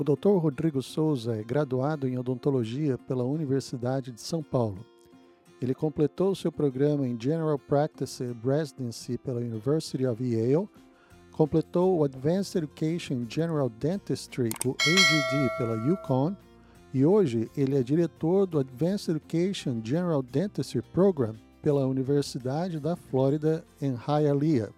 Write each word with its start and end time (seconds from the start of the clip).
O 0.00 0.02
Dr. 0.02 0.38
Rodrigo 0.38 0.80
Souza 0.80 1.36
é 1.36 1.42
graduado 1.42 2.08
em 2.08 2.16
odontologia 2.16 2.96
pela 2.96 3.22
Universidade 3.22 4.10
de 4.10 4.22
São 4.22 4.42
Paulo. 4.42 4.82
Ele 5.60 5.74
completou 5.74 6.34
seu 6.34 6.50
programa 6.50 7.06
em 7.06 7.20
General 7.20 7.58
Practice 7.58 8.24
Residency 8.42 9.18
pela 9.18 9.42
University 9.42 10.06
of 10.06 10.24
Yale, 10.24 10.66
completou 11.32 11.98
o 11.98 12.04
Advanced 12.04 12.56
Education 12.56 13.26
General 13.28 13.68
Dentistry, 13.68 14.48
o 14.64 14.70
AGD, 14.70 15.50
pela 15.58 15.76
UConn, 15.76 16.34
e 16.94 17.04
hoje 17.04 17.50
ele 17.54 17.76
é 17.76 17.82
diretor 17.82 18.46
do 18.46 18.58
Advanced 18.58 19.14
Education 19.14 19.82
General 19.84 20.22
Dentistry 20.22 20.80
Program 20.80 21.34
pela 21.60 21.86
Universidade 21.86 22.80
da 22.80 22.96
Flórida 22.96 23.62
em 23.82 23.94
Hialeah. 23.94 24.70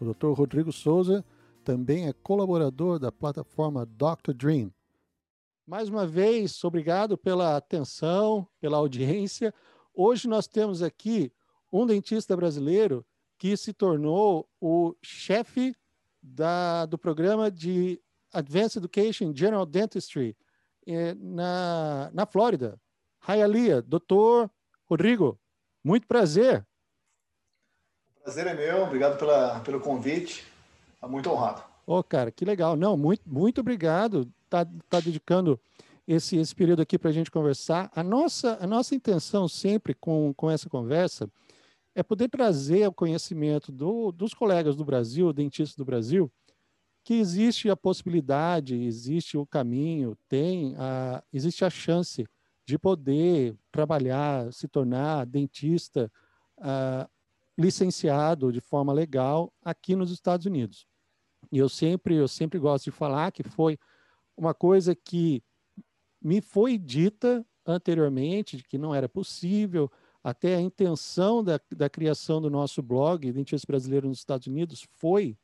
O 0.00 0.14
Dr. 0.14 0.28
Rodrigo 0.28 0.72
Souza 0.72 1.22
também 1.66 2.06
é 2.06 2.12
colaborador 2.12 3.00
da 3.00 3.10
plataforma 3.10 3.84
Dr. 3.84 4.32
Dream. 4.32 4.72
Mais 5.66 5.88
uma 5.88 6.06
vez, 6.06 6.62
obrigado 6.62 7.18
pela 7.18 7.56
atenção, 7.56 8.46
pela 8.60 8.76
audiência. 8.76 9.52
Hoje 9.92 10.28
nós 10.28 10.46
temos 10.46 10.80
aqui 10.80 11.32
um 11.72 11.84
dentista 11.84 12.36
brasileiro 12.36 13.04
que 13.36 13.56
se 13.56 13.72
tornou 13.72 14.48
o 14.60 14.94
chefe 15.02 15.74
da, 16.22 16.86
do 16.86 16.96
programa 16.96 17.50
de 17.50 18.00
Advanced 18.32 18.76
Education 18.76 19.34
General 19.34 19.66
Dentistry 19.66 20.36
eh, 20.86 21.14
na, 21.14 22.12
na 22.14 22.26
Flórida. 22.26 22.80
Hialeah, 23.26 23.80
doutor 23.80 24.48
Rodrigo, 24.84 25.36
muito 25.82 26.06
prazer. 26.06 26.64
O 28.20 28.22
prazer 28.22 28.46
é 28.46 28.54
meu, 28.54 28.84
obrigado 28.84 29.18
pela, 29.18 29.58
pelo 29.60 29.80
convite. 29.80 30.54
Tá 31.00 31.08
muito 31.08 31.30
honrado. 31.30 31.62
Ô, 31.86 31.98
oh, 31.98 32.02
cara, 32.04 32.30
que 32.30 32.44
legal. 32.44 32.76
Não, 32.76 32.96
muito, 32.96 33.22
muito 33.26 33.60
obrigado. 33.60 34.30
Tá, 34.48 34.66
tá 34.88 35.00
dedicando 35.00 35.60
esse, 36.06 36.36
esse 36.36 36.54
período 36.54 36.82
aqui 36.82 36.98
para 36.98 37.10
a 37.10 37.12
gente 37.12 37.30
conversar. 37.30 37.90
A 37.94 38.02
nossa, 38.02 38.58
a 38.60 38.66
nossa 38.66 38.94
intenção 38.94 39.48
sempre 39.48 39.94
com, 39.94 40.32
com 40.34 40.50
essa 40.50 40.68
conversa 40.68 41.30
é 41.94 42.02
poder 42.02 42.28
trazer 42.28 42.86
o 42.86 42.92
conhecimento 42.92 43.72
do, 43.72 44.12
dos 44.12 44.34
colegas 44.34 44.76
do 44.76 44.84
Brasil, 44.84 45.32
dentistas 45.32 45.76
do 45.76 45.84
Brasil, 45.84 46.30
que 47.02 47.14
existe 47.14 47.70
a 47.70 47.76
possibilidade, 47.76 48.74
existe 48.74 49.38
o 49.38 49.46
caminho, 49.46 50.16
tem 50.28 50.74
a, 50.76 51.22
existe 51.32 51.64
a 51.64 51.70
chance 51.70 52.26
de 52.66 52.78
poder 52.78 53.56
trabalhar, 53.70 54.52
se 54.52 54.66
tornar 54.66 55.24
dentista 55.24 56.10
uh, 56.58 57.08
licenciado 57.56 58.52
de 58.52 58.60
forma 58.60 58.92
legal 58.92 59.52
aqui 59.64 59.94
nos 59.96 60.10
Estados 60.10 60.46
Unidos. 60.46 60.86
E 61.50 61.58
eu 61.58 61.68
sempre, 61.68 62.14
eu 62.14 62.28
sempre 62.28 62.58
gosto 62.58 62.84
de 62.84 62.90
falar 62.90 63.32
que 63.32 63.42
foi 63.42 63.78
uma 64.36 64.52
coisa 64.52 64.94
que 64.94 65.42
me 66.22 66.40
foi 66.40 66.78
dita 66.78 67.44
anteriormente, 67.64 68.56
de 68.56 68.62
que 68.62 68.78
não 68.78 68.94
era 68.94 69.08
possível, 69.08 69.90
até 70.22 70.56
a 70.56 70.60
intenção 70.60 71.42
da, 71.42 71.60
da 71.70 71.88
criação 71.88 72.40
do 72.40 72.50
nosso 72.50 72.82
blog, 72.82 73.32
Dentista 73.32 73.66
Brasileiro 73.66 74.08
nos 74.08 74.18
Estados 74.18 74.46
Unidos, 74.46 74.86
foi 74.96 75.36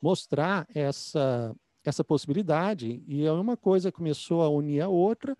mostrar 0.00 0.66
essa, 0.74 1.54
essa 1.84 2.02
possibilidade, 2.02 3.02
e 3.06 3.24
é 3.24 3.32
uma 3.32 3.56
coisa 3.56 3.92
começou 3.92 4.42
a 4.42 4.48
unir 4.48 4.80
a 4.80 4.88
outra, 4.88 5.36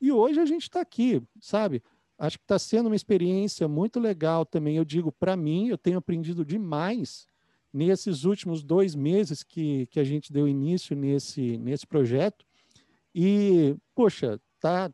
e 0.00 0.10
hoje 0.12 0.40
a 0.40 0.46
gente 0.46 0.62
está 0.62 0.80
aqui, 0.80 1.22
sabe? 1.40 1.82
Acho 2.18 2.38
que 2.38 2.44
está 2.44 2.58
sendo 2.58 2.86
uma 2.86 2.96
experiência 2.96 3.68
muito 3.68 4.00
legal 4.00 4.44
também. 4.44 4.76
Eu 4.76 4.84
digo, 4.84 5.12
para 5.12 5.36
mim, 5.36 5.68
eu 5.68 5.78
tenho 5.78 5.98
aprendido 5.98 6.44
demais 6.44 7.26
nesses 7.72 8.24
últimos 8.24 8.62
dois 8.62 8.94
meses 8.94 9.42
que, 9.42 9.86
que 9.86 10.00
a 10.00 10.04
gente 10.04 10.32
deu 10.32 10.48
início 10.48 10.96
nesse, 10.96 11.58
nesse 11.58 11.86
projeto. 11.86 12.44
E, 13.14 13.76
poxa, 13.94 14.40
tá, 14.60 14.90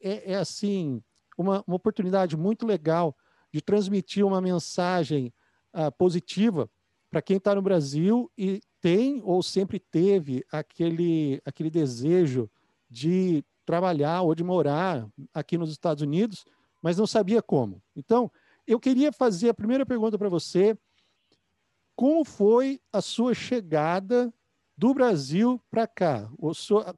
é, 0.00 0.32
é 0.32 0.36
assim, 0.36 1.02
uma, 1.36 1.62
uma 1.66 1.76
oportunidade 1.76 2.36
muito 2.36 2.66
legal 2.66 3.16
de 3.52 3.60
transmitir 3.60 4.24
uma 4.24 4.40
mensagem 4.40 5.32
uh, 5.74 5.90
positiva 5.96 6.70
para 7.10 7.22
quem 7.22 7.38
está 7.38 7.54
no 7.54 7.62
Brasil 7.62 8.30
e 8.38 8.60
tem 8.80 9.20
ou 9.24 9.42
sempre 9.42 9.78
teve 9.78 10.44
aquele, 10.52 11.40
aquele 11.44 11.70
desejo 11.70 12.48
de 12.88 13.44
trabalhar 13.66 14.22
ou 14.22 14.34
de 14.34 14.44
morar 14.44 15.06
aqui 15.34 15.58
nos 15.58 15.70
Estados 15.70 16.02
Unidos, 16.02 16.44
mas 16.80 16.96
não 16.96 17.06
sabia 17.06 17.42
como. 17.42 17.82
Então, 17.94 18.30
eu 18.66 18.78
queria 18.78 19.12
fazer 19.12 19.48
a 19.48 19.54
primeira 19.54 19.84
pergunta 19.84 20.16
para 20.16 20.28
você 20.28 20.76
como 22.00 22.24
foi 22.24 22.80
a 22.90 23.02
sua 23.02 23.34
chegada 23.34 24.32
do 24.74 24.94
Brasil 24.94 25.60
para 25.70 25.86
cá? 25.86 26.30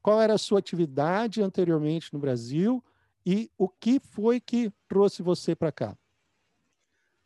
qual 0.01 0.23
era 0.23 0.35
a 0.35 0.39
sua 0.39 0.61
atividade 0.61 1.43
anteriormente 1.43 2.13
no 2.13 2.21
Brasil 2.21 2.81
e 3.27 3.51
o 3.59 3.69
que 3.69 3.99
foi 3.99 4.39
que 4.39 4.73
trouxe 4.87 5.21
você 5.21 5.57
para 5.57 5.73
cá? 5.73 5.99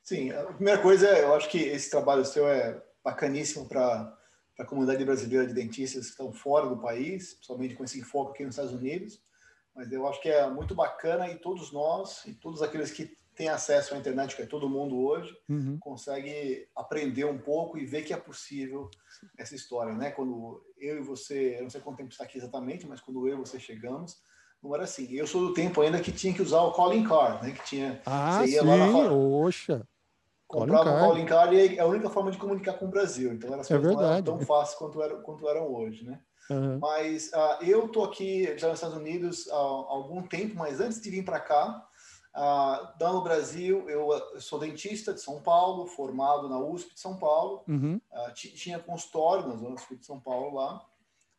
Sim, 0.03 0.31
a 0.31 0.45
primeira 0.55 0.81
coisa, 0.81 1.07
eu 1.19 1.35
acho 1.35 1.51
que 1.51 1.59
esse 1.59 1.91
trabalho 1.91 2.25
seu 2.25 2.49
é 2.49 2.83
bacaníssimo 3.05 3.69
para 3.69 4.17
a 4.59 4.65
comunidade 4.65 5.05
brasileira 5.05 5.47
de 5.47 5.53
dentistas 5.53 6.07
que 6.07 6.13
estão 6.13 6.33
fora 6.33 6.67
do 6.71 6.79
país, 6.79 7.35
principalmente 7.35 7.75
com 7.75 7.85
esse 7.85 8.01
foco 8.01 8.31
aqui 8.31 8.47
nos 8.47 8.55
Estados 8.55 8.73
Unidos. 8.73 9.21
Mas 9.75 9.93
eu 9.93 10.09
acho 10.09 10.23
que 10.23 10.31
é 10.31 10.49
muito 10.49 10.75
bacana 10.75 11.29
e 11.29 11.37
todos 11.37 11.71
nós, 11.73 12.25
e 12.25 12.33
todos 12.33 12.63
aqueles 12.63 12.91
que 12.91 13.15
tem 13.37 13.49
acesso 13.51 13.95
à 13.95 13.99
internet, 13.99 14.35
que 14.35 14.43
é 14.43 14.47
todo 14.47 14.69
mundo 14.69 14.99
hoje, 14.99 15.37
uhum. 15.47 15.77
consegue 15.79 16.67
aprender 16.75 17.27
um 17.27 17.37
pouco 17.37 17.77
e 17.77 17.85
ver 17.85 18.03
que 18.03 18.15
é 18.15 18.17
possível 18.17 18.91
essa 19.37 19.55
história, 19.55 19.93
né? 19.93 20.11
Quando 20.11 20.65
eu 20.79 20.97
e 20.97 21.03
você, 21.03 21.57
eu 21.59 21.65
não 21.65 21.71
sei 21.71 21.83
quanto 21.83 21.99
tempo 21.99 22.11
está 22.11 22.25
aqui 22.25 22.39
exatamente, 22.39 22.87
mas 22.87 23.01
quando 23.01 23.29
eu 23.29 23.35
e 23.35 23.39
você 23.39 23.61
chegamos, 23.61 24.17
não 24.63 24.75
era 24.75 24.85
assim. 24.85 25.07
Eu 25.13 25.27
sou 25.27 25.49
do 25.49 25.53
tempo 25.53 25.83
ainda 25.83 26.01
que 26.01 26.11
tinha 26.11 26.33
que 26.33 26.41
usar 26.41 26.63
o 26.63 26.73
calling 26.73 27.05
card, 27.05 27.47
né? 27.47 27.53
Que 27.53 27.63
tinha, 27.63 28.01
ah, 28.07 28.41
você 28.41 28.53
ia 28.53 28.63
sim, 28.63 28.67
lá 28.67 28.77
na 28.79 29.13
oxa. 29.13 29.87
Comprava 30.49 30.91
o 30.91 30.99
calling 31.01 31.27
card 31.27 31.55
e 31.55 31.77
é 31.77 31.81
a 31.81 31.87
única 31.87 32.09
forma 32.09 32.31
de 32.31 32.39
comunicar 32.39 32.73
com 32.75 32.87
o 32.87 32.91
Brasil. 32.91 33.35
Então 33.35 33.53
as 33.61 33.71
é 33.71 33.79
não 33.79 34.03
eram 34.03 34.23
tão 34.23 34.41
fáceis 34.41 34.79
quanto 34.79 35.03
eram, 35.03 35.21
quanto 35.21 35.47
eram 35.47 35.71
hoje, 35.75 36.07
né? 36.07 36.21
Uhum. 36.49 36.79
Mas 36.79 37.31
uh, 37.35 37.63
eu 37.63 37.89
tô 37.89 38.05
aqui 38.05 38.57
já 38.57 38.69
nos 38.69 38.79
Estados 38.79 38.97
Unidos 38.97 39.47
há 39.51 39.57
algum 39.57 40.23
tempo, 40.23 40.55
mas 40.57 40.81
antes 40.81 41.03
de 41.03 41.11
vir 41.11 41.25
para 41.25 41.41
cá, 41.41 41.87
ah, 42.39 42.95
no 43.01 43.23
Brasil, 43.23 43.89
eu, 43.89 44.13
eu, 44.13 44.41
sou 44.43 44.59
dentista 44.59 45.15
de 45.15 45.23
São 45.23 45.41
Paulo, 45.41 45.87
formado 45.87 46.51
na 46.51 46.59
USP 46.59 46.93
de 46.93 47.01
São 47.01 47.17
Paulo. 47.17 47.65
Uhum. 47.67 47.99
Ah, 48.13 48.31
tinha 48.33 48.79
consultório 48.79 49.49
na 49.49 49.57
Zona 49.57 49.79
Sul 49.79 49.97
de 49.97 50.05
São 50.05 50.21
Paulo 50.21 50.55
lá. 50.55 50.87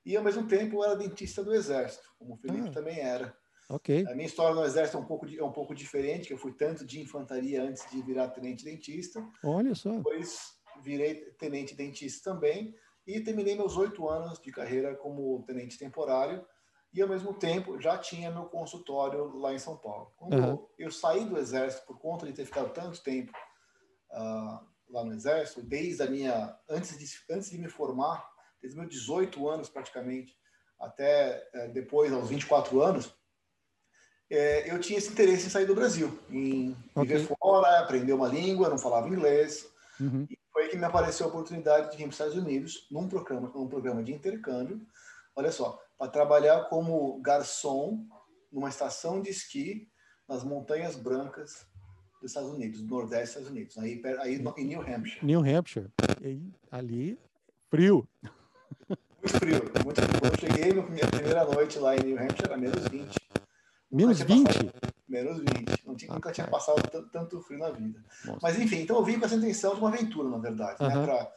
E, 0.03 0.17
ao 0.17 0.23
mesmo 0.23 0.47
tempo, 0.47 0.77
eu 0.77 0.83
era 0.83 0.95
dentista 0.95 1.43
do 1.43 1.53
Exército, 1.53 2.09
como 2.17 2.33
o 2.33 2.37
Felipe 2.37 2.69
ah. 2.69 2.71
também 2.71 2.99
era. 2.99 3.37
Okay. 3.69 4.07
A 4.07 4.15
minha 4.15 4.25
história 4.25 4.55
no 4.55 4.65
Exército 4.65 4.97
é 4.97 5.01
um, 5.01 5.05
pouco, 5.05 5.27
é 5.27 5.43
um 5.43 5.51
pouco 5.51 5.75
diferente, 5.75 6.27
que 6.27 6.33
eu 6.33 6.37
fui 6.37 6.53
tanto 6.53 6.83
de 6.83 6.99
infantaria 6.99 7.61
antes 7.61 7.87
de 7.91 8.01
virar 8.01 8.29
tenente 8.29 8.65
dentista. 8.65 9.23
Olha 9.43 9.75
só. 9.75 9.91
Depois 9.91 10.55
virei 10.81 11.15
tenente 11.37 11.75
dentista 11.75 12.33
também. 12.33 12.73
E 13.05 13.19
terminei 13.19 13.55
meus 13.55 13.77
oito 13.77 14.09
anos 14.09 14.39
de 14.39 14.51
carreira 14.51 14.95
como 14.95 15.43
tenente 15.43 15.77
temporário 15.77 16.43
e 16.97 17.01
ao 17.01 17.07
mesmo 17.07 17.31
tempo 17.31 17.79
já 17.79 17.95
tinha 17.95 18.31
meu 18.31 18.45
consultório 18.45 19.37
lá 19.37 19.53
em 19.53 19.59
São 19.59 19.77
Paulo. 19.77 20.11
Quando 20.17 20.33
uhum. 20.33 20.67
eu 20.79 20.91
saí 20.91 21.23
do 21.25 21.37
exército 21.37 21.85
por 21.85 21.99
conta 21.99 22.25
de 22.25 22.33
ter 22.33 22.43
ficado 22.43 22.73
tanto 22.73 23.03
tempo 23.03 23.31
uh, 24.11 24.65
lá 24.89 25.03
no 25.05 25.13
exército, 25.13 25.61
desde 25.61 26.01
a 26.01 26.09
minha 26.09 26.57
antes 26.67 26.97
de 26.97 27.05
antes 27.31 27.51
de 27.51 27.57
me 27.59 27.69
formar, 27.69 28.27
desde 28.59 28.79
meus 28.79 28.89
18 28.89 29.47
anos 29.47 29.69
praticamente 29.69 30.35
até 30.79 31.47
uh, 31.53 31.71
depois 31.71 32.11
aos 32.11 32.29
24 32.29 32.81
anos, 32.81 33.15
é, 34.27 34.73
eu 34.73 34.79
tinha 34.79 34.97
esse 34.97 35.11
interesse 35.11 35.45
em 35.45 35.49
sair 35.51 35.67
do 35.67 35.75
Brasil, 35.75 36.17
em 36.31 36.75
okay. 36.95 37.15
viver 37.15 37.35
fora, 37.39 37.79
aprender 37.79 38.13
uma 38.13 38.27
língua, 38.27 38.69
não 38.69 38.77
falava 38.79 39.07
inglês. 39.07 39.69
Uhum. 39.99 40.25
E 40.29 40.37
foi 40.51 40.67
que 40.67 40.77
me 40.77 40.83
apareceu 40.83 41.27
a 41.27 41.29
oportunidade 41.29 41.91
de 41.91 41.97
vir 41.97 42.03
para 42.05 42.09
os 42.09 42.15
Estados 42.15 42.35
Unidos 42.35 42.87
num 42.89 43.07
programa, 43.07 43.51
num 43.53 43.67
programa 43.67 44.03
de 44.03 44.13
intercâmbio. 44.13 44.81
Olha 45.35 45.51
só, 45.51 45.79
para 45.97 46.11
trabalhar 46.11 46.65
como 46.65 47.19
garçom 47.21 48.05
numa 48.51 48.69
estação 48.69 49.21
de 49.21 49.29
esqui 49.29 49.89
nas 50.27 50.43
Montanhas 50.43 50.95
Brancas 50.95 51.65
dos 52.21 52.31
Estados 52.31 52.49
Unidos, 52.49 52.81
do 52.81 52.87
Nordeste 52.87 53.21
dos 53.21 53.29
Estados 53.29 53.49
Unidos, 53.49 53.77
aí, 53.77 54.01
aí 54.19 54.35
em 54.57 54.65
New 54.65 54.81
Hampshire. 54.81 55.25
New 55.25 55.39
Hampshire. 55.41 55.89
E 56.21 56.51
ali, 56.71 57.19
frio. 57.69 58.07
Muito 58.87 59.39
frio, 59.39 59.61
muito 59.83 60.01
frio. 60.01 60.19
Eu 60.23 60.39
cheguei, 60.39 60.73
minha 60.73 61.07
primeira 61.07 61.45
noite 61.45 61.79
lá 61.79 61.95
em 61.95 61.99
New 61.99 62.17
Hampshire 62.17 62.45
era 62.45 62.57
menos 62.57 62.87
20. 62.87 63.15
Menos 63.91 64.19
20? 64.21 64.45
Passado, 64.45 64.71
menos 65.07 65.37
20. 65.39 65.87
Não 65.87 65.95
tinha, 65.95 66.11
ah, 66.11 66.15
nunca 66.15 66.31
tinha 66.31 66.47
passado 66.47 67.09
tanto 67.11 67.41
frio 67.41 67.59
na 67.59 67.69
vida. 67.69 68.03
Nossa. 68.25 68.39
Mas 68.41 68.59
enfim, 68.59 68.81
então 68.81 68.97
eu 68.97 69.03
vim 69.03 69.19
com 69.19 69.25
essa 69.25 69.35
intenção 69.35 69.73
de 69.73 69.79
uma 69.79 69.89
aventura, 69.89 70.29
na 70.29 70.37
verdade, 70.37 70.83
uh 70.83 70.87
-huh. 70.87 71.07
né? 71.07 71.27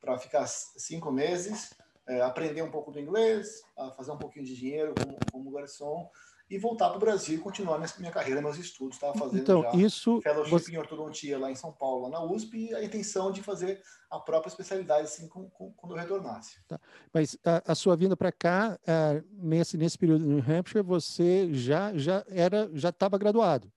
Para 0.00 0.18
ficar 0.18 0.46
cinco 0.46 1.10
meses 1.10 1.74
é, 2.08 2.20
aprender 2.22 2.62
um 2.62 2.70
pouco 2.70 2.90
do 2.90 3.00
inglês, 3.00 3.62
fazer 3.96 4.12
um 4.12 4.18
pouquinho 4.18 4.44
de 4.44 4.54
dinheiro 4.54 4.94
como, 4.94 5.18
como 5.32 5.50
garçom 5.50 6.10
e 6.48 6.58
voltar 6.58 6.88
para 6.88 6.96
o 6.98 7.00
Brasil 7.00 7.36
e 7.36 7.40
continuar 7.40 7.78
minha, 7.78 7.90
minha 7.98 8.12
carreira, 8.12 8.40
meus 8.40 8.58
estudos. 8.58 8.96
Estava 8.96 9.14
fazendo 9.14 9.40
então, 9.40 9.62
já 9.62 9.72
isso, 9.72 10.20
fellowship 10.20 10.50
você... 10.50 10.72
em 10.72 10.76
ortodontia 10.76 11.38
lá 11.38 11.50
em 11.50 11.54
São 11.54 11.72
Paulo, 11.72 12.08
na 12.08 12.22
USP, 12.22 12.68
e 12.70 12.74
a 12.74 12.84
intenção 12.84 13.32
de 13.32 13.42
fazer 13.42 13.80
a 14.10 14.18
própria 14.18 14.50
especialidade 14.50 15.04
assim 15.04 15.26
com, 15.26 15.48
com, 15.50 15.72
quando 15.72 15.92
eu 15.92 15.98
retornasse. 15.98 16.60
Tá. 16.68 16.78
Mas 17.12 17.36
a, 17.44 17.72
a, 17.72 17.74
sua 17.74 17.96
vinda 17.96 18.16
para 18.16 18.30
cá, 18.30 18.78
uh, 18.82 19.24
nesse, 19.32 19.76
nesse 19.76 19.96
período 19.96 20.24
no 20.24 20.34
New 20.34 20.44
Hampshire, 20.46 20.82
você 20.82 21.52
já 21.52 21.96
já 21.96 22.24
era 22.28 22.70
já 22.74 22.90
estava 22.90 23.16
graduado? 23.16 23.72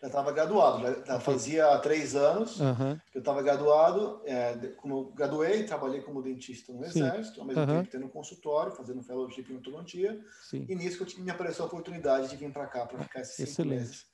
Já 0.00 0.06
estava 0.08 0.32
graduado, 0.32 0.82
já, 0.82 1.04
já, 1.04 1.20
fazia 1.20 1.78
três 1.78 2.14
anos 2.14 2.60
uhum. 2.60 2.98
que 3.10 3.18
eu 3.18 3.20
estava 3.20 3.42
graduado. 3.42 4.20
É, 4.24 4.54
como 4.76 4.98
eu 4.98 5.04
graduei, 5.12 5.64
trabalhei 5.64 6.00
como 6.02 6.22
dentista 6.22 6.72
no 6.72 6.82
Sim. 6.84 7.00
Exército, 7.00 7.40
ao 7.40 7.46
mesmo 7.46 7.62
uhum. 7.62 7.66
tempo 7.68 7.90
tendo 7.90 8.06
um 8.06 8.10
consultório, 8.10 8.72
fazendo 8.72 9.02
fellowship 9.02 9.46
em 9.50 9.54
odontologia. 9.54 10.20
E 10.52 10.74
nisso 10.74 11.04
que 11.04 11.20
me 11.20 11.30
apareceu 11.30 11.64
a 11.64 11.68
oportunidade 11.68 12.28
de 12.28 12.36
vir 12.36 12.52
para 12.52 12.66
cá 12.66 12.86
para 12.86 12.98
ficar 13.00 13.20
esses 13.20 13.48
cinco 13.50 13.68
meses. 13.68 14.06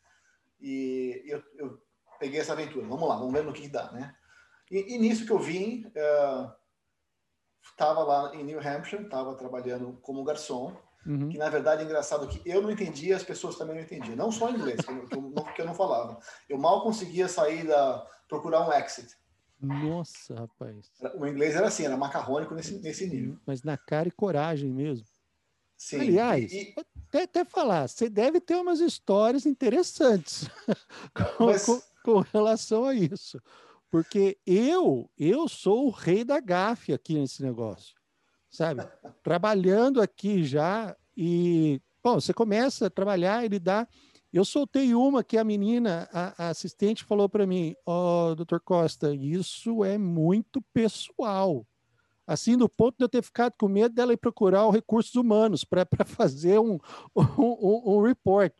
E 0.60 1.22
eu, 1.26 1.42
eu, 1.56 1.78
peguei 2.18 2.40
essa 2.40 2.52
aventura. 2.52 2.86
Vamos 2.86 3.08
lá, 3.08 3.16
vamos 3.16 3.32
ver 3.32 3.42
no 3.42 3.52
que 3.52 3.68
dá, 3.68 3.90
né? 3.90 4.14
E, 4.70 4.94
e 4.94 4.98
nisso 4.98 5.26
que 5.26 5.32
eu 5.32 5.38
vim, 5.40 5.84
estava 7.62 8.04
uh, 8.04 8.06
lá 8.06 8.36
em 8.36 8.44
New 8.44 8.60
Hampshire, 8.60 9.02
estava 9.02 9.34
trabalhando 9.34 9.98
como 10.00 10.22
garçom. 10.22 10.76
Uhum. 11.04 11.28
Que 11.28 11.38
na 11.38 11.48
verdade 11.48 11.82
é 11.82 11.84
engraçado 11.84 12.28
que 12.28 12.40
eu 12.48 12.62
não 12.62 12.70
entendia, 12.70 13.16
as 13.16 13.24
pessoas 13.24 13.56
também 13.56 13.76
não 13.76 13.82
entendiam. 13.82 14.16
Não 14.16 14.30
só 14.30 14.50
inglês, 14.50 14.80
que 14.80 14.90
eu, 14.90 15.06
que 15.08 15.16
eu, 15.16 15.22
não, 15.22 15.44
que 15.44 15.60
eu 15.60 15.66
não 15.66 15.74
falava. 15.74 16.18
Eu 16.48 16.58
mal 16.58 16.82
conseguia 16.82 17.28
sair 17.28 17.66
da. 17.66 18.06
procurar 18.28 18.68
um 18.68 18.72
exit. 18.72 19.16
Nossa, 19.60 20.34
rapaz. 20.34 20.90
O 21.16 21.26
inglês 21.26 21.54
era 21.54 21.68
assim, 21.68 21.84
era 21.84 21.96
macarrônico 21.96 22.54
nesse, 22.54 22.78
nesse 22.80 23.06
nível. 23.06 23.38
Mas 23.46 23.62
na 23.62 23.76
cara 23.76 24.08
e 24.08 24.12
coragem 24.12 24.72
mesmo. 24.72 25.06
Sim. 25.76 26.00
Aliás, 26.00 26.52
e, 26.52 26.74
até, 27.08 27.22
até, 27.24 27.44
falar, 27.44 27.88
você 27.88 28.08
deve 28.08 28.40
ter 28.40 28.54
umas 28.54 28.80
histórias 28.80 29.46
interessantes 29.46 30.48
com, 31.36 31.46
mas... 31.46 31.66
com, 31.66 31.80
com, 32.04 32.18
relação 32.20 32.84
a 32.84 32.94
isso. 32.94 33.40
Porque 33.90 34.38
eu, 34.46 35.10
eu 35.18 35.48
sou 35.48 35.86
o 35.86 35.90
rei 35.90 36.24
da 36.24 36.40
gafe 36.40 36.92
aqui 36.92 37.14
nesse 37.14 37.42
negócio 37.42 38.01
sabe? 38.52 38.86
Trabalhando 39.22 40.00
aqui 40.00 40.44
já 40.44 40.94
e, 41.16 41.80
bom, 42.04 42.20
você 42.20 42.32
começa 42.32 42.86
a 42.86 42.90
trabalhar, 42.90 43.44
ele 43.44 43.58
dá. 43.58 43.88
Eu 44.32 44.44
soltei 44.44 44.94
uma 44.94 45.24
que 45.24 45.36
a 45.36 45.44
menina, 45.44 46.08
a, 46.12 46.46
a 46.46 46.48
assistente, 46.50 47.04
falou 47.04 47.28
para 47.28 47.46
mim: 47.46 47.74
Ó, 47.84 48.30
oh, 48.30 48.34
doutor 48.34 48.60
Costa, 48.60 49.14
isso 49.14 49.84
é 49.84 49.98
muito 49.98 50.62
pessoal. 50.72 51.66
Assim, 52.26 52.56
do 52.56 52.68
ponto 52.68 52.96
de 52.96 53.04
eu 53.04 53.08
ter 53.08 53.22
ficado 53.22 53.54
com 53.58 53.68
medo 53.68 53.94
dela 53.94 54.12
ir 54.12 54.16
procurar 54.16 54.66
os 54.66 54.74
recursos 54.74 55.14
humanos 55.16 55.64
para 55.64 55.86
fazer 56.06 56.58
um, 56.60 56.78
um, 57.16 57.22
um, 57.38 57.96
um 57.96 58.02
report. 58.02 58.52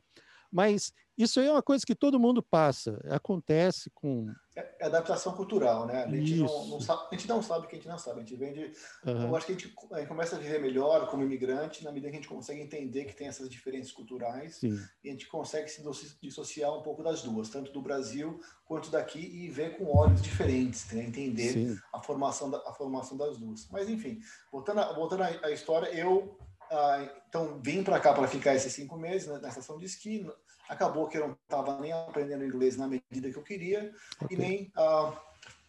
Mas 0.50 0.92
isso 1.16 1.40
aí 1.40 1.46
é 1.46 1.52
uma 1.52 1.62
coisa 1.62 1.86
que 1.86 1.94
todo 1.94 2.20
mundo 2.20 2.42
passa, 2.42 3.00
acontece 3.10 3.90
com. 3.94 4.26
É, 4.54 4.75
é 4.81 4.87
adaptação 4.87 5.32
cultural, 5.34 5.87
né? 5.87 6.04
A 6.04 6.10
gente 6.10 6.37
não, 6.37 6.66
não, 6.66 6.81
sabe, 6.81 7.02
a 7.10 7.14
gente 7.14 7.28
não 7.28 7.43
sabe 7.43 7.66
que 7.66 7.75
a 7.75 7.78
gente 7.78 7.88
não 7.88 7.99
sabe. 7.99 8.20
A 8.20 8.22
gente 8.22 8.37
vem 8.37 8.52
de. 8.52 8.72
Uhum. 9.06 9.28
Eu 9.28 9.37
acho 9.37 9.46
que 9.46 9.52
a 9.52 9.54
gente, 9.54 9.75
a 9.93 9.99
gente, 9.99 10.08
começa 10.08 10.37
a 10.37 10.38
viver 10.38 10.60
melhor 10.60 11.08
como 11.08 11.22
imigrante 11.22 11.82
na 11.82 11.90
medida 11.90 12.10
que 12.10 12.16
a 12.16 12.20
gente 12.20 12.28
consegue 12.28 12.60
entender 12.60 13.06
que 13.06 13.14
tem 13.14 13.28
essas 13.28 13.49
diferenças 13.49 13.93
culturais 13.93 14.56
Sim. 14.56 14.78
e 15.02 15.08
a 15.08 15.12
gente 15.12 15.26
consegue 15.26 15.69
se 15.69 15.82
dissociar 16.20 16.76
um 16.76 16.82
pouco 16.82 17.02
das 17.02 17.22
duas, 17.22 17.49
tanto 17.49 17.72
do 17.72 17.81
Brasil 17.81 18.40
quanto 18.66 18.90
daqui, 18.90 19.20
e 19.20 19.49
ver 19.49 19.76
com 19.78 19.87
olhos 19.96 20.20
diferentes, 20.20 20.90
né? 20.93 21.04
entender 21.04 21.78
a 21.93 22.00
formação, 22.00 22.50
da, 22.50 22.58
a 22.58 22.72
formação 22.72 23.16
das 23.16 23.38
duas. 23.38 23.69
Mas, 23.70 23.88
enfim, 23.88 24.20
voltando, 24.50 24.81
a, 24.81 24.93
voltando 24.93 25.22
à 25.22 25.50
história, 25.50 25.88
eu 25.94 26.38
ah, 26.72 27.06
então 27.28 27.60
vim 27.62 27.82
para 27.82 28.00
cá 28.00 28.14
para 28.14 28.26
ficar 28.26 28.54
esses 28.54 28.72
cinco 28.72 28.96
meses 28.96 29.28
né, 29.28 29.38
na 29.38 29.49
estação 29.49 29.76
de 29.76 29.84
esqui. 29.84 30.26
Acabou 30.69 31.09
que 31.09 31.19
eu 31.19 31.29
não 31.29 31.37
estava 31.43 31.79
nem 31.81 31.93
aprendendo 31.93 32.44
inglês 32.44 32.76
na 32.76 32.88
medida 32.88 33.31
que 33.31 33.37
eu 33.37 33.43
queria 33.43 33.93
okay. 34.20 34.37
e 34.37 34.41
nem 34.41 34.73
ah, 34.76 35.12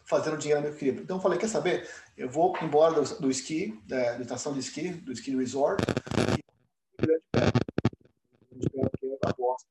fazendo 0.05 0.37
dinheiro 0.37 0.61
na 0.61 0.67
medida 0.67 0.79
que 0.79 0.89
eu 0.89 0.95
queria. 0.95 1.03
Então 1.03 1.19
falei, 1.19 1.39
quer 1.39 1.49
saber? 1.49 1.89
Eu 2.17 2.29
vou 2.29 2.53
embora 2.61 2.93
do, 2.93 3.19
do 3.19 3.29
esqui, 3.29 3.79
da, 3.87 4.13
da, 4.13 4.21
estação 4.21 4.53
de 4.53 4.59
esqui, 4.59 4.89
do 4.89 5.11
esqui 5.11 5.35
resort, 5.35 5.83
e 6.29 6.43
para 9.19 9.33
Boston. 9.37 9.69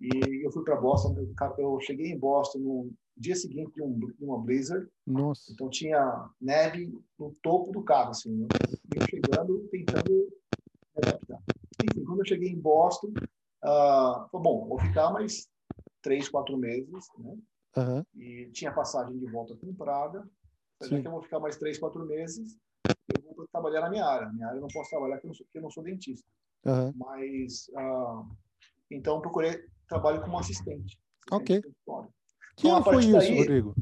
E 0.00 0.46
eu 0.46 0.52
fui 0.52 0.64
para 0.64 0.76
Boston. 0.76 1.28
Eu 1.58 1.80
cheguei 1.80 2.12
em 2.12 2.18
Boston 2.18 2.58
no 2.58 2.92
dia 3.16 3.34
seguinte 3.34 3.72
de, 3.74 3.82
um, 3.82 3.98
de 3.98 4.24
uma 4.24 4.38
blizzard. 4.38 4.88
Nossa. 5.06 5.52
Então 5.52 5.68
tinha 5.68 6.28
neve 6.40 6.92
no 7.18 7.34
topo 7.42 7.72
do 7.72 7.82
carro, 7.82 8.10
assim. 8.10 8.46
Eu 8.94 9.02
chegando, 9.08 9.68
tentando 9.70 10.28
enfim, 11.84 12.04
quando 12.04 12.20
eu 12.20 12.26
cheguei 12.26 12.50
em 12.50 12.58
Boston, 12.58 13.12
uh, 13.66 14.28
foi 14.30 14.40
bom, 14.40 14.66
vou 14.68 14.78
ficar 14.78 15.10
mais 15.10 15.48
três, 16.02 16.28
quatro 16.28 16.56
meses, 16.56 17.06
né? 17.18 17.36
Uhum. 17.76 18.04
E 18.14 18.50
tinha 18.52 18.72
passagem 18.72 19.18
de 19.18 19.26
volta 19.26 19.56
comprada. 19.56 20.26
Já 20.82 21.00
que 21.00 21.06
eu 21.06 21.10
vou 21.10 21.22
ficar 21.22 21.40
mais 21.40 21.56
três, 21.56 21.78
quatro 21.78 22.04
meses, 22.06 22.56
eu 22.86 23.34
vou 23.34 23.46
trabalhar 23.48 23.80
na 23.80 23.90
minha 23.90 24.04
área. 24.04 24.30
Minha 24.30 24.46
área 24.46 24.58
eu 24.58 24.62
não 24.62 24.68
posso 24.68 24.90
trabalhar 24.90 25.16
porque 25.16 25.26
eu 25.26 25.30
não 25.30 25.34
sou, 25.34 25.46
eu 25.54 25.62
não 25.62 25.70
sou 25.70 25.82
dentista. 25.82 26.26
Uhum. 26.64 26.92
Mas, 26.96 27.68
uh, 27.68 28.26
então, 28.90 29.20
procurei 29.20 29.64
trabalho 29.88 30.22
como 30.22 30.38
assistente. 30.38 30.98
assistente 31.30 31.62
ok. 31.62 31.62
Que 32.56 32.66
então, 32.66 32.76
ano 32.76 32.84
foi 32.84 32.98
isso, 33.00 33.12
daí, 33.12 33.38
Rodrigo? 33.38 33.74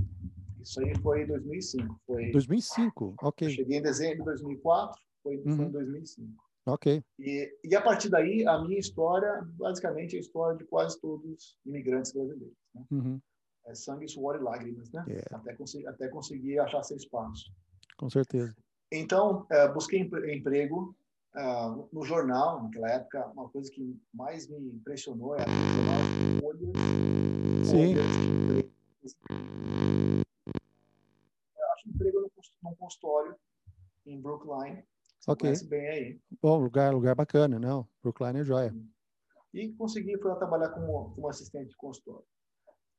Isso 0.60 0.80
aí 0.80 0.94
foi 1.00 1.22
em 1.22 1.26
2005. 1.26 2.00
Foi, 2.06 2.30
2005, 2.32 3.14
ok. 3.22 3.48
Eu 3.48 3.52
cheguei 3.52 3.78
em 3.78 3.82
dezembro 3.82 4.19
de 4.19 4.25
2004, 4.25 5.00
foi, 5.22 5.37
uhum. 5.37 5.56
foi 5.56 5.64
em 5.66 5.70
2005. 5.70 6.44
Ok. 6.66 7.02
E, 7.19 7.58
e 7.62 7.76
a 7.76 7.82
partir 7.82 8.08
daí, 8.08 8.46
a 8.46 8.58
minha 8.62 8.78
história, 8.78 9.46
basicamente, 9.58 10.14
é 10.14 10.19
a 10.19 10.20
história 10.20 10.56
de 10.56 10.64
quase 10.64 10.99
todos 11.00 11.25
os 11.26 11.58
imigrantes 11.66 12.12
brasileiros. 12.12 12.56
Né? 12.75 12.84
Uhum. 12.90 13.20
É 13.66 13.75
sangue, 13.75 14.08
suor 14.08 14.37
e 14.37 14.43
lágrimas, 14.43 14.90
né? 14.93 15.05
Yeah. 15.08 15.28
É. 15.31 15.37
Até, 15.37 15.55
conseguir, 15.55 15.87
até 15.87 16.08
conseguir 16.08 16.58
achar 16.58 16.82
seu 16.82 16.96
espaço. 16.96 17.52
Com 17.96 18.08
certeza. 18.11 18.55
Então, 18.90 19.46
é, 19.50 19.69
busquei 19.69 20.00
emprego 20.00 20.94
uh, 21.34 21.88
no 21.93 22.05
jornal, 22.05 22.62
naquela 22.62 22.90
época, 22.90 23.26
uma 23.28 23.49
coisa 23.49 23.70
que 23.70 23.99
mais 24.12 24.49
me 24.49 24.70
impressionou 24.70 25.37
é 25.37 25.43
a 25.43 26.40
folhas, 26.40 26.70
Sim. 27.66 27.94
Eu 31.56 31.72
acho 31.72 31.88
emprego 31.88 32.31
num 32.62 32.75
consultório 32.76 33.34
em 34.06 34.20
Brookline, 34.20 34.84
você 35.25 35.31
ok. 35.31 35.49
Conhece 35.49 35.67
bem 35.67 35.88
aí. 35.88 36.21
Bom, 36.43 36.59
lugar, 36.59 36.93
lugar 36.93 37.15
bacana, 37.15 37.59
não. 37.59 37.88
Brookline 38.03 38.41
é 38.41 38.44
joia. 38.44 38.75
E 39.55 39.73
consegui 39.73 40.19
foi 40.19 40.35
trabalhar 40.37 40.69
como, 40.71 41.15
como 41.15 41.29
assistente 41.29 41.71
de 41.71 41.76
consultório. 41.76 42.26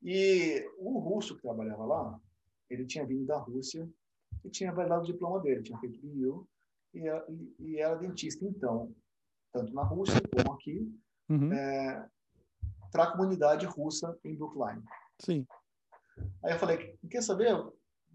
E 0.01 0.68
o 0.80 0.98
russo 1.00 1.36
que 1.36 1.42
trabalhava 1.44 1.86
lá, 1.86 2.19
ele 2.69 2.86
tinha 2.86 3.06
vindo 3.06 3.25
da 3.25 3.38
Rússia 3.38 3.88
e 4.44 4.50
tinha 4.50 4.72
validado 4.72 5.04
o 5.04 5.06
diploma 5.06 5.39
dele, 5.39 5.62
tinha 5.62 5.77
feito 5.77 6.00
BU 6.01 6.48
e, 6.94 7.07
e, 7.07 7.56
e, 7.60 7.77
era 7.80 7.95
dentista 7.95 8.45
então, 8.45 8.94
tanto 9.51 9.74
na 9.74 9.83
Rússia 9.83 10.19
como 10.36 10.56
aqui, 10.56 10.92
uhum. 11.29 11.53
é, 11.53 12.10
para 12.91 13.03
a 13.03 13.12
comunidade 13.12 13.65
russa 13.65 14.17
em 14.24 14.36
Brookline. 14.36 14.84
Sim. 15.20 15.46
Aí 16.44 16.53
eu 16.53 16.60
falei, 16.60 16.98
quer 17.10 17.22
saber? 17.22 17.55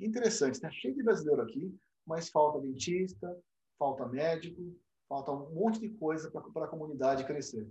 Interessante, 0.00 0.60
né? 0.62 0.70
Cheio 0.72 0.94
de 0.94 1.02
brasileiro 1.02 1.42
aqui, 1.42 1.78
mas 2.06 2.30
falta 2.30 2.60
dentista, 2.60 3.38
falta 3.80 4.06
médico, 4.06 4.76
falta 5.08 5.32
um 5.32 5.54
monte 5.54 5.80
de 5.80 5.88
coisa 5.88 6.30
para 6.30 6.66
a 6.66 6.68
comunidade 6.68 7.24
crescer. 7.24 7.66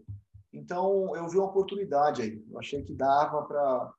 Então, 0.51 1.15
eu 1.15 1.29
vi 1.29 1.37
uma 1.37 1.45
oportunidade 1.45 2.23
aí. 2.23 2.43
Eu 2.49 2.57
achei 2.57 2.83
que 2.83 2.95
dava 2.95 3.43
para. 3.45 3.93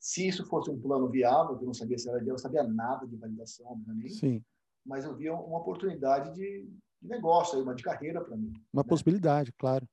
Se 0.00 0.26
isso 0.26 0.46
fosse 0.46 0.70
um 0.70 0.80
plano 0.80 1.08
viável, 1.10 1.58
eu 1.60 1.66
não 1.66 1.74
sabia 1.74 1.98
se 1.98 2.08
era 2.08 2.18
eu 2.18 2.26
não 2.26 2.38
sabia 2.38 2.62
nada 2.62 3.06
de 3.06 3.16
validação, 3.16 3.66
obviamente. 3.66 4.14
Sim. 4.14 4.42
Mas 4.84 5.04
eu 5.04 5.14
via 5.14 5.34
uma 5.34 5.58
oportunidade 5.58 6.34
de, 6.34 6.66
de 7.02 7.08
negócio, 7.08 7.60
uma 7.60 7.74
de 7.74 7.82
carreira 7.82 8.24
para 8.24 8.36
mim. 8.36 8.52
Uma 8.72 8.82
né? 8.82 8.88
possibilidade, 8.88 9.52
claro. 9.58 9.86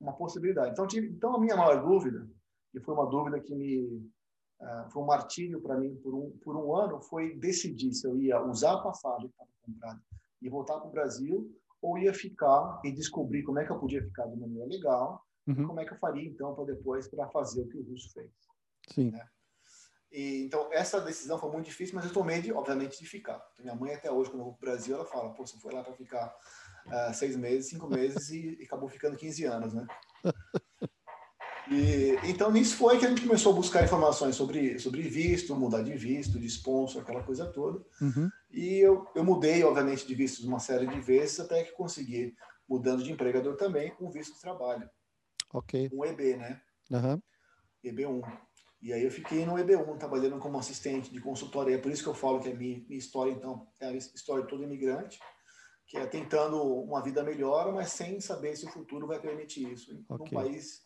Uma 0.00 0.12
possibilidade. 0.12 0.70
Então, 0.72 0.86
tive, 0.86 1.08
então, 1.08 1.34
a 1.34 1.40
minha 1.40 1.56
maior 1.56 1.82
dúvida, 1.82 2.28
que 2.70 2.80
foi 2.80 2.94
uma 2.94 3.08
dúvida 3.08 3.40
que 3.40 3.54
me. 3.54 4.12
Uh, 4.60 4.90
foi 4.90 5.02
um 5.02 5.06
martírio 5.06 5.60
para 5.60 5.76
mim 5.76 5.96
por 5.96 6.14
um, 6.14 6.30
por 6.38 6.56
um 6.56 6.76
ano, 6.76 7.00
foi 7.00 7.36
decidir 7.36 7.92
se 7.92 8.06
eu 8.06 8.16
ia 8.16 8.40
usar 8.40 8.74
a 8.74 8.82
passagem 8.82 9.26
que 9.26 9.34
estava 9.34 9.50
comprada 9.62 10.00
e 10.44 10.50
voltar 10.50 10.78
para 10.78 10.88
o 10.88 10.92
Brasil, 10.92 11.50
ou 11.80 11.98
ia 11.98 12.12
ficar 12.12 12.80
e 12.84 12.92
descobrir 12.92 13.42
como 13.42 13.58
é 13.58 13.64
que 13.64 13.72
eu 13.72 13.78
podia 13.78 14.02
ficar 14.02 14.26
de 14.26 14.38
maneira 14.38 14.66
legal, 14.66 15.24
uhum. 15.46 15.66
como 15.66 15.80
é 15.80 15.84
que 15.84 15.94
eu 15.94 15.98
faria 15.98 16.28
então 16.28 16.54
para 16.54 16.66
depois 16.66 17.08
para 17.08 17.28
fazer 17.30 17.62
o 17.62 17.68
que 17.68 17.78
o 17.78 17.82
russo 17.82 18.12
fez. 18.12 18.30
Sim. 18.90 19.10
Né? 19.10 19.26
E, 20.12 20.44
então 20.44 20.68
essa 20.70 21.00
decisão 21.00 21.38
foi 21.38 21.50
muito 21.50 21.64
difícil, 21.64 21.94
mas 21.94 22.04
eu 22.04 22.12
tomei 22.12 22.40
de, 22.40 22.52
obviamente 22.52 22.98
de 22.98 23.06
ficar. 23.06 23.42
Minha 23.58 23.74
mãe 23.74 23.94
até 23.94 24.10
hoje 24.12 24.30
quando 24.30 24.40
eu 24.40 24.44
vou 24.46 24.54
para 24.54 24.68
o 24.68 24.70
Brasil 24.70 24.94
ela 24.94 25.04
fala, 25.06 25.32
pô, 25.32 25.46
você 25.46 25.58
foi 25.58 25.72
lá 25.72 25.82
para 25.82 25.94
ficar 25.94 26.34
uh, 26.86 27.14
seis 27.14 27.36
meses, 27.36 27.70
cinco 27.70 27.88
meses 27.88 28.30
e, 28.30 28.56
e, 28.60 28.64
acabou 28.64 28.88
ficando 28.88 29.16
15 29.16 29.44
anos, 29.44 29.74
né? 29.74 29.86
E, 31.70 32.16
então, 32.24 32.50
nisso 32.50 32.76
foi 32.76 32.98
que 32.98 33.06
a 33.06 33.08
gente 33.08 33.22
começou 33.22 33.52
a 33.52 33.56
buscar 33.56 33.84
informações 33.84 34.36
sobre, 34.36 34.78
sobre 34.78 35.02
visto, 35.02 35.56
mudar 35.56 35.82
de 35.82 35.96
visto, 35.96 36.38
de 36.38 36.46
sponsor, 36.46 37.02
aquela 37.02 37.22
coisa 37.22 37.46
toda. 37.46 37.84
Uhum. 38.00 38.30
E 38.50 38.78
eu, 38.78 39.06
eu 39.14 39.24
mudei, 39.24 39.64
obviamente, 39.64 40.06
de 40.06 40.14
vistos 40.14 40.44
uma 40.44 40.58
série 40.58 40.86
de 40.86 41.00
vezes, 41.00 41.40
até 41.40 41.62
que 41.62 41.72
consegui, 41.72 42.34
mudando 42.68 43.02
de 43.02 43.10
empregador 43.10 43.56
também, 43.56 43.94
um 44.00 44.10
visto 44.10 44.34
de 44.34 44.40
trabalho. 44.40 44.88
Ok. 45.52 45.90
Um 45.92 46.04
EB, 46.04 46.36
né? 46.36 46.60
Uhum. 46.90 47.20
EB1. 47.84 48.38
E 48.82 48.92
aí 48.92 49.02
eu 49.02 49.10
fiquei 49.10 49.46
no 49.46 49.54
EB1, 49.54 49.96
trabalhando 49.96 50.38
como 50.38 50.58
assistente 50.58 51.10
de 51.10 51.20
consultoria. 51.20 51.76
É 51.76 51.78
por 51.78 51.90
isso 51.90 52.02
que 52.02 52.08
eu 52.08 52.14
falo 52.14 52.40
que 52.40 52.50
a 52.50 52.54
minha, 52.54 52.84
minha 52.86 52.98
história, 52.98 53.32
então, 53.32 53.66
é 53.80 53.86
a 53.86 53.94
história 53.94 54.42
de 54.42 54.50
todo 54.50 54.62
imigrante, 54.62 55.18
que 55.86 55.96
é 55.96 56.06
tentando 56.06 56.62
uma 56.62 57.02
vida 57.02 57.22
melhor, 57.22 57.72
mas 57.72 57.92
sem 57.92 58.20
saber 58.20 58.54
se 58.56 58.66
o 58.66 58.70
futuro 58.70 59.06
vai 59.06 59.18
permitir 59.18 59.72
isso. 59.72 60.04
Okay. 60.08 60.26
um 60.26 60.42
país 60.42 60.82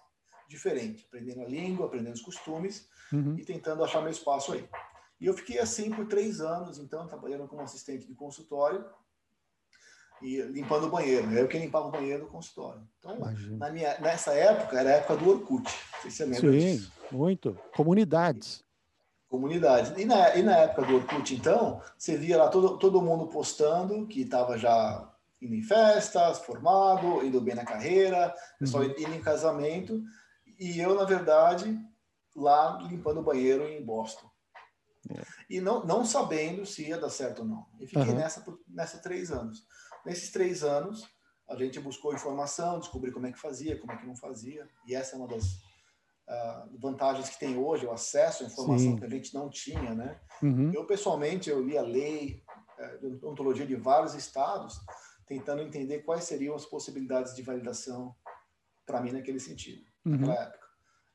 diferente, 0.48 1.04
aprendendo 1.06 1.42
a 1.42 1.44
língua, 1.44 1.86
aprendendo 1.86 2.14
os 2.14 2.22
costumes 2.22 2.88
uhum. 3.12 3.36
e 3.38 3.44
tentando 3.44 3.84
achar 3.84 4.00
meu 4.00 4.10
espaço 4.10 4.52
aí. 4.52 4.66
E 5.20 5.26
eu 5.26 5.34
fiquei 5.34 5.58
assim 5.58 5.90
por 5.90 6.06
três 6.06 6.40
anos, 6.40 6.78
então, 6.78 7.06
trabalhando 7.06 7.46
como 7.46 7.60
assistente 7.60 8.06
de 8.06 8.14
consultório 8.14 8.84
e 10.22 10.40
limpando 10.42 10.86
o 10.86 10.90
banheiro. 10.90 11.30
Eu 11.32 11.46
que 11.46 11.58
limpava 11.58 11.88
o 11.88 11.90
banheiro 11.90 12.24
do 12.24 12.30
consultório. 12.30 12.80
Então, 12.98 13.18
na 13.58 13.70
minha, 13.70 13.98
nessa 14.00 14.32
época, 14.32 14.78
era 14.78 14.90
a 14.90 14.92
época 14.94 15.16
do 15.16 15.28
Orkut. 15.28 15.64
Não 15.64 16.02
sei 16.02 16.10
se 16.10 16.16
você 16.16 16.24
lembra 16.24 16.52
Sim, 16.52 16.76
disso. 16.76 16.92
muito. 17.10 17.58
Comunidades. 17.76 18.64
Comunidades. 19.28 19.92
E 19.98 20.04
na, 20.04 20.36
e 20.36 20.42
na 20.42 20.56
época 20.56 20.86
do 20.86 20.96
Orkut, 20.96 21.34
então, 21.34 21.82
você 21.96 22.16
via 22.16 22.38
lá 22.38 22.48
todo, 22.48 22.78
todo 22.78 23.02
mundo 23.02 23.26
postando 23.26 24.06
que 24.06 24.22
estava 24.22 24.56
já 24.56 25.12
indo 25.42 25.54
em 25.54 25.62
festas, 25.62 26.38
formado, 26.38 27.24
indo 27.24 27.40
bem 27.40 27.54
na 27.54 27.64
carreira, 27.64 28.34
pessoal 28.58 28.84
uhum. 28.84 28.94
indo 28.96 29.14
em 29.14 29.20
casamento 29.20 30.02
e 30.58 30.80
eu, 30.80 30.94
na 30.94 31.04
verdade, 31.04 31.78
lá 32.34 32.78
limpando 32.82 33.20
o 33.20 33.22
banheiro 33.22 33.66
em 33.68 33.84
Boston. 33.84 34.28
É. 35.10 35.22
E 35.48 35.60
não, 35.60 35.84
não 35.84 36.04
sabendo 36.04 36.66
se 36.66 36.88
ia 36.88 36.98
dar 36.98 37.10
certo 37.10 37.40
ou 37.40 37.44
não. 37.44 37.66
E 37.80 37.86
fiquei 37.86 38.02
uhum. 38.02 38.16
nessa, 38.16 38.44
nessa 38.66 38.98
três 38.98 39.30
anos. 39.30 39.64
Nesses 40.04 40.30
três 40.30 40.64
anos, 40.64 41.08
a 41.48 41.56
gente 41.56 41.78
buscou 41.78 42.12
informação, 42.12 42.80
descobriu 42.80 43.12
como 43.12 43.26
é 43.26 43.32
que 43.32 43.38
fazia, 43.38 43.78
como 43.78 43.92
é 43.92 43.96
que 43.96 44.06
não 44.06 44.16
fazia. 44.16 44.68
E 44.86 44.94
essa 44.94 45.14
é 45.14 45.18
uma 45.18 45.28
das 45.28 45.44
uh, 45.44 46.78
vantagens 46.78 47.28
que 47.28 47.38
tem 47.38 47.56
hoje, 47.56 47.86
o 47.86 47.92
acesso 47.92 48.42
à 48.42 48.46
informação 48.46 48.90
Sim. 48.92 48.96
que 48.96 49.04
a 49.04 49.10
gente 49.10 49.32
não 49.32 49.48
tinha, 49.48 49.94
né? 49.94 50.20
Uhum. 50.42 50.72
Eu, 50.74 50.84
pessoalmente, 50.86 51.48
eu 51.48 51.64
li 51.64 51.78
a 51.78 51.82
lei 51.82 52.42
uh, 52.78 53.18
de 53.18 53.24
ontologia 53.24 53.66
de 53.66 53.76
vários 53.76 54.14
estados, 54.14 54.80
tentando 55.26 55.62
entender 55.62 56.00
quais 56.00 56.24
seriam 56.24 56.54
as 56.54 56.66
possibilidades 56.66 57.34
de 57.34 57.42
validação 57.42 58.14
para 58.84 59.00
mim 59.00 59.12
naquele 59.12 59.38
sentido 59.38 59.88
uhum. 60.08 60.18
naquela 60.18 60.42
época. 60.42 60.68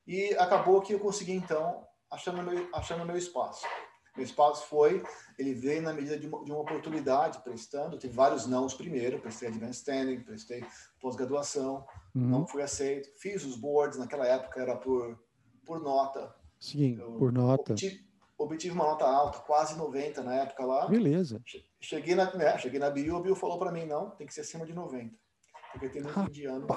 E 0.06 0.34
acabou 0.36 0.82
que 0.82 0.94
eu 0.94 1.00
consegui, 1.00 1.34
então, 1.34 1.86
achando 2.12 2.44
meu, 2.44 2.68
achando 2.74 3.06
meu 3.06 3.18
espaço. 3.18 3.66
Meu 4.16 4.26
espaço 4.26 4.68
foi, 4.68 5.02
ele 5.40 5.56
veio 5.56 5.82
na 5.82 5.92
medida 5.92 6.20
de 6.20 6.28
uma, 6.28 6.44
de 6.44 6.52
uma 6.52 6.60
oportunidade, 6.60 7.40
prestando, 7.40 7.98
teve 7.98 8.14
vários 8.14 8.46
nãos 8.46 8.76
primeiro, 8.76 9.20
prestei 9.20 9.48
advanced 9.48 9.78
standing, 9.78 10.20
prestei 10.20 10.64
pós-graduação, 11.00 11.86
uhum. 12.14 12.28
não 12.28 12.48
fui 12.48 12.62
aceito, 12.62 13.10
fiz 13.18 13.44
os 13.44 13.56
boards, 13.56 13.98
naquela 13.98 14.28
época 14.28 14.62
era 14.62 14.76
por, 14.76 15.20
por 15.66 15.80
nota. 15.80 16.36
Sim, 16.60 17.00
eu 17.00 17.14
por 17.14 17.32
nota. 17.32 17.72
Obtive, 17.72 18.06
obtive, 18.38 18.76
uma 18.76 18.86
nota 18.86 19.06
alta, 19.06 19.40
quase 19.40 19.76
90 19.76 20.22
na 20.22 20.36
época 20.36 20.64
lá. 20.64 20.88
Beleza. 20.88 21.42
Cheguei 21.80 22.14
na, 22.14 22.32
né, 22.36 22.56
cheguei 22.60 22.80
na 22.80 22.92
Bio, 22.92 23.16
o 23.16 23.22
Bio 23.22 23.36
falou 23.36 23.58
para 23.58 23.72
mim, 23.72 23.86
não, 23.86 24.12
tem 24.12 24.28
que 24.28 24.34
ser 24.34 24.42
acima 24.42 24.64
de 24.64 24.74
90 24.74 25.23
porque 25.74 25.90
tem 25.90 26.04
muito 26.04 26.16
Rapaz, 26.16 26.38
indiano. 26.38 26.68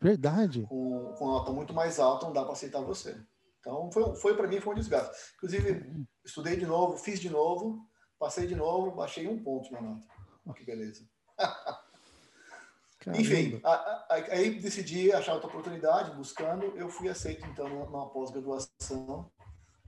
verdade. 0.00 0.62
Com, 0.62 1.14
com 1.18 1.26
nota 1.26 1.52
muito 1.52 1.74
mais 1.74 2.00
alta, 2.00 2.26
não 2.26 2.32
dá 2.32 2.42
para 2.42 2.52
aceitar 2.52 2.80
você. 2.80 3.14
Então, 3.60 3.92
foi, 3.92 4.16
foi 4.16 4.36
para 4.36 4.48
mim 4.48 4.58
foi 4.60 4.72
um 4.72 4.78
desgaste. 4.78 5.14
Inclusive, 5.36 6.06
estudei 6.24 6.56
de 6.56 6.66
novo, 6.66 6.96
fiz 6.96 7.20
de 7.20 7.28
novo, 7.28 7.86
passei 8.18 8.46
de 8.46 8.56
novo, 8.56 8.90
baixei 8.90 9.28
um 9.28 9.40
ponto 9.40 9.70
na 9.70 9.80
nota. 9.80 10.06
Que 10.56 10.64
beleza. 10.64 11.06
Enfim, 13.14 13.60
a, 13.64 13.72
a, 13.72 14.14
aí 14.30 14.58
decidi 14.60 15.12
achar 15.12 15.34
outra 15.34 15.48
oportunidade, 15.48 16.16
buscando. 16.16 16.64
Eu 16.76 16.88
fui 16.88 17.08
aceito, 17.08 17.44
então, 17.46 17.68
numa 17.68 18.08
pós-graduação 18.10 19.30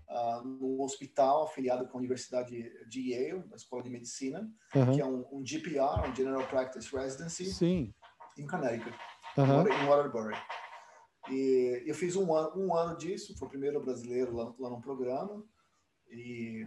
uh, 0.09 0.45
num 0.45 0.83
hospital 0.83 1.45
afiliado 1.45 1.87
com 1.89 1.97
a 1.97 2.01
Universidade 2.01 2.71
de 2.89 3.13
Yale, 3.13 3.45
na 3.49 3.57
Escola 3.57 3.83
de 3.83 3.91
Medicina, 3.91 4.49
uhum. 4.75 4.95
que 4.95 5.01
é 5.01 5.07
um, 5.07 5.25
um 5.33 5.47
GPR, 5.47 6.09
um 6.09 6.15
General 6.15 6.47
Practice 6.49 6.95
Residency. 6.95 7.47
Sim 7.47 7.95
em 8.39 8.47
Connecticut, 8.47 8.97
uhum. 9.37 9.69
em 9.69 9.87
Waterbury. 9.87 10.37
E 11.31 11.83
eu 11.87 11.95
fiz 11.95 12.17
um 12.17 12.35
ano, 12.35 12.53
um 12.57 12.75
ano 12.77 12.97
disso, 12.97 13.37
fui 13.39 13.47
o 13.47 13.51
primeiro 13.51 13.83
brasileiro 13.83 14.35
lá, 14.35 14.53
lá 14.59 14.71
no 14.71 14.81
programa. 14.81 15.43
E 16.11 16.67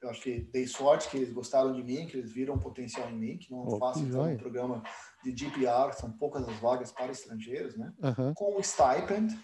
eu 0.00 0.08
acho 0.08 0.22
que 0.22 0.40
dei 0.52 0.66
sorte 0.66 1.10
que 1.10 1.16
eles 1.16 1.32
gostaram 1.32 1.72
de 1.72 1.82
mim, 1.82 2.06
que 2.06 2.16
eles 2.16 2.32
viram 2.32 2.58
potencial 2.58 3.08
em 3.10 3.18
mim, 3.18 3.36
que 3.36 3.50
não 3.50 3.66
oh, 3.66 3.78
faço 3.78 4.00
então, 4.00 4.22
um 4.22 4.36
programa 4.36 4.82
de 5.22 5.36
GPR, 5.36 5.92
são 5.92 6.10
poucas 6.12 6.48
as 6.48 6.56
vagas 6.56 6.92
para 6.92 7.12
estrangeiros, 7.12 7.76
né? 7.76 7.92
Uhum. 8.02 8.32
Com 8.34 8.58
o 8.58 8.62
stipend. 8.62 9.38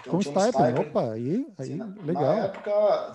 Então, 0.00 0.12
com 0.12 0.20
stipend, 0.20 0.48
stipend, 0.48 0.80
opa, 0.80 1.12
aí, 1.12 1.46
aí 1.58 1.80
assim, 1.80 2.02
legal. 2.02 2.36
Na 2.36 2.44
época 2.44 2.70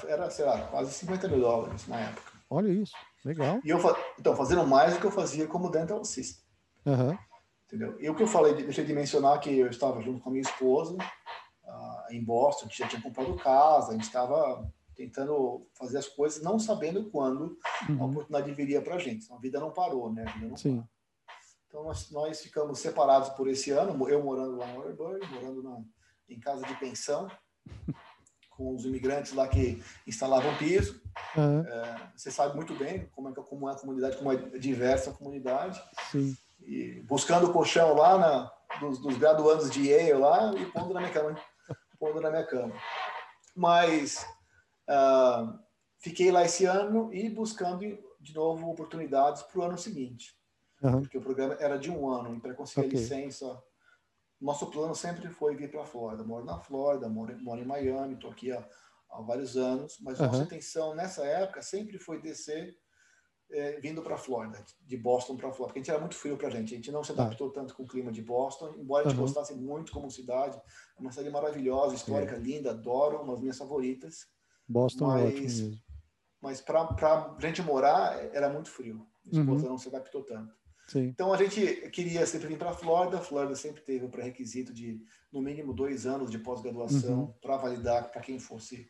era, 0.07 0.29
sei 0.29 0.45
lá, 0.45 0.67
quase 0.67 0.93
50 0.93 1.27
mil 1.27 1.41
dólares 1.41 1.87
na 1.87 1.99
época. 1.99 2.31
Olha 2.49 2.69
isso, 2.69 2.95
legal. 3.25 3.59
E 3.65 3.69
eu, 3.69 3.79
então, 4.19 4.35
fazendo 4.35 4.65
mais 4.65 4.93
do 4.93 4.99
que 4.99 5.05
eu 5.05 5.11
fazia 5.11 5.47
como 5.47 5.69
dental 5.69 5.99
assistant. 5.99 6.45
Uhum. 6.85 7.17
Entendeu? 7.65 7.99
E 7.99 8.09
o 8.09 8.15
que 8.15 8.23
eu 8.23 8.27
falei, 8.27 8.53
deixei 8.53 8.85
de 8.85 8.93
mencionar 8.93 9.39
que 9.39 9.57
eu 9.57 9.67
estava 9.67 10.01
junto 10.01 10.21
com 10.21 10.29
a 10.29 10.31
minha 10.31 10.43
esposa 10.43 10.95
uh, 10.95 12.11
em 12.11 12.23
Boston, 12.23 12.67
que 12.67 12.77
já 12.77 12.87
tinha 12.87 13.01
comprado 13.01 13.35
casa, 13.35 13.89
a 13.89 13.93
gente 13.93 14.03
estava 14.03 14.71
tentando 14.95 15.67
fazer 15.73 15.97
as 15.97 16.07
coisas, 16.07 16.41
não 16.41 16.59
sabendo 16.59 17.09
quando 17.09 17.57
uhum. 17.89 18.01
a 18.01 18.05
oportunidade 18.05 18.53
viria 18.53 18.81
para 18.81 18.95
a 18.95 18.99
gente. 18.99 19.25
Então, 19.25 19.37
a 19.37 19.39
vida 19.39 19.59
não 19.59 19.71
parou, 19.71 20.13
né? 20.13 20.25
Não 20.41 20.55
Sim. 20.55 20.77
Parou. 20.77 20.89
Então, 21.67 21.83
nós, 21.83 22.11
nós 22.11 22.39
ficamos 22.39 22.79
separados 22.79 23.29
por 23.29 23.49
esse 23.49 23.71
ano, 23.71 24.07
eu 24.07 24.23
morando 24.23 24.55
lá 24.55 24.69
em 24.69 24.77
Waterbury, 24.77 25.27
morando 25.27 25.63
na, 25.63 25.81
em 26.29 26.39
casa 26.39 26.65
de 26.65 26.73
pensão, 26.79 27.29
com 28.51 28.73
os 28.73 28.85
imigrantes 28.85 29.33
lá 29.33 29.47
que 29.47 29.83
instalavam 30.07 30.55
piso. 30.57 31.01
Uhum. 31.35 31.61
É, 31.61 32.11
você 32.15 32.31
sabe 32.31 32.55
muito 32.55 32.73
bem 32.75 33.07
como 33.07 33.27
é, 33.27 33.33
como 33.33 33.69
é 33.69 33.73
a 33.73 33.75
comunidade, 33.75 34.17
como 34.17 34.31
é 34.31 34.35
diversa 34.57 35.09
a 35.09 35.13
comunidade. 35.13 35.81
Sim 36.11 36.37
e 36.59 37.01
buscando 37.01 37.47
o 37.47 37.53
colchão 37.53 37.93
lá 37.93 38.17
na, 38.17 38.51
dos, 38.79 38.99
dos, 38.99 39.17
graduandos 39.17 39.69
de 39.69 39.89
Yale 39.89 40.13
lá 40.13 40.53
e 40.55 40.65
pondo 40.67 40.93
na 40.93 41.01
minha 41.01 41.11
cama, 41.11 41.39
pondo 41.99 42.21
na 42.21 42.29
minha 42.29 42.45
cama. 42.45 42.73
Mas 43.55 44.25
uh, 44.89 45.57
fiquei 45.99 46.31
lá 46.31 46.43
esse 46.43 46.65
ano 46.65 47.13
e 47.13 47.29
buscando 47.29 47.79
de 48.19 48.33
novo 48.33 48.69
oportunidades 48.69 49.43
para 49.43 49.59
o 49.59 49.63
ano 49.63 49.77
seguinte, 49.77 50.35
uhum. 50.81 51.01
porque 51.01 51.17
o 51.17 51.21
programa 51.21 51.55
era 51.59 51.77
de 51.77 51.91
um 51.91 52.09
ano 52.09 52.35
e 52.35 52.39
para 52.39 52.55
conseguir 52.55 52.87
okay. 52.87 52.99
a 52.99 53.01
licença, 53.01 53.63
nosso 54.41 54.67
plano 54.67 54.95
sempre 54.95 55.29
foi 55.29 55.55
vir 55.55 55.71
para 55.71 55.81
a 55.81 55.85
Flórida. 55.85 56.23
Moro 56.23 56.43
na 56.43 56.59
Flórida, 56.59 57.07
moro, 57.07 57.37
moro 57.41 57.61
em 57.61 57.65
Miami, 57.65 58.15
estou 58.15 58.31
aqui 58.31 58.51
há, 58.51 58.67
há, 59.11 59.21
vários 59.21 59.55
anos, 59.55 59.97
mas 60.01 60.19
uhum. 60.19 60.25
nossa 60.25 60.43
intenção 60.43 60.95
nessa 60.95 61.25
época 61.25 61.61
sempre 61.61 61.97
foi 61.97 62.19
descer 62.19 62.75
é, 63.51 63.79
vindo 63.79 64.01
para 64.01 64.15
a 64.15 64.17
Flórida, 64.17 64.63
de 64.81 64.97
Boston 64.97 65.37
para 65.37 65.49
a 65.49 65.51
Flórida, 65.51 65.67
porque 65.67 65.79
a 65.79 65.81
gente 65.81 65.91
era 65.91 65.99
muito 65.99 66.15
frio 66.15 66.37
para 66.37 66.47
a 66.47 66.51
gente, 66.51 66.73
a 66.73 66.77
gente 66.77 66.91
não 66.91 67.03
se 67.03 67.11
adaptou 67.11 67.49
tanto 67.49 67.75
com 67.75 67.83
o 67.83 67.87
clima 67.87 68.11
de 68.11 68.21
Boston, 68.21 68.73
embora 68.77 69.05
a 69.05 69.09
gente 69.09 69.17
uhum. 69.17 69.25
gostasse 69.25 69.53
muito 69.53 69.91
como 69.91 70.09
cidade, 70.09 70.57
é 70.57 71.01
uma 71.01 71.11
cidade 71.11 71.29
maravilhosa, 71.29 71.95
histórica, 71.95 72.35
é. 72.35 72.39
linda, 72.39 72.71
adoro, 72.71 73.21
uma 73.21 73.33
das 73.33 73.41
minhas 73.41 73.57
favoritas. 73.57 74.27
Boston 74.67 75.07
mas, 75.07 75.21
é 75.21 75.27
ótimo 75.27 75.41
mesmo. 75.41 75.77
Mas 76.41 76.61
para 76.61 76.81
a 76.81 77.37
gente 77.41 77.61
morar, 77.61 78.17
era 78.33 78.49
muito 78.49 78.69
frio, 78.69 79.07
minha 79.25 79.41
esposa 79.41 79.63
uhum. 79.63 79.69
não 79.71 79.77
se 79.77 79.87
adaptou 79.87 80.23
tanto. 80.23 80.53
Sim. 80.87 81.05
Então 81.05 81.33
a 81.33 81.37
gente 81.37 81.89
queria 81.89 82.25
sempre 82.27 82.47
vir 82.47 82.57
para 82.57 82.69
a 82.69 82.73
Flórida, 82.73 83.17
a 83.17 83.21
Flórida 83.21 83.55
sempre 83.55 83.81
teve 83.81 84.05
o 84.05 84.09
pré-requisito 84.09 84.71
de 84.71 85.03
no 85.31 85.41
mínimo 85.41 85.73
dois 85.73 86.05
anos 86.05 86.29
de 86.29 86.37
pós-graduação 86.37 87.21
uhum. 87.21 87.33
para 87.41 87.57
validar 87.57 88.11
para 88.11 88.21
quem 88.21 88.37
fosse 88.39 88.87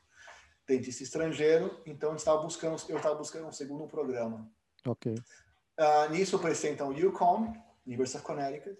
dentista 0.67 1.03
estrangeiro, 1.03 1.79
então 1.85 2.11
eu 2.11 2.15
estava 2.15 2.41
buscando, 2.41 2.81
eu 2.89 2.97
estava 2.97 3.15
buscando 3.15 3.47
um 3.47 3.51
segundo 3.51 3.87
programa. 3.87 4.49
Ok. 4.85 5.13
Uh, 5.13 6.11
nisso 6.11 6.35
eu 6.35 6.39
prestei 6.39 6.71
então 6.71 6.89
o 6.89 7.07
UConn, 7.07 7.53
University 7.85 8.17
of 8.17 8.25
Connecticut, 8.25 8.77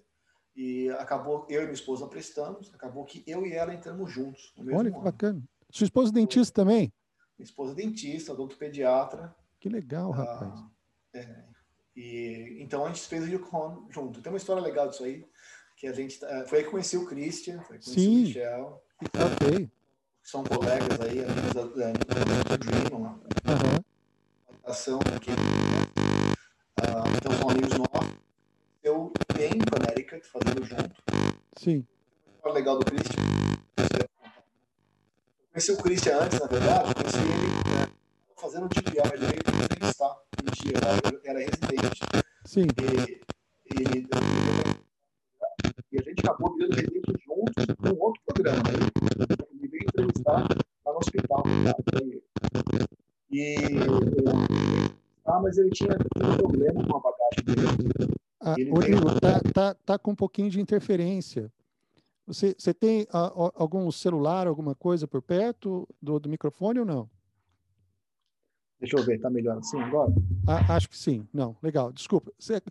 e 0.56 0.90
acabou 0.92 1.46
eu 1.50 1.62
e 1.62 1.66
minha 1.66 1.74
esposa 1.74 2.08
prestamos, 2.08 2.74
acabou 2.74 3.04
que 3.06 3.24
eu 3.28 3.46
e 3.46 3.54
ela 3.54 3.74
entramos 3.74 4.12
juntos 4.12 4.54
Olha 4.58 4.90
que 4.90 4.98
ano. 4.98 5.02
bacana. 5.02 5.44
Sua 5.70 5.86
esposa 5.86 6.12
é 6.12 6.14
dentista 6.14 6.62
também? 6.62 6.92
Minha 7.38 7.46
esposa 7.46 7.74
é 7.74 7.76
dentista, 7.76 8.32
odontopediatra. 8.32 9.36
Que 9.60 9.68
legal, 9.68 10.12
rapaz. 10.12 10.60
Uh, 10.60 10.72
é, 11.14 11.44
e 11.96 12.58
então 12.62 12.86
a 12.86 12.88
gente 12.88 13.02
fez 13.02 13.28
o 13.28 13.36
UConn 13.36 13.88
junto. 13.90 14.22
Tem 14.22 14.32
uma 14.32 14.38
história 14.38 14.62
legal 14.62 14.90
disso 14.90 15.04
aí, 15.04 15.26
que 15.76 15.88
a 15.88 15.94
gente 15.94 16.24
uh, 16.24 16.48
foi 16.48 16.60
aí 16.60 16.64
que 16.64 16.72
conheci 16.72 16.98
o 16.98 17.06
Christian, 17.06 17.60
foi 17.62 17.78
conheci 17.78 18.00
Sim. 18.00 18.08
o 18.08 18.28
Michel. 18.28 18.84
Ok 19.02 19.70
são 20.26 20.44
colegas 20.44 21.00
aí, 21.02 21.24
amigos 21.24 21.54
da, 21.54 21.62
da, 21.62 21.92
da 22.50 22.58
Dream, 22.58 22.98
uma 22.98 23.20
ação 24.66 25.00
aqui. 25.16 25.30
Uh, 26.82 27.08
então 27.16 27.32
são 27.32 27.50
amigos 27.50 27.78
nossos. 27.78 28.18
Eu 28.84 29.14
em 29.40 29.60
Connecticut, 29.60 30.28
fazendo 30.28 30.66
junto. 30.66 30.96
Sim. 31.56 31.86
O 32.44 32.50
legal 32.50 32.80
do 32.80 32.86
Christian, 32.86 33.22
conheci 35.52 35.72
o 35.72 35.78
Christian 35.78 36.18
antes, 36.18 36.40
na 36.40 36.48
verdade, 36.48 36.94
conheci 36.96 37.18
ele 37.18 37.78
né, 37.78 37.88
fazendo 38.36 38.66
um 38.66 38.70
TPR, 38.70 39.14
ele 39.14 39.26
veio 39.28 39.42
me 39.56 39.64
entrevistar 39.64 40.10
um 40.42 40.52
dia, 40.56 40.74
eu 41.04 41.22
era 41.24 41.40
residente. 41.40 42.02
Sim. 42.46 42.66
E, 42.82 43.22
e, 43.80 44.08
e, 45.92 46.00
a 46.00 46.04
gente 46.04 46.20
acabou 46.20 46.56
virando 46.56 46.76
residente 46.76 47.14
juntos 47.24 47.66
num 47.80 48.00
outro 48.02 48.22
programa. 48.26 48.64
Né? 48.64 49.36
Ele 49.98 50.08
entrevistar 50.08 50.48
lá 50.86 50.94
no 50.94 50.98
hospital. 50.98 51.44
Tá? 51.44 51.76
E, 53.32 53.56
ah, 55.26 55.40
mas 55.42 55.58
ele 55.58 55.70
tinha 55.72 55.92
um 55.92 56.38
problema 56.38 56.86
com 56.86 56.98
a 56.98 57.00
bagagem 57.00 57.44
dele. 57.46 58.16
Ah, 58.40 58.56
Rodrigo, 58.70 59.20
tá, 59.20 59.40
tá, 59.54 59.74
tá 59.74 60.00
com 60.00 60.12
um 60.12 60.16
pouquinho 60.16 60.50
de 60.50 60.62
interferência. 60.62 61.52
Você, 62.28 62.56
você 62.58 62.74
tem 62.74 63.08
a, 63.12 63.28
a, 63.28 63.52
algum 63.56 63.90
celular, 63.92 64.48
alguma 64.48 64.76
coisa 64.76 65.08
por 65.08 65.22
perto 65.22 65.88
do, 66.02 66.20
do 66.20 66.30
microfone 66.30 66.80
ou 66.80 66.86
não? 66.86 67.10
Deixa 68.80 68.98
eu 68.98 69.04
ver, 69.04 69.20
tá 69.20 69.30
melhor 69.30 69.58
assim 69.58 69.80
agora? 69.80 70.14
Ah, 70.48 70.76
acho 70.76 70.90
que 70.90 70.98
sim. 70.98 71.28
Não, 71.34 71.56
legal. 71.64 71.92
Desculpa. 71.92 72.32
Se 72.38 72.62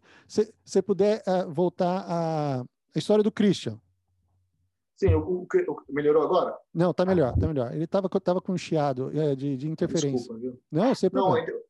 você 0.64 0.82
puder 0.82 1.22
uh, 1.26 1.50
voltar 1.50 2.04
à 2.06 2.64
história 2.94 3.24
do 3.24 3.32
Christian. 3.32 3.80
Sim, 4.96 5.14
o, 5.14 5.42
o, 5.42 5.76
melhorou 5.88 6.22
agora? 6.22 6.56
Não, 6.72 6.94
tá 6.94 7.04
melhor, 7.04 7.36
tá 7.36 7.48
melhor. 7.48 7.72
Ele 7.72 7.84
estava 7.84 8.08
tava 8.08 8.40
com 8.40 8.52
um 8.52 8.58
chiado 8.58 9.10
é, 9.18 9.34
de, 9.34 9.56
de 9.56 9.68
interferência. 9.68 10.18
Desculpa, 10.18 10.40
viu? 10.40 10.60
Não, 10.70 10.94
sem 10.94 11.10
problema. 11.10 11.46
Não, 11.46 11.64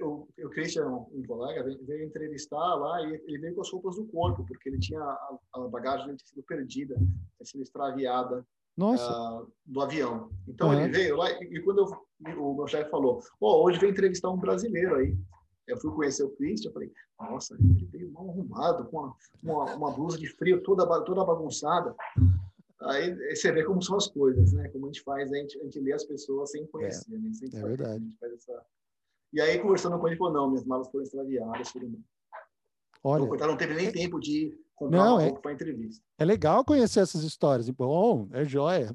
o, 0.00 0.26
o 0.38 0.48
Christian, 0.50 0.86
um 0.86 1.22
colega, 1.26 1.64
veio 1.82 2.04
entrevistar 2.04 2.74
lá 2.74 3.02
e 3.02 3.22
ele 3.26 3.38
veio 3.38 3.54
com 3.54 3.60
as 3.60 3.70
roupas 3.70 3.96
do 3.96 4.06
corpo, 4.06 4.44
porque 4.46 4.68
ele 4.68 4.78
tinha 4.78 5.00
a, 5.00 5.38
a 5.54 5.60
bagagem 5.68 6.06
dele 6.06 6.18
tinha 6.18 6.28
sido 6.28 6.42
perdida, 6.44 6.94
tinha 6.94 7.44
sido 7.44 7.62
extraviada 7.62 8.46
uh, 8.78 9.52
do 9.66 9.80
avião. 9.80 10.30
Então 10.48 10.68
uhum. 10.68 10.80
ele 10.80 10.92
veio 10.92 11.16
lá 11.16 11.30
e, 11.30 11.44
e 11.44 11.60
quando 11.62 11.78
eu, 11.78 12.40
o 12.40 12.54
meu 12.54 12.66
chefe 12.66 12.90
falou, 12.90 13.20
oh, 13.40 13.64
hoje 13.64 13.78
vem 13.78 13.90
entrevistar 13.90 14.30
um 14.30 14.38
brasileiro 14.38 14.94
aí. 14.96 15.16
Eu 15.66 15.78
fui 15.78 15.92
conhecer 15.92 16.24
o 16.24 16.30
Christian, 16.30 16.72
falei, 16.72 16.90
nossa, 17.18 17.54
ele 17.54 17.86
veio 17.86 18.12
mal 18.12 18.28
arrumado, 18.28 18.84
com 18.86 18.98
uma, 18.98 19.16
uma, 19.42 19.74
uma 19.76 19.90
blusa 19.92 20.18
de 20.18 20.26
frio 20.26 20.62
toda, 20.62 20.86
toda 21.04 21.24
bagunçada. 21.24 21.94
Aí 22.84 23.34
você 23.34 23.52
vê 23.52 23.64
como 23.64 23.82
são 23.82 23.96
as 23.96 24.08
coisas, 24.08 24.52
né? 24.52 24.68
Como 24.68 24.86
a 24.86 24.88
gente 24.88 25.02
faz, 25.02 25.32
a 25.32 25.36
gente, 25.36 25.58
a 25.60 25.64
gente 25.64 25.80
lê 25.80 25.92
as 25.92 26.04
pessoas 26.04 26.50
sem 26.50 26.66
conhecer, 26.66 27.14
é, 27.14 27.18
né? 27.18 27.32
Sem 27.32 27.48
é 27.52 27.62
verdade. 27.62 28.16
Essa, 28.22 28.64
e 29.32 29.40
aí, 29.40 29.58
conversando 29.58 29.98
com 29.98 30.06
ele, 30.06 30.16
falou: 30.16 30.32
não, 30.32 30.48
minhas 30.48 30.64
malas 30.66 30.90
foram 30.90 31.04
extraviadas. 31.04 31.70
Falei, 31.70 31.90
Olha, 33.02 33.24
então, 33.24 33.48
não 33.48 33.56
teve 33.56 33.74
nem 33.74 33.90
tempo 33.90 34.20
de 34.20 34.56
comprar 34.76 34.98
não, 34.98 35.14
uma 35.14 35.22
é, 35.22 35.32
para 35.32 35.52
entrevista. 35.52 36.04
É 36.18 36.24
legal 36.24 36.64
conhecer 36.64 37.00
essas 37.00 37.22
histórias. 37.22 37.68
Bom, 37.70 38.28
é 38.32 38.44
joia. 38.44 38.94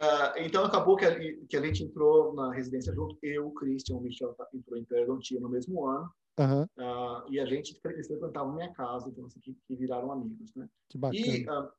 Uh, 0.00 0.32
então 0.38 0.64
acabou 0.64 0.96
que 0.96 1.04
a, 1.04 1.14
que 1.46 1.56
a 1.56 1.60
gente 1.60 1.84
entrou 1.84 2.34
na 2.34 2.52
residência 2.52 2.92
junto, 2.92 3.16
eu, 3.22 3.48
o 3.48 3.54
Christian, 3.54 3.96
o 3.96 4.00
Michel 4.00 4.34
entrou 4.54 4.78
em 4.78 4.84
Periodontia 4.84 5.38
no 5.38 5.48
mesmo 5.48 5.86
ano, 5.86 6.10
uhum. 6.38 6.62
uh, 6.62 7.30
e 7.30 7.38
a 7.38 7.46
gente 7.46 7.78
frequentava 7.80 8.52
minha 8.52 8.72
casa, 8.72 9.08
então 9.08 9.26
assim, 9.26 9.40
que, 9.40 9.56
que 9.66 9.76
viraram 9.76 10.12
amigos, 10.12 10.54
né? 10.54 10.68
Que 10.88 10.98
bacana. 10.98 11.20
E 11.20 11.48
uh, 11.48 11.70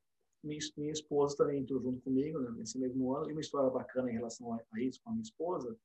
minha, 0.43 0.59
minha, 0.77 0.91
esposa 0.91 1.37
também 1.37 1.61
entrou 1.61 1.81
junto 1.81 2.01
comigo 2.01 2.39
né, 2.39 2.51
nesse 2.57 2.77
mesmo 2.77 3.15
ano, 3.15 3.29
e 3.29 3.33
uma 3.33 3.41
história 3.41 3.69
bacana 3.69 4.09
em 4.09 4.13
relação 4.13 4.53
a, 4.53 4.59
a 4.73 4.81
isso 4.81 4.99
com 5.03 5.09
a 5.09 5.13
minha 5.13 5.23
esposa, 5.23 5.75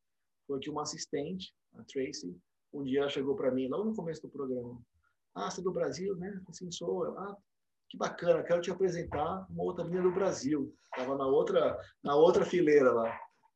foi 0.47 0.59
que 0.59 0.71
uma 0.71 0.83
assistente, 0.83 1.55
a 1.75 1.85
Tracy, 1.85 2.37
um 2.73 2.83
dia 2.83 3.01
ela 3.01 3.09
chegou 3.09 3.35
para 3.35 3.51
mim, 3.51 3.69
logo 3.69 3.85
no 3.85 3.95
começo 3.95 4.23
do 4.23 4.29
programa, 4.29 4.81
ah, 5.35 5.51
você 5.51 5.61
é 5.61 5.65
do 5.65 5.73
Brasil, 5.73 6.17
né? 6.17 6.41
Assim, 6.49 6.71
sou. 6.71 7.05
Ah, 7.17 7.37
que 7.89 7.97
bacana, 7.97 8.43
quero 8.43 8.61
te 8.61 8.71
apresentar 8.71 9.47
uma 9.49 9.63
outra 9.63 9.85
menina 9.85 10.03
do 10.03 10.13
Brasil. 10.13 10.75
Estava 10.93 11.17
na 11.17 11.27
outra, 11.27 11.79
na 12.03 12.17
outra 12.17 12.45
fileira 12.45 12.93
lá. 12.93 13.09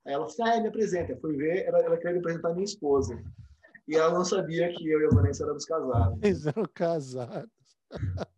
Aí 0.06 0.14
ela 0.14 0.26
disse, 0.26 0.40
ah, 0.42 0.60
me 0.60 0.68
apresenta. 0.68 1.12
Eu 1.12 1.20
fui 1.20 1.36
ver, 1.36 1.66
ela, 1.66 1.80
ela 1.80 1.96
queria 1.96 2.12
me 2.12 2.18
apresentar 2.20 2.52
minha 2.52 2.64
esposa. 2.64 3.20
E 3.88 3.96
ela 3.96 4.12
não 4.12 4.24
sabia 4.24 4.72
que 4.72 4.88
eu 4.88 5.00
e 5.00 5.06
a 5.06 5.08
Vanessa 5.08 5.44
éramos 5.44 5.64
casados. 5.64 6.18
Eles 6.22 6.46
eram 6.46 6.64
casados. 6.72 7.50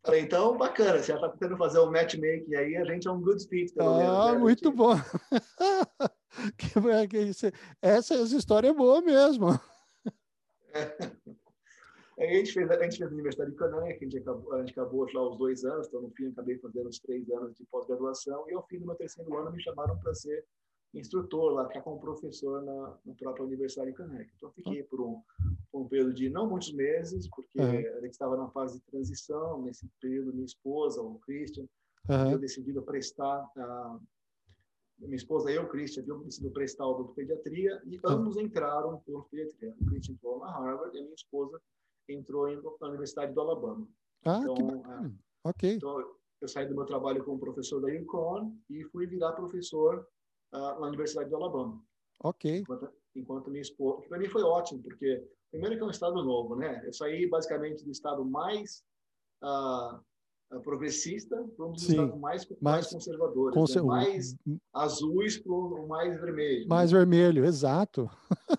Falei, 0.04 0.20
então, 0.20 0.56
bacana, 0.56 0.98
se 0.98 1.12
ela 1.12 1.26
está 1.26 1.38
tentando 1.38 1.56
fazer 1.56 1.78
o 1.78 1.86
um 1.86 1.92
matchmaking 1.92 2.54
aí, 2.54 2.76
a 2.76 2.84
gente 2.84 3.06
é 3.06 3.10
um 3.10 3.20
good 3.20 3.46
fit, 3.46 3.72
pelo 3.72 3.94
ah, 3.94 3.98
menos. 3.98 4.16
Ah, 4.16 4.32
né? 4.32 4.38
muito 4.38 4.64
gente... 4.64 4.76
bom. 4.76 4.94
que, 6.58 7.08
que, 7.08 7.52
essa, 7.80 8.14
essa 8.14 8.36
história 8.36 8.68
é 8.68 8.74
boa 8.74 9.00
mesmo. 9.00 9.48
É. 10.76 10.90
A 12.18 12.26
gente 12.26 12.52
fez, 12.52 12.68
a 12.68 12.82
gente 12.82 12.98
fez 12.98 13.10
a 13.10 13.14
Universidade 13.14 13.50
de 13.52 13.56
Canaã, 13.56 13.86
que 13.86 14.04
a 14.04 14.08
gente 14.08 14.18
acabou, 14.18 14.52
a 14.54 14.58
gente 14.58 14.72
acabou 14.72 15.06
lá 15.12 15.30
os 15.30 15.38
dois 15.38 15.64
anos, 15.64 15.86
então 15.86 16.02
no 16.02 16.10
fim 16.10 16.28
acabei 16.28 16.58
fazendo 16.58 16.88
os 16.88 16.98
três 16.98 17.28
anos 17.30 17.54
de 17.54 17.64
pós-graduação, 17.66 18.44
e 18.48 18.54
ao 18.54 18.66
fim 18.66 18.78
do 18.78 18.86
meu 18.86 18.94
terceiro 18.96 19.36
ano 19.36 19.52
me 19.52 19.62
chamaram 19.62 19.96
para 19.98 20.14
ser 20.14 20.44
instrutor 20.98 21.52
lá, 21.52 21.66
ficar 21.66 21.82
como 21.82 22.00
professor 22.00 22.62
na, 22.62 22.98
na 23.04 23.14
própria 23.14 23.44
Universidade 23.44 23.90
de 23.90 23.96
Canaã. 23.96 24.24
Então 24.36 24.50
fiquei 24.52 24.82
por 24.84 25.00
um, 25.00 25.22
por 25.70 25.82
um 25.82 25.88
período 25.88 26.14
de 26.14 26.28
não 26.28 26.48
muitos 26.48 26.72
meses, 26.72 27.28
porque 27.28 27.60
uhum. 27.60 27.96
a 27.96 28.00
gente 28.00 28.12
estava 28.12 28.36
na 28.36 28.48
fase 28.48 28.78
de 28.78 28.84
transição, 28.86 29.62
nesse 29.62 29.88
período 30.00 30.32
minha 30.32 30.44
esposa, 30.44 31.00
o 31.02 31.18
Christian, 31.20 31.66
uhum. 32.08 32.32
eu 32.32 32.38
decidi 32.38 32.72
prestar 32.82 33.50
a 33.56 33.98
minha 34.98 35.16
esposa 35.16 35.50
eu, 35.50 35.68
Christian, 35.68 36.02
havíamos 36.02 36.26
decidido 36.26 36.52
prestar 36.52 36.86
o 36.86 36.94
doutor 36.94 37.14
pediatria 37.14 37.82
e 37.84 38.00
ambos 38.04 38.36
entraram 38.36 39.00
por 39.00 39.28
pediatria. 39.28 39.74
O 39.80 39.86
Christian 39.86 40.14
entrou 40.14 40.38
na 40.38 40.50
Harvard 40.50 40.96
e 40.96 41.00
a 41.00 41.02
minha 41.02 41.14
esposa 41.14 41.60
entrou 42.08 42.46
na 42.80 42.88
Universidade 42.88 43.32
do 43.32 43.40
Alabama. 43.40 43.88
Ah, 44.24 44.38
então, 44.40 44.54
que 44.54 44.62
bacana. 44.62 45.08
É, 45.44 45.48
ok. 45.48 45.74
Então, 45.74 46.14
eu 46.40 46.48
saí 46.48 46.66
do 46.66 46.74
meu 46.74 46.84
trabalho 46.84 47.24
como 47.24 47.38
professor 47.38 47.80
da 47.80 47.88
UConn 47.88 48.54
e 48.70 48.84
fui 48.84 49.06
virar 49.06 49.32
professor 49.32 50.06
uh, 50.54 50.80
na 50.80 50.86
Universidade 50.86 51.28
do 51.28 51.36
Alabama. 51.36 51.82
Ok. 52.22 52.60
Enquanto, 52.60 52.88
enquanto 53.14 53.50
minha 53.50 53.62
esposa... 53.62 54.06
Para 54.08 54.18
mim 54.18 54.28
foi 54.28 54.42
ótimo, 54.42 54.82
porque 54.82 55.22
primeiro 55.50 55.76
que 55.76 55.82
é 55.82 55.86
um 55.86 55.90
estado 55.90 56.24
novo, 56.24 56.56
né? 56.56 56.82
Eu 56.86 56.92
saí 56.92 57.28
basicamente 57.28 57.84
do 57.84 57.90
estado 57.90 58.24
mais... 58.24 58.82
Uh, 59.42 60.00
progressista 60.62 61.36
para 61.56 61.66
um 61.66 61.72
dos 61.72 61.82
Sim, 61.82 61.92
estados 61.92 62.20
mais, 62.20 62.48
mais, 62.48 62.60
mais 62.60 62.90
conservadores, 62.90 63.54
conser... 63.54 63.82
né? 63.82 63.88
mais 63.88 64.36
azuis 64.72 65.38
para 65.38 65.52
o 65.52 65.88
mais 65.88 66.20
vermelho. 66.20 66.68
Mais 66.68 66.92
né? 66.92 66.98
vermelho, 66.98 67.44
exato. 67.44 68.08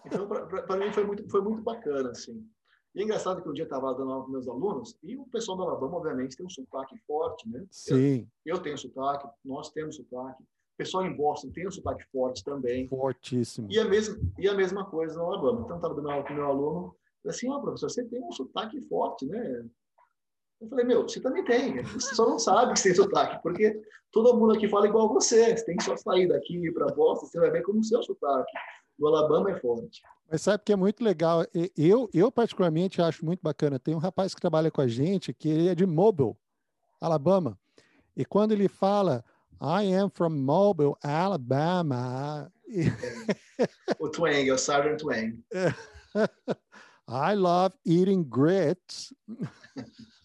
Então, 0.06 0.28
para 0.28 0.78
mim 0.78 0.92
foi 0.92 1.06
muito, 1.06 1.30
foi 1.30 1.42
muito 1.42 1.62
bacana, 1.62 2.10
assim. 2.10 2.46
E 2.94 3.00
é 3.00 3.04
engraçado 3.04 3.42
que 3.42 3.48
um 3.48 3.54
dia 3.54 3.64
estava 3.64 3.94
dando 3.94 4.12
aula 4.12 4.26
com 4.26 4.32
meus 4.32 4.48
alunos 4.48 4.98
e 5.04 5.16
o 5.16 5.26
pessoal 5.28 5.58
do 5.58 5.64
Alabama, 5.64 5.98
obviamente, 5.98 6.36
tem 6.36 6.46
um 6.46 6.50
sotaque 6.50 6.98
forte, 7.08 7.48
né? 7.48 7.66
Sim. 7.72 8.28
Eu, 8.46 8.56
eu 8.56 8.62
tenho 8.62 8.78
sotaque, 8.78 9.28
nós 9.46 9.70
temos 9.72 9.96
sotaque. 9.96 10.44
Pessoal 10.78 11.06
em 11.06 11.16
Boston 11.16 11.50
tem 11.52 11.68
um 11.68 11.72
sotaque 11.72 12.04
forte 12.12 12.44
também. 12.44 12.88
Fortíssimo. 12.88 13.68
E 13.72 13.80
a 13.80 13.86
mesma, 13.86 14.18
e 14.38 14.48
a 14.48 14.54
mesma 14.54 14.86
coisa 14.86 15.18
no 15.18 15.26
Alabama. 15.26 15.62
Então, 15.64 15.78
estava 15.78 15.96
dando 15.96 16.10
aula 16.10 16.24
com 16.26 16.34
o 16.34 16.36
meu 16.36 16.46
aluno, 16.46 16.96
assim, 17.26 17.50
ó, 17.50 17.58
oh, 17.58 17.62
professor, 17.62 17.90
você 17.90 18.04
tem 18.04 18.22
um 18.22 18.32
sotaque 18.32 18.82
forte, 18.82 19.26
né? 19.26 19.66
Eu 20.62 20.70
falei, 20.70 20.86
meu, 20.86 21.04
você 21.04 21.20
também 21.20 21.44
tem, 21.44 21.84
você 21.84 22.16
só 22.16 22.28
não 22.28 22.40
sabe 22.40 22.74
que 22.74 22.80
você 22.80 22.90
tem 22.90 22.96
sotaque, 22.96 23.42
porque 23.44 23.82
todo 24.12 24.38
mundo 24.38 24.54
aqui 24.54 24.68
fala 24.68 24.88
igual 24.88 25.14
você, 25.14 25.56
você 25.56 25.66
tem 25.66 25.76
que 25.76 25.84
só 25.84 25.96
sair 25.98 26.28
daqui 26.28 26.72
para 26.72 26.94
Boston, 26.94 27.26
você 27.26 27.40
vai 27.40 27.52
ver 27.52 27.62
como 27.62 27.80
o 27.80 27.84
seu 27.84 28.02
sotaque 28.02 28.52
do 28.98 29.08
Alabama 29.08 29.52
é 29.52 29.60
forte. 29.60 30.02
Mas 30.32 30.42
sabe 30.42 30.64
que 30.66 30.72
é 30.72 30.76
muito 30.76 31.04
legal, 31.04 31.46
eu, 31.78 32.10
eu 32.14 32.32
particularmente 32.32 33.02
acho 33.02 33.26
muito 33.26 33.42
bacana, 33.42 33.78
tem 33.78 33.94
um 33.94 34.00
rapaz 34.00 34.34
que 34.34 34.42
trabalha 34.42 34.72
com 34.72 34.82
a 34.82 34.88
gente, 34.88 35.34
que 35.34 35.50
ele 35.50 35.68
é 35.68 35.76
de 35.76 35.86
Mobile, 35.86 36.36
Alabama, 37.00 37.60
e 38.16 38.24
quando 38.24 38.54
ele 38.54 38.70
fala, 38.70 39.24
I 39.62 39.84
am 39.84 40.10
from 40.10 40.46
Mobile, 40.46 40.98
Alabama... 41.04 42.52
o 44.00 44.10
twang, 44.10 44.52
o 44.52 44.58
Southern 44.58 44.98
twang. 44.98 45.44
I 47.08 47.36
love 47.36 47.74
eating 47.86 48.24
grits. 48.24 49.14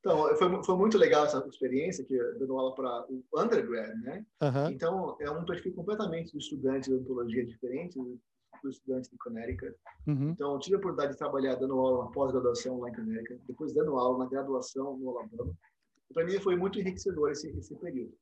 Então, 0.00 0.36
foi, 0.36 0.62
foi 0.62 0.76
muito 0.76 0.98
legal 0.98 1.24
essa 1.24 1.38
experiência, 1.48 2.04
que 2.04 2.14
dando 2.38 2.58
aula 2.58 2.74
para 2.74 3.06
o 3.08 3.40
undergrad, 3.40 3.94
né? 4.02 4.26
Então, 4.70 5.16
é 5.20 5.30
um 5.30 5.42
perfil 5.42 5.74
completamente 5.74 6.32
do 6.32 6.38
estudante 6.38 6.90
de 6.90 6.96
odontologia 6.96 7.46
diferente 7.46 7.98
do 7.98 8.68
estudante 8.68 9.10
de 9.10 9.16
Connecticut. 9.16 9.74
Uhum. 10.06 10.30
Então, 10.30 10.58
tive 10.58 10.76
a 10.76 10.78
oportunidade 10.78 11.12
de 11.12 11.18
trabalhar 11.18 11.54
dando 11.54 11.78
aula 11.78 12.04
na 12.04 12.10
pós-graduação 12.10 12.78
lá 12.78 12.90
em 12.90 12.94
Connecticut, 12.94 13.40
depois 13.46 13.72
dando 13.72 13.96
aula 13.96 14.18
na 14.18 14.30
graduação 14.30 14.98
no 14.98 15.16
Alabama. 15.16 15.54
Para 16.12 16.24
mim 16.24 16.38
foi 16.40 16.56
muito 16.56 16.78
enriquecedor 16.78 17.30
esse, 17.30 17.48
esse 17.56 17.74
período. 17.76 18.12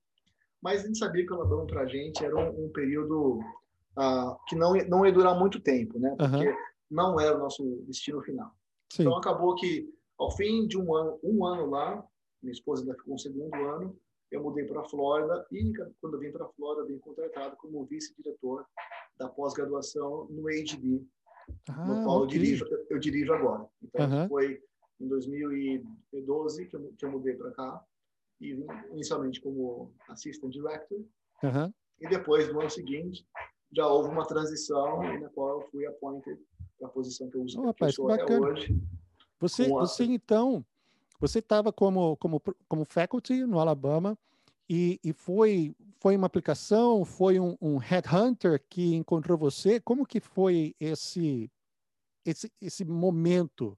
Mas 0.62 0.82
a 0.82 0.86
gente 0.86 0.98
sabia 0.98 1.24
que 1.24 1.32
o 1.32 1.36
Alabama 1.36 1.66
para 1.66 1.82
a 1.82 1.86
gente 1.86 2.24
era 2.24 2.36
um, 2.36 2.66
um 2.66 2.68
período 2.70 3.38
uh, 3.96 4.36
que 4.48 4.56
não, 4.56 4.74
não 4.88 5.06
ia 5.06 5.12
durar 5.12 5.38
muito 5.38 5.60
tempo, 5.60 5.98
né? 5.98 6.14
Porque 6.18 6.48
uhum. 6.48 6.56
não 6.90 7.20
era 7.20 7.36
o 7.36 7.40
nosso 7.40 7.64
destino 7.86 8.20
final. 8.22 8.50
Sim. 8.92 9.02
Então, 9.02 9.16
acabou 9.16 9.54
que 9.54 9.88
ao 10.18 10.30
fim 10.32 10.66
de 10.66 10.76
um 10.76 10.94
ano, 10.94 11.18
um 11.22 11.44
ano 11.44 11.70
lá, 11.70 12.04
minha 12.42 12.52
esposa 12.52 12.82
ainda 12.82 12.94
ficou 12.94 13.14
um 13.14 13.18
segundo 13.18 13.54
ano, 13.54 13.96
eu 14.30 14.42
mudei 14.42 14.64
para 14.64 14.80
a 14.80 14.84
Flórida 14.84 15.46
e 15.50 15.72
quando 16.00 16.14
eu 16.14 16.20
vim 16.20 16.30
para 16.30 16.44
a 16.44 16.48
Flórida, 16.48 16.86
vim 16.86 16.98
contratado 16.98 17.56
como 17.56 17.86
vice-diretor 17.86 18.66
da 19.16 19.28
pós-graduação 19.28 20.26
no 20.28 20.48
AGD, 20.48 21.02
ah, 21.70 21.86
no 21.86 22.04
qual 22.04 22.22
okay. 22.22 22.24
eu, 22.24 22.42
dirijo, 22.42 22.64
eu 22.90 22.98
dirijo 22.98 23.32
agora. 23.32 23.66
Então, 23.82 24.28
foi 24.28 24.60
em 25.00 25.08
2012 25.08 26.66
que 26.66 26.76
eu, 26.76 26.92
que 26.98 27.04
eu 27.04 27.10
mudei 27.10 27.34
para 27.34 27.52
cá 27.52 27.84
e 28.40 28.64
inicialmente 28.90 29.40
como 29.40 29.92
assistant 30.08 30.52
director. 30.52 31.00
E 32.00 32.08
depois, 32.08 32.52
no 32.52 32.60
ano 32.60 32.70
seguinte, 32.70 33.26
já 33.72 33.86
houve 33.86 34.08
uma 34.08 34.26
transição 34.26 35.02
na 35.20 35.28
qual 35.30 35.60
eu 35.60 35.68
fui 35.70 35.86
appointed 35.86 36.38
para 36.78 36.88
a 36.88 36.90
posição 36.90 37.28
que 37.28 37.36
eu 37.36 37.42
uso 37.42 37.60
oh, 37.60 37.66
rapaz, 37.66 37.96
que 37.96 38.02
até 38.10 38.38
hoje. 38.38 38.76
Você, 39.40 39.68
você 39.68 40.04
então, 40.04 40.64
você 41.20 41.40
estava 41.40 41.72
como, 41.72 42.16
como, 42.16 42.40
como 42.68 42.84
faculty 42.84 43.44
no 43.44 43.58
Alabama 43.58 44.16
e, 44.68 45.00
e 45.02 45.12
foi, 45.12 45.74
foi 46.00 46.16
uma 46.16 46.26
aplicação, 46.26 47.04
foi 47.04 47.38
um, 47.40 47.56
um 47.60 47.76
headhunter 47.76 48.62
que 48.68 48.94
encontrou 48.94 49.36
você? 49.36 49.80
Como 49.80 50.06
que 50.06 50.20
foi 50.20 50.74
esse, 50.80 51.50
esse, 52.24 52.52
esse 52.60 52.84
momento? 52.84 53.76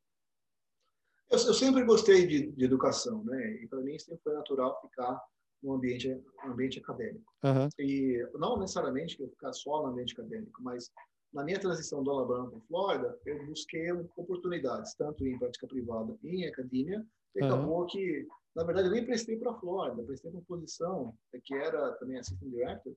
Eu, 1.31 1.39
eu 1.39 1.55
sempre 1.55 1.85
gostei 1.85 2.27
de, 2.27 2.51
de 2.53 2.65
educação, 2.65 3.23
né? 3.25 3.63
E 3.63 3.67
para 3.69 3.81
mim 3.81 3.99
sempre 3.99 4.23
foi 4.23 4.35
natural 4.35 4.81
ficar 4.83 5.21
no 5.63 5.75
ambiente, 5.75 6.23
ambiente 6.45 6.79
acadêmico. 6.79 7.33
Uhum. 7.45 7.69
E 7.79 8.27
não 8.35 8.59
necessariamente 8.59 9.17
que 9.17 9.23
eu 9.23 9.29
ficar 9.29 9.53
só 9.53 9.83
no 9.83 9.89
ambiente 9.89 10.15
acadêmico, 10.15 10.63
mas 10.63 10.91
na 11.33 11.45
minha 11.45 11.61
transição 11.61 12.03
do 12.03 12.11
Alabama 12.11 12.51
para 12.51 12.61
Flórida, 12.63 13.19
eu 13.25 13.47
busquei 13.47 13.93
oportunidades, 14.17 14.95
tanto 14.95 15.25
em 15.25 15.39
prática 15.39 15.67
privada 15.67 16.17
e 16.23 16.45
em 16.45 16.49
academia, 16.49 17.07
e 17.37 17.41
uhum. 17.41 17.47
acabou 17.47 17.87
que, 17.87 18.27
na 18.57 18.65
verdade, 18.65 18.89
eu 18.89 18.93
nem 18.93 19.05
prestei 19.05 19.37
para 19.37 19.53
a 19.53 19.61
Flórida, 19.61 20.03
prestei 20.03 20.31
para 20.31 20.39
uma 20.39 20.47
posição 20.47 21.15
que 21.45 21.55
era 21.55 21.93
também 21.93 22.19
assistant 22.19 22.51
director 22.51 22.95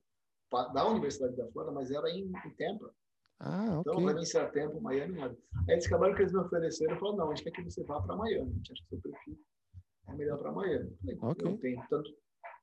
da 0.72 0.86
Universidade 0.88 1.36
da 1.36 1.46
Flórida, 1.48 1.74
mas 1.74 1.90
era 1.90 2.08
em, 2.10 2.24
em 2.24 2.50
Tampa. 2.56 2.92
Ah, 3.40 3.78
então, 3.80 3.94
okay. 3.94 4.04
para 4.04 4.14
mim, 4.14 4.24
ser 4.24 4.50
Tampa, 4.52 4.80
Miami, 4.80 5.18
nada. 5.18 5.36
Aí 5.68 5.74
eles 5.74 5.86
acabaram 5.86 6.14
que 6.14 6.22
eles 6.22 6.32
me 6.32 6.38
ofereceram, 6.38 6.94
eu 6.94 7.00
falei, 7.00 7.16
não, 7.16 7.30
a 7.30 7.34
gente 7.34 7.44
quer 7.44 7.50
que 7.50 7.70
você 7.70 7.82
vá 7.84 8.00
para 8.00 8.16
Miami, 8.16 8.50
a 8.50 8.54
gente 8.54 8.72
acha 8.72 8.82
que 8.82 8.88
seu 8.88 9.00
perfil 9.00 9.38
é 10.08 10.14
melhor 10.14 10.38
para 10.38 10.52
Miami. 10.52 10.90
Eu 11.06 11.18
falei, 11.18 11.32
okay. 11.32 11.52
eu 11.52 11.58
tenho 11.58 11.84
tanto 11.90 12.10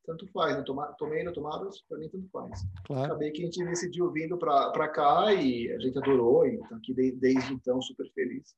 tanto 0.06 0.28
faz. 0.32 0.56
Né? 0.58 0.64
Toma, 0.64 0.88
tomei 0.98 1.24
no 1.24 1.34
tomadas, 1.34 1.82
para 1.84 1.98
mim 1.98 2.10
tanto 2.10 2.28
faz. 2.30 2.62
Claro. 2.86 3.06
Acabei 3.06 3.32
que 3.32 3.42
a 3.42 3.46
gente 3.46 3.64
decidiu 3.66 4.12
vindo 4.12 4.38
para 4.38 4.88
cá 4.90 5.34
e 5.34 5.72
a 5.72 5.80
gente 5.80 5.98
adorou 5.98 6.46
e 6.46 6.56
está 6.56 6.76
aqui 6.76 6.94
de, 6.94 7.12
desde 7.14 7.54
então 7.54 7.82
super 7.82 8.10
feliz. 8.14 8.56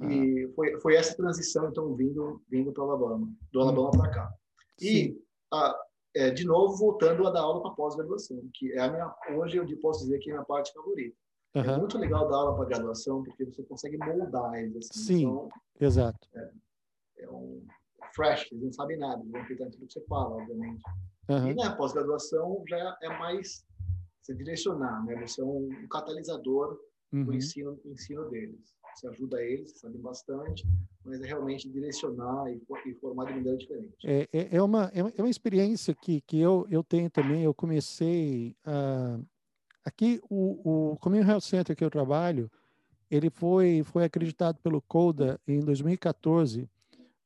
E 0.00 0.44
ah. 0.44 0.52
foi, 0.54 0.80
foi 0.80 0.94
essa 0.94 1.16
transição 1.16 1.68
então 1.68 1.94
vindo 1.94 2.40
vindo 2.48 2.72
para 2.72 2.84
Alabama, 2.84 3.28
do 3.52 3.60
Alabama 3.60 3.90
para 3.90 4.10
cá. 4.10 4.32
E 4.80 5.20
a, 5.52 5.76
é, 6.14 6.30
de 6.30 6.44
novo 6.44 6.76
voltando 6.76 7.26
a 7.26 7.30
dar 7.30 7.40
aula 7.40 7.62
para 7.62 7.72
pós-graduação, 7.72 8.40
que 8.54 8.72
é 8.72 8.80
a 8.80 8.90
minha 8.90 9.14
hoje 9.36 9.56
eu 9.56 9.66
posso 9.80 10.04
dizer 10.04 10.18
que 10.20 10.30
é 10.30 10.32
a 10.32 10.36
minha 10.36 10.46
parte 10.46 10.72
favorita. 10.72 11.16
Uhum. 11.62 11.74
É 11.74 11.78
muito 11.78 11.98
legal 11.98 12.28
dar 12.28 12.36
aula 12.36 12.56
para 12.56 12.64
graduação 12.66 13.22
porque 13.22 13.44
você 13.44 13.62
consegue 13.62 13.96
moldar 13.98 14.54
eles. 14.54 14.88
Assim. 14.90 15.00
Sim, 15.00 15.22
então, 15.22 15.48
exato. 15.80 16.28
É, 16.34 16.50
é 17.20 17.30
um, 17.30 17.66
fresh, 18.14 18.50
eles 18.52 18.64
não 18.64 18.72
sabem 18.72 18.98
nada, 18.98 19.20
eles 19.20 19.32
vão 19.32 19.40
acreditar 19.40 19.70
tudo 19.70 19.86
que 19.86 19.92
você 19.92 20.04
fala, 20.06 20.36
obviamente. 20.36 20.82
Uhum. 21.28 21.50
E 21.50 21.54
na 21.54 21.76
pós-graduação 21.76 22.64
já 22.68 22.96
é 23.02 23.08
mais 23.18 23.64
você 24.22 24.34
direcionar, 24.34 25.04
né? 25.04 25.26
Você 25.26 25.40
é 25.40 25.44
um, 25.44 25.68
um 25.68 25.88
catalisador 25.88 26.78
uhum. 27.12 27.24
do 27.24 27.34
ensino, 27.34 27.78
ensino 27.84 28.28
deles. 28.28 28.76
Você 28.94 29.08
ajuda 29.08 29.42
eles, 29.42 29.70
você 29.70 29.78
sabe 29.78 29.98
bastante, 29.98 30.66
mas 31.04 31.20
é 31.20 31.26
realmente 31.26 31.68
direcionar 31.68 32.50
e, 32.50 32.60
e 32.86 32.94
formar 32.94 33.26
de 33.26 33.34
maneira 33.34 33.56
diferente. 33.56 33.94
É, 34.04 34.28
é, 34.32 34.56
é, 34.56 34.62
uma, 34.62 34.90
é 34.94 35.22
uma 35.22 35.30
experiência 35.30 35.94
que, 35.94 36.20
que 36.22 36.40
eu, 36.40 36.66
eu 36.68 36.82
tenho 36.82 37.08
também. 37.08 37.44
Eu 37.44 37.54
comecei 37.54 38.56
uh, 38.66 39.24
aqui 39.84 40.20
o, 40.28 40.92
o 40.92 40.96
Community 40.98 41.30
Health 41.30 41.40
Center 41.40 41.76
que 41.76 41.84
eu 41.84 41.90
trabalho, 41.90 42.50
ele 43.10 43.30
foi 43.30 43.82
foi 43.84 44.04
acreditado 44.04 44.58
pelo 44.58 44.82
CODA 44.82 45.40
em 45.46 45.60
2014 45.60 46.68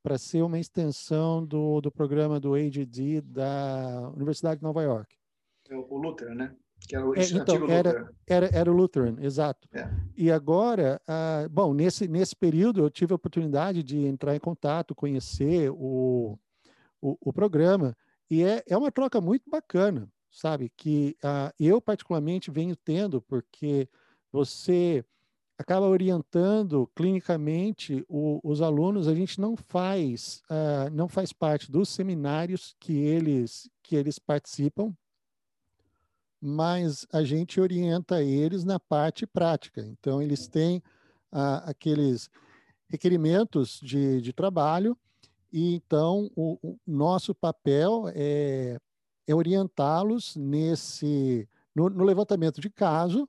para 0.03 0.19
ser 0.19 0.43
uma 0.43 0.59
extensão 0.59 1.45
do, 1.45 1.81
do 1.81 1.91
programa 1.91 2.41
do 2.41 2.55
AGD 2.55 3.21
da 3.21 4.11
Universidade 4.17 4.57
de 4.57 4.65
Nova 4.65 4.83
York. 4.83 5.17
É 5.71 5.77
o 5.77 5.97
Lutheran, 5.97 6.35
né? 6.35 6.55
Que 6.81 6.97
era 6.97 7.07
o 7.07 7.15
é, 7.15 7.23
então, 7.23 7.71
era, 7.71 8.13
era, 8.27 8.47
era 8.53 8.71
o 8.71 8.75
Lutheran, 8.75 9.17
exato. 9.21 9.69
É. 9.73 9.89
E 10.17 10.31
agora, 10.33 11.01
ah, 11.07 11.47
bom, 11.49 11.73
nesse, 11.73 12.09
nesse 12.09 12.35
período 12.35 12.83
eu 12.83 12.91
tive 12.91 13.13
a 13.13 13.17
oportunidade 13.17 13.83
de 13.85 14.05
entrar 14.05 14.35
em 14.35 14.41
contato, 14.41 14.95
conhecer 14.95 15.71
o, 15.71 16.37
o, 17.01 17.17
o 17.21 17.33
programa, 17.33 17.97
e 18.29 18.43
é, 18.43 18.65
é 18.67 18.77
uma 18.77 18.91
troca 18.91 19.21
muito 19.21 19.49
bacana, 19.49 20.09
sabe? 20.33 20.73
Que 20.77 21.17
ah, 21.23 21.53
eu 21.61 21.81
particularmente 21.81 22.51
venho 22.51 22.75
tendo, 22.75 23.21
porque 23.21 23.89
você 24.33 25.05
acaba 25.59 25.87
orientando 25.87 26.91
clinicamente 26.95 28.05
o, 28.09 28.41
os 28.43 28.61
alunos. 28.61 29.07
A 29.07 29.15
gente 29.15 29.41
não 29.41 29.57
faz, 29.57 30.43
uh, 30.51 30.91
não 30.93 31.09
faz 31.09 31.33
parte 31.33 31.71
dos 31.71 31.89
seminários 31.89 32.75
que 32.81 32.95
eles, 32.99 33.71
que 33.83 33.95
eles 33.95 34.19
participam, 34.19 34.93
mas 36.41 37.07
a 37.13 37.23
gente 37.23 37.61
orienta 37.61 38.23
eles 38.23 38.65
na 38.65 38.81
parte 38.81 39.27
prática. 39.27 39.83
Então, 39.83 40.21
eles 40.21 40.49
têm 40.49 40.79
uh, 41.33 41.63
aqueles 41.67 42.29
requerimentos 42.89 43.79
de, 43.81 44.21
de 44.21 44.33
trabalho, 44.33 44.99
e 45.53 45.75
então 45.75 46.31
o, 46.35 46.59
o 46.63 46.79
nosso 46.87 47.35
papel 47.35 48.05
é, 48.15 48.81
é 49.27 49.35
orientá-los 49.35 50.37
nesse 50.37 51.49
no, 51.75 51.89
no 51.89 52.05
levantamento 52.05 52.61
de 52.61 52.69
caso 52.69 53.29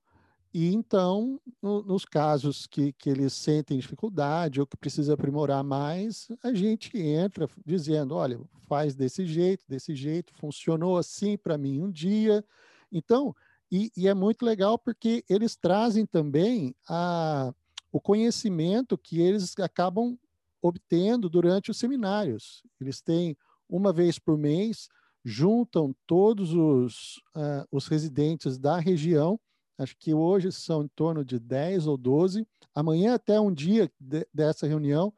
e 0.53 0.71
então, 0.71 1.41
no, 1.60 1.82
nos 1.82 2.06
casos 2.06 2.67
que, 2.67 2.93
que 2.93 3.10
eles 3.10 3.34
sentem 3.34 3.79
dificuldade 3.79 4.62
ou 4.62 4.67
que 4.67 4.77
precisa 4.77 5.15
aprimorar 5.15 5.63
mais, 5.63 6.27
a 6.43 6.53
gente 6.53 6.95
entra 6.95 7.49
dizendo: 7.65 8.13
olha, 8.13 8.39
faz 8.67 8.93
desse 8.93 9.25
jeito, 9.25 9.65
desse 9.67 9.95
jeito, 9.95 10.32
funcionou 10.36 10.97
assim 10.97 11.36
para 11.36 11.58
mim 11.58 11.82
um 11.82 11.89
dia. 11.89 12.45
Então, 12.91 13.36
e, 13.71 13.91
e, 13.97 14.08
é 14.08 14.13
muito 14.13 14.45
legal 14.45 14.77
porque 14.77 15.25
eles 15.27 15.56
trazem 15.56 16.06
também 16.06 16.75
a, 16.88 17.51
o 17.91 17.99
conhecimento 17.99 18.95
que 18.95 19.19
eles 19.19 19.58
acabam 19.58 20.15
obtendo 20.62 21.27
durante 21.27 21.71
os 21.71 21.77
seminários. 21.77 22.62
Eles 22.79 23.01
têm 23.01 23.36
uma 23.67 23.91
vez 23.91 24.19
por 24.19 24.38
mês, 24.38 24.88
juntam 25.23 25.95
todos 26.05 26.53
os, 26.53 27.17
uh, 27.36 27.65
os 27.71 27.88
residentes 27.88 28.57
da 28.57 28.77
região 28.77 29.39
Acho 29.77 29.97
que 29.97 30.13
hoje 30.13 30.51
são 30.51 30.83
em 30.83 30.88
torno 30.88 31.25
de 31.25 31.39
10 31.39 31.88
ou 31.88 31.97
12. 31.97 32.47
Amanhã, 32.75 33.15
até 33.15 33.39
um 33.39 33.51
dia 33.51 33.91
de, 33.99 34.27
dessa 34.33 34.67
reunião, 34.67 35.13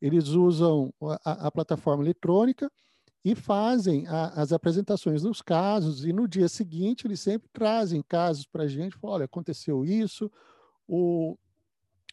eles 0.00 0.28
usam 0.28 0.92
a, 1.24 1.46
a 1.46 1.50
plataforma 1.50 2.04
eletrônica 2.04 2.70
e 3.24 3.34
fazem 3.34 4.06
a, 4.06 4.28
as 4.40 4.52
apresentações 4.52 5.22
dos 5.22 5.40
casos. 5.40 6.04
E 6.04 6.12
no 6.12 6.28
dia 6.28 6.48
seguinte, 6.48 7.06
eles 7.06 7.20
sempre 7.20 7.48
trazem 7.52 8.02
casos 8.02 8.46
para 8.46 8.64
a 8.64 8.68
gente. 8.68 8.96
Falam, 8.96 9.16
olha, 9.16 9.24
aconteceu 9.24 9.84
isso. 9.84 10.30
O, 10.86 11.36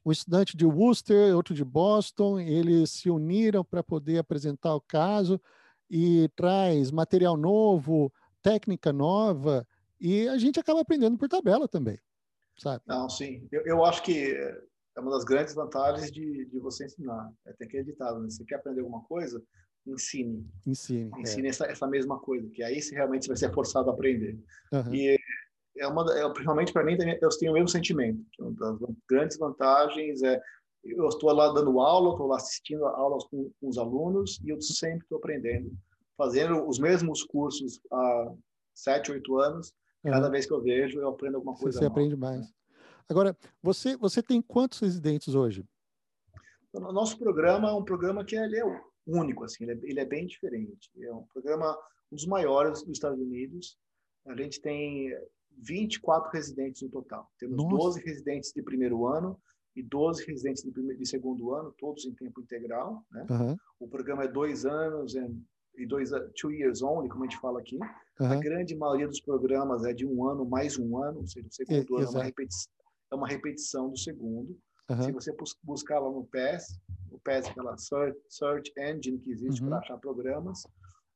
o 0.05 0.11
estudante 0.11 0.55
de 0.55 0.65
Worcester, 0.65 1.35
outro 1.35 1.53
de 1.53 1.65
Boston, 1.65 2.39
eles 2.39 2.91
se 2.91 3.09
uniram 3.09 3.63
para 3.63 3.83
poder 3.83 4.19
apresentar 4.19 4.73
o 4.73 4.81
caso 4.81 5.39
e 5.89 6.29
traz 6.35 6.91
material 6.91 7.37
novo, 7.37 8.11
técnica 8.41 8.91
nova, 8.91 9.65
e 9.99 10.27
a 10.27 10.37
gente 10.37 10.59
acaba 10.59 10.81
aprendendo 10.81 11.17
por 11.17 11.29
tabela 11.29 11.67
também, 11.67 11.97
sabe? 12.57 12.81
Não, 12.85 13.09
sim. 13.09 13.47
Eu, 13.51 13.61
eu 13.65 13.85
acho 13.85 14.03
que 14.03 14.33
é 14.95 14.99
uma 14.99 15.11
das 15.11 15.23
grandes 15.23 15.53
vantagens 15.53 16.11
de, 16.11 16.45
de 16.45 16.59
você 16.59 16.85
ensinar. 16.85 17.31
É 17.45 17.53
ter 17.53 17.67
que 17.67 17.77
editar. 17.77 18.13
Né? 18.19 18.29
Você 18.29 18.43
quer 18.45 18.55
aprender 18.55 18.81
alguma 18.81 19.01
coisa? 19.03 19.41
Ensine. 19.85 20.47
Ensine. 20.65 21.11
É. 21.15 21.21
Ensine 21.21 21.47
é. 21.47 21.49
essa, 21.49 21.65
essa 21.65 21.87
mesma 21.87 22.19
coisa, 22.19 22.49
que 22.49 22.63
aí 22.63 22.81
você 22.81 22.95
realmente 22.95 23.27
vai 23.27 23.35
ser 23.35 23.51
forçado 23.53 23.89
a 23.89 23.93
aprender. 23.93 24.37
Uhum. 24.71 24.93
E 24.93 25.17
é 25.77 25.87
uma, 25.87 26.05
é, 26.17 26.29
principalmente 26.29 26.71
para 26.71 26.83
mim, 26.83 26.97
eu 27.21 27.29
tenho 27.29 27.51
o 27.51 27.55
mesmo 27.55 27.69
sentimento. 27.69 28.23
Uma 28.39 28.51
das 28.51 28.77
grandes 29.09 29.37
vantagens 29.37 30.21
é 30.21 30.39
eu 30.83 31.07
estou 31.07 31.31
lá 31.31 31.51
dando 31.53 31.79
aula, 31.79 32.11
estou 32.11 32.27
lá 32.27 32.37
assistindo 32.37 32.85
aulas 32.85 33.23
com, 33.25 33.51
com 33.59 33.67
os 33.69 33.77
alunos 33.77 34.39
e 34.43 34.49
eu 34.49 34.61
sempre 34.61 35.03
estou 35.03 35.17
aprendendo, 35.17 35.71
fazendo 36.17 36.67
os 36.67 36.79
mesmos 36.79 37.23
cursos 37.23 37.79
há 37.91 38.33
sete, 38.73 39.11
oito 39.11 39.37
anos 39.37 39.73
Cada 40.11 40.29
vez 40.29 40.45
que 40.45 40.53
eu 40.53 40.61
vejo, 40.61 40.99
eu 40.99 41.09
aprendo 41.09 41.35
alguma 41.35 41.55
coisa. 41.55 41.79
Você, 41.79 41.85
aprende 41.85 42.15
mais. 42.15 42.41
Né? 42.41 42.47
Agora, 43.07 43.37
você, 43.61 43.95
você 43.95 44.21
tem 44.21 44.41
quantos 44.41 44.79
residentes 44.79 45.33
hoje? 45.33 45.65
O 46.73 46.91
nosso 46.91 47.17
programa 47.17 47.69
é 47.69 47.73
um 47.73 47.83
programa 47.83 48.25
que 48.25 48.35
ele 48.35 48.59
é 48.59 48.81
único, 49.05 49.43
assim, 49.43 49.63
ele 49.63 49.73
é, 49.73 49.89
ele 49.89 49.99
é 49.99 50.05
bem 50.05 50.25
diferente. 50.25 50.89
É 50.99 51.13
um 51.13 51.23
programa 51.27 51.77
um 52.11 52.15
dos 52.15 52.25
maiores 52.25 52.83
dos 52.83 52.97
Estados 52.97 53.19
Unidos. 53.19 53.77
A 54.27 54.35
gente 54.35 54.59
tem 54.61 55.09
24 55.59 56.31
residentes 56.31 56.81
no 56.81 56.89
total. 56.89 57.29
Temos 57.39 57.57
Nossa. 57.57 57.77
12 57.77 58.03
residentes 58.03 58.51
de 58.51 58.61
primeiro 58.61 59.05
ano 59.05 59.39
e 59.75 59.81
12 59.81 60.25
residentes 60.25 60.63
de, 60.63 60.71
primeiro, 60.71 60.99
de 60.99 61.07
segundo 61.07 61.53
ano, 61.53 61.73
todos 61.77 62.05
em 62.05 62.13
tempo 62.13 62.41
integral. 62.41 63.03
Né? 63.11 63.25
Uhum. 63.29 63.57
O 63.79 63.87
programa 63.87 64.23
é 64.23 64.27
dois 64.27 64.65
anos 64.65 65.15
e 65.75 65.85
dois 65.85 66.11
two 66.39 66.51
years 66.51 66.81
only, 66.81 67.09
como 67.09 67.23
a 67.23 67.27
gente 67.27 67.39
fala 67.39 67.59
aqui. 67.59 67.77
Uhum. 68.19 68.31
A 68.31 68.35
grande 68.35 68.75
maioria 68.75 69.07
dos 69.07 69.19
programas 69.19 69.83
é 69.83 69.93
de 69.93 70.05
um 70.05 70.27
ano 70.27 70.45
mais 70.45 70.77
um 70.77 70.97
ano, 71.01 71.19
ou 71.19 71.27
seja, 71.27 71.47
o 71.47 71.51
segundo 71.51 71.99
é, 71.99 72.03
ano 72.03 72.07
é 72.07 72.11
uma, 72.11 72.23
repetição, 72.23 72.71
é 73.11 73.15
uma 73.15 73.27
repetição 73.27 73.89
do 73.89 73.97
segundo. 73.97 74.57
Uhum. 74.89 75.01
Se 75.01 75.11
você 75.11 75.35
buscar 75.63 75.99
lá 75.99 76.11
no 76.11 76.25
PES, 76.25 76.79
o 77.11 77.19
PES 77.19 77.47
é 77.47 77.49
aquela 77.49 77.77
search, 77.77 78.19
search 78.29 78.71
engine 78.77 79.17
que 79.17 79.31
existe 79.31 79.61
uhum. 79.63 79.69
para 79.69 79.79
achar 79.79 79.97
programas, 79.97 80.63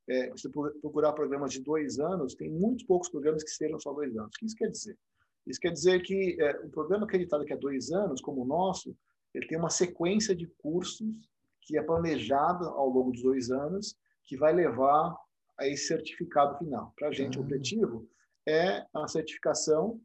é, 0.10 0.32
se 0.38 0.50
procurar 0.50 1.12
programas 1.14 1.52
de 1.52 1.62
dois 1.62 2.00
anos, 2.00 2.34
tem 2.34 2.50
muitos 2.50 2.86
poucos 2.86 3.10
programas 3.10 3.44
que 3.44 3.50
sejam 3.50 3.78
só 3.80 3.92
dois 3.94 4.16
anos. 4.16 4.34
O 4.36 4.40
que 4.40 4.46
isso 4.46 4.56
quer 4.56 4.70
dizer? 4.70 4.98
Isso 5.48 5.60
quer 5.60 5.72
dizer 5.72 6.02
que 6.02 6.38
é, 6.40 6.60
um 6.62 6.70
programa 6.70 7.06
acreditado 7.06 7.46
que 7.46 7.54
é 7.54 7.58
dois 7.58 7.92
anos, 7.92 8.22
como 8.22 8.42
o 8.42 8.46
nosso, 8.46 8.96
ele 9.34 9.48
tem 9.48 9.58
uma 9.58 9.70
sequência 9.70 10.36
de 10.36 10.48
cursos 10.62 11.30
que 11.62 11.78
é 11.78 11.82
planejada 11.82 12.66
ao 12.66 12.90
longo 12.90 13.12
dos 13.12 13.22
dois 13.22 13.52
anos, 13.52 13.96
que 14.26 14.38
vai 14.38 14.54
levar 14.54 15.16
a 15.60 15.68
esse 15.68 15.88
certificado 15.88 16.58
final. 16.58 16.94
Para 16.98 17.10
a 17.10 17.12
gente, 17.12 17.38
o 17.38 17.42
objetivo 17.42 18.08
é 18.48 18.86
a 18.94 19.08
certificação 19.08 20.00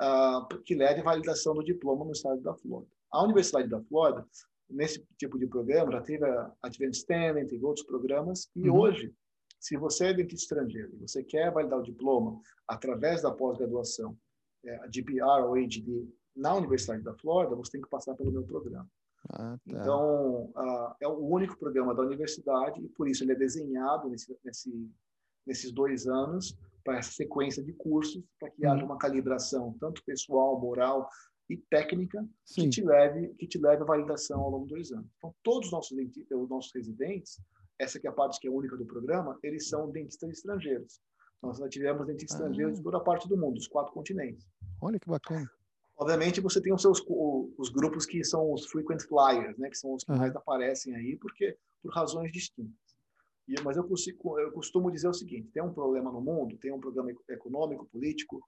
uh, 0.00 0.62
que 0.64 0.74
leve 0.74 1.00
à 1.00 1.04
validação 1.04 1.54
do 1.54 1.64
diploma 1.64 2.04
no 2.04 2.12
estado 2.12 2.40
da 2.40 2.54
Flórida. 2.54 2.90
A 3.10 3.24
Universidade 3.24 3.68
da 3.68 3.80
Flórida, 3.82 4.26
nesse 4.68 5.04
tipo 5.18 5.38
de 5.38 5.46
programa, 5.46 5.92
já 5.92 6.02
teve 6.02 6.24
a 6.24 6.52
Advanced 6.62 6.98
Standing, 6.98 7.46
teve 7.46 7.64
outros 7.64 7.86
programas, 7.86 8.50
e 8.54 8.68
uhum. 8.68 8.78
hoje, 8.78 9.12
se 9.58 9.76
você 9.76 10.06
é 10.06 10.14
dentista 10.14 10.54
estrangeiro 10.54 10.94
e 10.94 11.00
você 11.00 11.24
quer 11.24 11.50
validar 11.50 11.80
o 11.80 11.82
diploma 11.82 12.40
através 12.68 13.22
da 13.22 13.30
pós-graduação, 13.32 14.16
é, 14.64 14.88
GPR 14.90 15.44
ou 15.44 15.54
AGD, 15.54 16.08
na 16.34 16.54
Universidade 16.54 17.02
da 17.02 17.14
Flórida, 17.14 17.56
você 17.56 17.72
tem 17.72 17.82
que 17.82 17.88
passar 17.88 18.14
pelo 18.14 18.30
meu 18.30 18.44
programa. 18.44 18.88
Ah, 19.30 19.58
tá. 19.58 19.58
Então, 19.66 20.44
uh, 20.56 20.94
é 21.00 21.08
o 21.08 21.18
único 21.18 21.58
programa 21.58 21.94
da 21.94 22.02
universidade 22.02 22.80
e 22.80 22.88
por 22.88 23.08
isso 23.08 23.24
ele 23.24 23.32
é 23.32 23.34
desenhado 23.34 24.08
nesse, 24.08 24.38
nesse, 24.44 24.90
nesses 25.46 25.72
dois 25.72 26.06
anos 26.06 26.56
para 26.84 26.98
essa 26.98 27.10
sequência 27.10 27.62
de 27.62 27.72
cursos, 27.72 28.22
para 28.38 28.50
que 28.50 28.66
hum. 28.66 28.70
haja 28.70 28.84
uma 28.84 28.96
calibração 28.96 29.76
tanto 29.80 30.02
pessoal, 30.04 30.58
moral 30.60 31.08
e 31.50 31.56
técnica 31.56 32.26
que 32.46 32.68
te 32.68 32.82
leve 32.84 33.28
que 33.38 33.46
te 33.46 33.58
leve 33.58 33.82
à 33.82 33.86
validação 33.86 34.40
ao 34.40 34.50
longo 34.50 34.66
dos 34.66 34.74
dois 34.74 34.92
anos. 34.92 35.10
Então, 35.16 35.34
todos 35.42 35.66
os 35.66 35.72
nossos 35.72 35.96
os 35.98 36.48
nossos 36.48 36.72
residentes, 36.74 37.40
essa 37.78 37.98
que 37.98 38.06
é 38.06 38.10
a 38.10 38.12
parte 38.12 38.38
que 38.38 38.46
é 38.46 38.50
única 38.50 38.76
do 38.76 38.86
programa, 38.86 39.38
eles 39.42 39.68
são 39.68 39.90
dentistas 39.90 40.30
estrangeiros. 40.30 41.00
Nós 41.42 41.58
já 41.58 41.68
tivemos 41.68 42.06
dentistas 42.06 42.40
ah. 42.40 42.44
estrangeiros 42.44 42.78
de 42.78 42.82
toda 42.82 42.98
a 42.98 43.00
parte 43.00 43.28
do 43.28 43.36
mundo, 43.36 43.54
dos 43.54 43.68
quatro 43.68 43.92
continentes. 43.92 44.46
Olha 44.80 44.98
que 44.98 45.08
bacana. 45.08 45.48
Obviamente, 45.96 46.40
você 46.40 46.60
tem 46.60 46.72
os 46.72 46.80
seus 46.80 47.02
os 47.58 47.70
grupos 47.70 48.06
que 48.06 48.22
são 48.22 48.52
os 48.52 48.66
frequent 48.66 49.02
flyers, 49.02 49.58
né, 49.58 49.68
que 49.68 49.76
são 49.76 49.94
os 49.94 50.04
que 50.04 50.12
mais 50.12 50.34
aparecem 50.34 50.94
aí, 50.94 51.16
porque 51.16 51.56
por 51.82 51.92
razões 51.92 52.30
distintas. 52.30 52.72
E, 53.48 53.54
mas 53.62 53.76
eu, 53.76 53.84
consigo, 53.84 54.38
eu 54.38 54.52
costumo 54.52 54.92
dizer 54.92 55.08
o 55.08 55.14
seguinte: 55.14 55.50
tem 55.52 55.62
um 55.62 55.72
problema 55.72 56.12
no 56.12 56.20
mundo, 56.20 56.56
tem 56.58 56.72
um 56.72 56.78
problema 56.78 57.10
econômico, 57.28 57.88
político, 57.90 58.40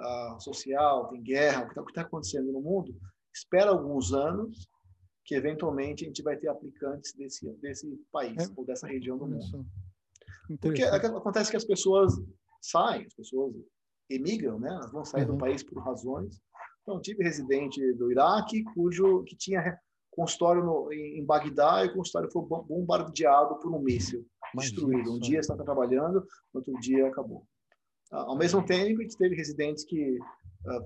uh, 0.00 0.40
social, 0.40 1.08
tem 1.08 1.22
guerra, 1.22 1.62
o 1.62 1.66
que 1.66 1.78
está 1.78 1.84
tá 1.92 2.00
acontecendo 2.02 2.50
no 2.50 2.60
mundo. 2.60 2.92
Espera 3.32 3.70
alguns 3.70 4.12
anos 4.12 4.66
que 5.24 5.34
eventualmente 5.34 6.04
a 6.04 6.06
gente 6.08 6.22
vai 6.22 6.36
ter 6.36 6.48
aplicantes 6.48 7.12
desse 7.12 7.48
desse 7.60 7.86
país 8.10 8.48
é, 8.48 8.52
ou 8.56 8.64
dessa 8.64 8.86
região 8.86 9.18
do 9.18 9.26
mundo. 9.26 9.66
Porque 10.60 10.82
acontece 10.82 11.50
que 11.50 11.56
as 11.56 11.64
pessoas 11.64 12.14
saem, 12.60 13.06
as 13.06 13.14
pessoas 13.14 13.54
emigram, 14.08 14.58
né? 14.58 14.68
Elas 14.68 14.92
vão 14.92 15.04
sair 15.04 15.26
uhum. 15.28 15.32
do 15.32 15.38
país 15.38 15.62
por 15.62 15.82
razões 15.82 16.40
então, 16.86 17.00
tive 17.00 17.24
residente 17.24 17.80
do 17.94 18.12
Iraque, 18.12 18.62
cujo 18.72 19.24
que 19.24 19.34
tinha 19.36 19.76
consultório 20.08 20.64
no, 20.64 20.92
em 20.92 21.24
Bagdá 21.24 21.84
e 21.84 21.88
o 21.88 21.94
consultório 21.94 22.30
foi 22.30 22.42
bombardeado 22.46 23.56
por 23.56 23.74
um 23.74 23.80
míssil, 23.80 24.24
destruído. 24.54 25.12
Um 25.12 25.18
dia 25.18 25.40
estava 25.40 25.64
trabalhando, 25.64 26.24
outro 26.54 26.72
dia 26.78 27.08
acabou. 27.08 27.44
Ao 28.12 28.38
mesmo 28.38 28.64
tempo, 28.64 29.00
a 29.00 29.02
gente 29.02 29.18
teve 29.18 29.34
residentes 29.34 29.84
que 29.84 30.16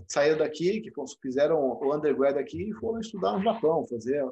saíram 0.09 0.38
daqui, 0.38 0.81
que 0.81 0.90
fizeram 1.23 1.59
o 1.59 1.95
undergrad 1.95 2.37
aqui 2.37 2.71
e 2.71 2.75
foram 2.75 3.01
estudar 3.01 3.33
no 3.33 3.43
Japão, 3.43 3.87
fazer 3.87 4.25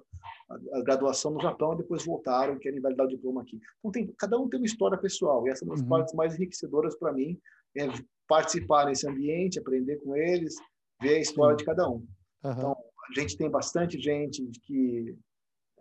a, 0.51 0.83
graduação 0.83 1.31
no 1.33 1.41
Japão 1.41 1.75
e 1.75 1.79
depois 1.79 2.05
voltaram 2.05 2.57
e 2.57 2.59
querem 2.59 2.81
validar 2.81 3.07
o 3.07 3.11
diploma 3.11 3.43
aqui. 3.43 3.61
Então, 3.79 3.91
tem, 3.91 4.13
cada 4.19 4.39
um 4.39 4.49
tem 4.49 4.61
uma 4.61 4.67
história 4.67 4.99
pessoal 4.99 5.47
e 5.47 5.51
essa 5.51 5.65
é 5.65 5.67
uma 5.67 5.75
das 5.75 5.83
uhum. 5.83 5.89
partes 5.89 6.15
mais 6.15 6.35
enriquecedoras 6.35 6.97
para 6.97 7.13
mim, 7.13 7.39
é 7.77 7.87
participar 8.27 8.87
nesse 8.87 9.09
ambiente, 9.09 9.59
aprender 9.59 9.97
com 9.97 10.15
eles, 10.15 10.55
ver 11.01 11.17
a 11.17 11.21
história 11.21 11.55
Sim. 11.55 11.59
de 11.59 11.65
cada 11.65 11.89
um. 11.89 12.07
Uhum. 12.45 12.53
Então, 12.53 12.77
a 13.09 13.21
gente 13.21 13.37
tem 13.37 13.51
bastante 13.51 13.99
gente 13.99 14.47
que 14.65 15.17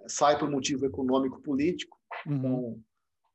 sai 0.07 0.37
por 0.39 0.49
motivo 0.49 0.85
econômico 0.85 1.41
político. 1.41 1.97
Uhum. 2.25 2.35
Então, 2.35 2.83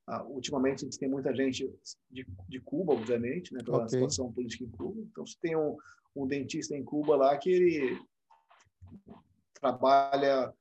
uh, 0.09 0.33
ultimamente 0.33 0.83
a 0.83 0.85
gente 0.87 0.99
tem 0.99 1.09
muita 1.09 1.35
gente 1.35 1.71
de, 2.11 2.27
de 2.49 2.61
Cuba, 2.61 2.95
obviamente, 2.95 3.53
né, 3.53 3.61
pela 3.63 3.79
okay. 3.79 3.91
situação 3.91 4.33
política 4.33 4.65
em 4.65 4.71
Cuba. 4.71 5.01
Então, 5.03 5.27
se 5.27 5.39
tem 5.39 5.57
um, 5.57 5.77
um 6.15 6.27
dentista 6.27 6.77
em 6.77 6.85
Cuba 6.85 7.17
lá 7.17 7.37
que 7.37 7.51
ele 7.51 8.01
trabalha 9.55 10.53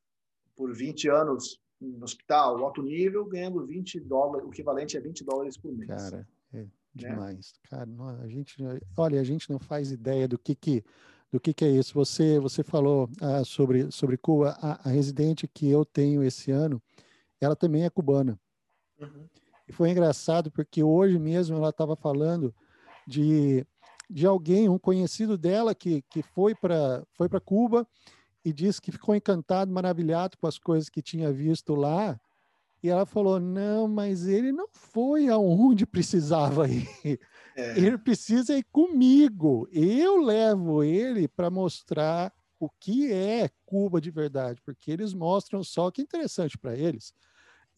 por 0.55 0.73
20 0.73 1.09
anos 1.09 1.59
no 1.79 2.03
hospital, 2.03 2.63
alto 2.63 2.81
nível, 2.83 3.25
ganhando 3.25 3.65
20 3.65 3.99
dólares, 4.01 4.47
o 4.47 4.51
equivalente 4.51 4.97
a 4.97 5.01
20 5.01 5.23
dólares 5.23 5.57
por 5.57 5.73
mês. 5.73 5.89
Cara, 5.89 6.27
é 6.53 6.65
demais. 6.93 7.53
Né? 7.63 7.69
Cara, 7.69 7.89
a 8.21 8.27
gente, 8.27 8.55
olha, 8.95 9.19
a 9.19 9.23
gente 9.23 9.49
não 9.49 9.59
faz 9.59 9.91
ideia 9.91 10.27
do 10.27 10.37
que 10.37 10.55
que 10.55 10.83
do 11.31 11.39
que, 11.39 11.53
que 11.53 11.63
é 11.63 11.69
isso. 11.69 11.93
Você, 11.93 12.39
você 12.39 12.61
falou 12.61 13.09
ah, 13.21 13.43
sobre, 13.45 13.89
sobre 13.89 14.17
Cuba. 14.17 14.49
A, 14.61 14.89
a, 14.89 14.91
residente 14.91 15.47
que 15.47 15.69
eu 15.69 15.85
tenho 15.85 16.21
esse 16.23 16.51
ano, 16.51 16.81
ela 17.39 17.55
também 17.55 17.85
é 17.85 17.89
cubana. 17.89 18.37
Uhum. 18.99 19.27
E 19.67 19.71
foi 19.71 19.89
engraçado 19.89 20.51
porque 20.51 20.83
hoje 20.83 21.17
mesmo 21.17 21.55
ela 21.55 21.69
estava 21.69 21.95
falando 21.95 22.53
de, 23.07 23.65
de 24.11 24.27
alguém, 24.27 24.67
um 24.67 24.77
conhecido 24.77 25.37
dela 25.37 25.73
que, 25.73 26.01
que 26.09 26.21
foi 26.21 26.53
para 26.53 27.03
foi 27.13 27.29
Cuba 27.43 27.87
e 28.43 28.51
disse 28.51 28.81
que 28.81 28.91
ficou 28.91 29.15
encantado, 29.15 29.71
maravilhado 29.71 30.37
com 30.37 30.47
as 30.47 30.57
coisas 30.57 30.89
que 30.89 31.01
tinha 31.01 31.31
visto 31.31 31.73
lá. 31.75 32.19
E 32.83 32.89
ela 32.89 33.05
falou: 33.05 33.39
não, 33.39 33.87
mas 33.87 34.27
ele 34.27 34.51
não 34.51 34.67
foi 34.71 35.29
aonde 35.29 35.85
precisava 35.85 36.67
ir. 36.67 36.87
É. 37.55 37.77
Ele 37.77 37.97
precisa 37.97 38.57
ir 38.57 38.65
comigo. 38.71 39.67
Eu 39.71 40.17
levo 40.17 40.83
ele 40.83 41.27
para 41.27 41.49
mostrar 41.49 42.33
o 42.59 42.69
que 42.69 43.11
é 43.11 43.49
Cuba 43.65 43.99
de 43.99 44.11
verdade, 44.11 44.61
porque 44.63 44.91
eles 44.91 45.13
mostram 45.13 45.63
só 45.63 45.87
o 45.87 45.91
que 45.91 46.01
é 46.01 46.03
interessante 46.03 46.57
para 46.57 46.77
eles. 46.77 47.13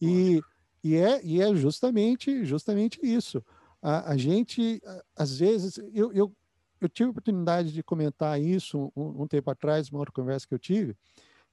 E, 0.00 0.40
e, 0.82 0.96
é, 0.96 1.24
e 1.24 1.40
é 1.40 1.54
justamente, 1.54 2.44
justamente 2.44 3.00
isso. 3.02 3.42
A, 3.84 4.12
a 4.12 4.16
gente, 4.16 4.82
às 5.14 5.38
vezes, 5.38 5.76
eu, 5.92 6.10
eu, 6.14 6.34
eu 6.80 6.88
tive 6.88 7.08
a 7.08 7.10
oportunidade 7.10 7.70
de 7.70 7.82
comentar 7.82 8.40
isso 8.40 8.90
um, 8.96 9.24
um 9.24 9.26
tempo 9.26 9.50
atrás, 9.50 9.90
uma 9.90 9.98
outra 9.98 10.14
conversa 10.14 10.48
que 10.48 10.54
eu 10.54 10.58
tive, 10.58 10.96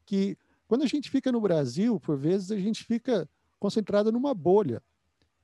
que 0.06 0.38
quando 0.66 0.84
a 0.84 0.88
gente 0.88 1.10
fica 1.10 1.30
no 1.30 1.42
Brasil, 1.42 2.00
por 2.00 2.18
vezes 2.18 2.50
a 2.50 2.58
gente 2.58 2.86
fica 2.86 3.30
concentrado 3.60 4.14
numa 4.14 4.34
bolha. 4.34 4.82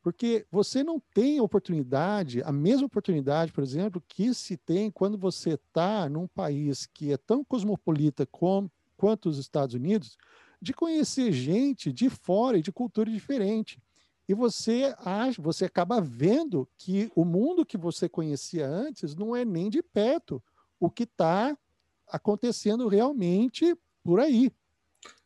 Porque 0.01 0.45
você 0.49 0.81
não 0.81 1.01
tem 1.13 1.41
oportunidade, 1.41 2.41
a 2.43 2.51
mesma 2.53 2.85
oportunidade, 2.85 3.51
por 3.51 3.61
exemplo, 3.61 4.01
que 4.07 4.33
se 4.33 4.55
tem 4.55 4.89
quando 4.89 5.17
você 5.17 5.55
está 5.55 6.07
num 6.07 6.25
país 6.25 6.85
que 6.85 7.11
é 7.11 7.17
tão 7.17 7.43
cosmopolita 7.43 8.25
como, 8.25 8.71
quanto 8.95 9.27
os 9.27 9.37
Estados 9.37 9.75
Unidos, 9.75 10.17
de 10.61 10.73
conhecer 10.73 11.33
gente 11.33 11.91
de 11.91 12.09
fora 12.09 12.57
e 12.57 12.61
de 12.61 12.71
cultura 12.71 13.11
diferente. 13.11 13.81
E 14.27 14.33
você 14.33 14.93
acha, 14.99 15.41
você 15.41 15.65
acaba 15.65 16.01
vendo 16.01 16.67
que 16.77 17.11
o 17.15 17.23
mundo 17.23 17.65
que 17.65 17.77
você 17.77 18.09
conhecia 18.09 18.67
antes 18.67 19.15
não 19.15 19.35
é 19.35 19.45
nem 19.45 19.69
de 19.69 19.81
perto 19.81 20.43
o 20.79 20.89
que 20.89 21.03
está 21.03 21.57
acontecendo 22.07 22.87
realmente 22.87 23.75
por 24.03 24.19
aí. 24.19 24.51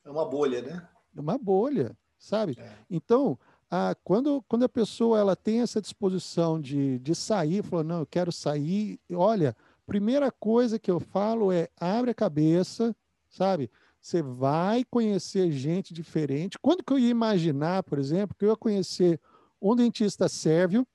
É 0.03 0.09
uma 0.09 0.25
bolha, 0.25 0.61
né? 0.61 0.87
É 1.15 1.19
uma 1.19 1.37
bolha, 1.37 1.97
sabe? 2.17 2.55
É. 2.59 2.73
Então, 2.89 3.37
ah, 3.69 3.95
quando, 4.03 4.43
quando 4.47 4.63
a 4.63 4.69
pessoa 4.69 5.19
ela 5.19 5.35
tem 5.35 5.61
essa 5.61 5.81
disposição 5.81 6.59
de, 6.59 6.99
de 6.99 7.15
sair, 7.15 7.63
falou, 7.63 7.83
não, 7.83 7.99
eu 7.99 8.05
quero 8.05 8.31
sair, 8.31 8.99
olha, 9.11 9.55
primeira 9.85 10.31
coisa 10.31 10.77
que 10.77 10.91
eu 10.91 10.99
falo 10.99 11.51
é 11.51 11.69
abre 11.79 12.11
a 12.11 12.15
cabeça, 12.15 12.95
sabe? 13.29 13.69
Você 14.01 14.21
vai 14.21 14.83
conhecer 14.83 15.51
gente 15.51 15.93
diferente. 15.93 16.57
Quando 16.59 16.83
que 16.83 16.91
eu 16.91 16.99
ia 16.99 17.09
imaginar, 17.09 17.83
por 17.83 17.99
exemplo, 17.99 18.35
que 18.37 18.45
eu 18.45 18.49
ia 18.49 18.55
conhecer 18.55 19.19
um 19.61 19.75
dentista 19.75 20.27
sérvio 20.27 20.85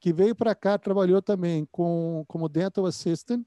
que 0.00 0.12
veio 0.12 0.34
para 0.34 0.54
cá, 0.54 0.78
trabalhou 0.78 1.20
também 1.20 1.68
com, 1.70 2.24
como 2.26 2.48
dental 2.48 2.86
assistant, 2.86 3.44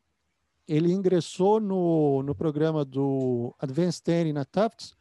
ele 0.67 0.93
ingressou 0.93 1.59
no, 1.59 2.21
no 2.21 2.35
programa 2.35 2.85
do 2.85 3.55
Advanced 3.59 4.03
Training 4.03 4.33
na 4.33 4.45
Tufts, 4.45 4.95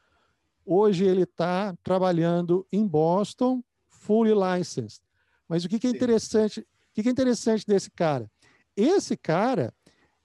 Hoje 0.64 1.04
ele 1.04 1.22
está 1.22 1.74
trabalhando 1.82 2.66
em 2.72 2.86
Boston, 2.86 3.62
fully 3.88 4.32
licensed. 4.32 5.02
Mas 5.48 5.64
o 5.64 5.68
que, 5.68 5.78
que 5.78 5.88
é 5.88 5.90
interessante? 5.90 6.60
O 6.60 6.94
que, 6.94 7.02
que 7.02 7.08
é 7.08 7.12
interessante 7.12 7.66
desse 7.66 7.90
cara? 7.90 8.30
Esse 8.76 9.16
cara, 9.16 9.74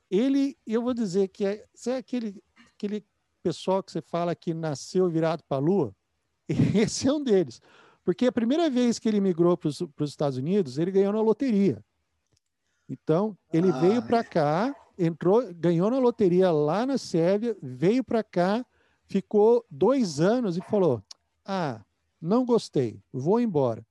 ele, 0.10 0.58
eu 0.66 0.82
vou 0.82 0.94
dizer 0.94 1.28
que 1.30 1.46
é, 1.46 1.66
é 1.88 1.98
aquele, 1.98 2.42
aquele 2.76 3.04
pessoal 3.48 3.82
que 3.82 3.94
você 3.94 4.02
fala 4.02 4.36
que 4.36 4.54
nasceu 4.54 5.10
virado 5.10 5.42
para 5.48 5.56
a 5.56 5.62
lua. 5.62 5.96
Esse 6.76 7.08
é 7.08 7.14
um 7.14 7.24
deles. 7.24 7.62
Porque 8.04 8.26
a 8.26 8.32
primeira 8.32 8.70
vez 8.70 9.00
que 9.00 9.08
ele 9.08 9.22
migrou 9.22 9.56
para 9.56 9.70
os 9.70 9.82
Estados 10.02 10.38
Unidos, 10.38 10.78
ele 10.78 10.92
ganhou 10.92 11.14
na 11.14 11.22
loteria. 11.22 11.82
Então, 12.90 13.38
ele 13.52 13.70
ah, 13.70 13.80
veio 13.80 14.02
para 14.02 14.22
cá, 14.22 14.76
entrou, 14.98 15.44
ganhou 15.54 15.90
na 15.90 15.98
loteria 15.98 16.52
lá 16.52 16.86
na 16.86 16.98
Sérvia, 16.98 17.56
veio 17.62 18.04
para 18.04 18.22
cá, 18.22 18.66
ficou 19.06 19.66
dois 19.72 20.20
anos 20.20 20.58
e 20.58 20.62
falou: 20.62 21.02
Ah, 21.46 21.82
não 22.22 22.46
gostei, 22.46 23.02
vou 23.14 23.40
embora. 23.40 23.86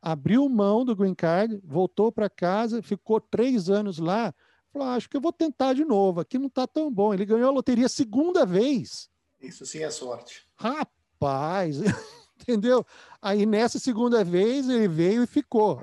abriu 0.00 0.48
mão 0.48 0.84
do 0.84 0.94
green 0.94 1.14
card, 1.14 1.60
voltou 1.64 2.12
para 2.12 2.30
casa, 2.30 2.80
ficou 2.80 3.20
três 3.20 3.68
anos 3.68 3.98
lá. 3.98 4.32
Falou: 4.72 4.88
ah, 4.88 4.94
acho 4.94 5.08
que 5.08 5.16
eu 5.16 5.20
vou 5.20 5.32
tentar 5.32 5.74
de 5.74 5.84
novo. 5.84 6.20
Aqui 6.20 6.38
não 6.38 6.46
está 6.46 6.66
tão 6.66 6.92
bom. 6.92 7.12
Ele 7.12 7.24
ganhou 7.24 7.48
a 7.48 7.52
loteria 7.52 7.88
segunda 7.88 8.46
vez. 8.46 9.10
Isso 9.40 9.64
sim 9.66 9.82
é 9.82 9.90
sorte. 9.90 10.46
Rapaz, 10.56 11.76
entendeu? 12.40 12.84
Aí 13.20 13.46
nessa 13.46 13.78
segunda 13.78 14.22
vez 14.22 14.68
ele 14.68 14.88
veio 14.88 15.22
e 15.22 15.26
ficou. 15.26 15.82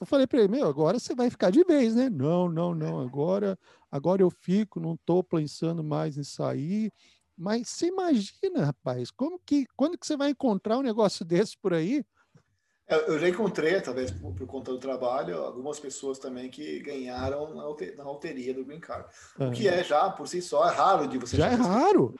Eu 0.00 0.06
falei 0.06 0.26
para 0.26 0.40
ele: 0.40 0.48
meu, 0.48 0.66
agora 0.66 0.98
você 0.98 1.14
vai 1.14 1.28
ficar 1.28 1.50
de 1.50 1.62
vez, 1.64 1.94
né? 1.94 2.08
Não, 2.08 2.48
não, 2.48 2.74
não. 2.74 3.00
Agora, 3.00 3.58
agora 3.90 4.22
eu 4.22 4.30
fico, 4.30 4.80
não 4.80 4.94
estou 4.94 5.22
pensando 5.22 5.84
mais 5.84 6.16
em 6.16 6.24
sair. 6.24 6.92
Mas 7.36 7.68
você 7.68 7.88
imagina, 7.88 8.64
rapaz, 8.64 9.10
como 9.10 9.40
que 9.44 9.66
quando 9.76 9.98
que 9.98 10.06
você 10.06 10.16
vai 10.16 10.30
encontrar 10.30 10.78
um 10.78 10.82
negócio 10.82 11.24
desse 11.26 11.58
por 11.58 11.74
aí? 11.74 12.04
Eu 12.86 13.18
já 13.18 13.28
encontrei, 13.28 13.80
talvez 13.80 14.10
por, 14.10 14.34
por, 14.34 14.46
conta 14.46 14.70
do 14.70 14.78
trabalho, 14.78 15.38
algumas 15.38 15.80
pessoas 15.80 16.18
também 16.18 16.50
que 16.50 16.80
ganharam 16.80 17.54
na 17.54 18.04
loteria 18.04 18.52
do 18.52 18.64
Green 18.64 18.80
Card. 18.80 19.06
Uhum. 19.38 19.48
O 19.48 19.52
que 19.52 19.66
é 19.66 19.82
já, 19.82 20.10
por 20.10 20.28
si 20.28 20.42
só, 20.42 20.68
é 20.68 20.72
raro 20.72 21.08
de 21.08 21.16
você... 21.16 21.36
Já 21.36 21.48
é 21.48 21.54
raro? 21.54 22.14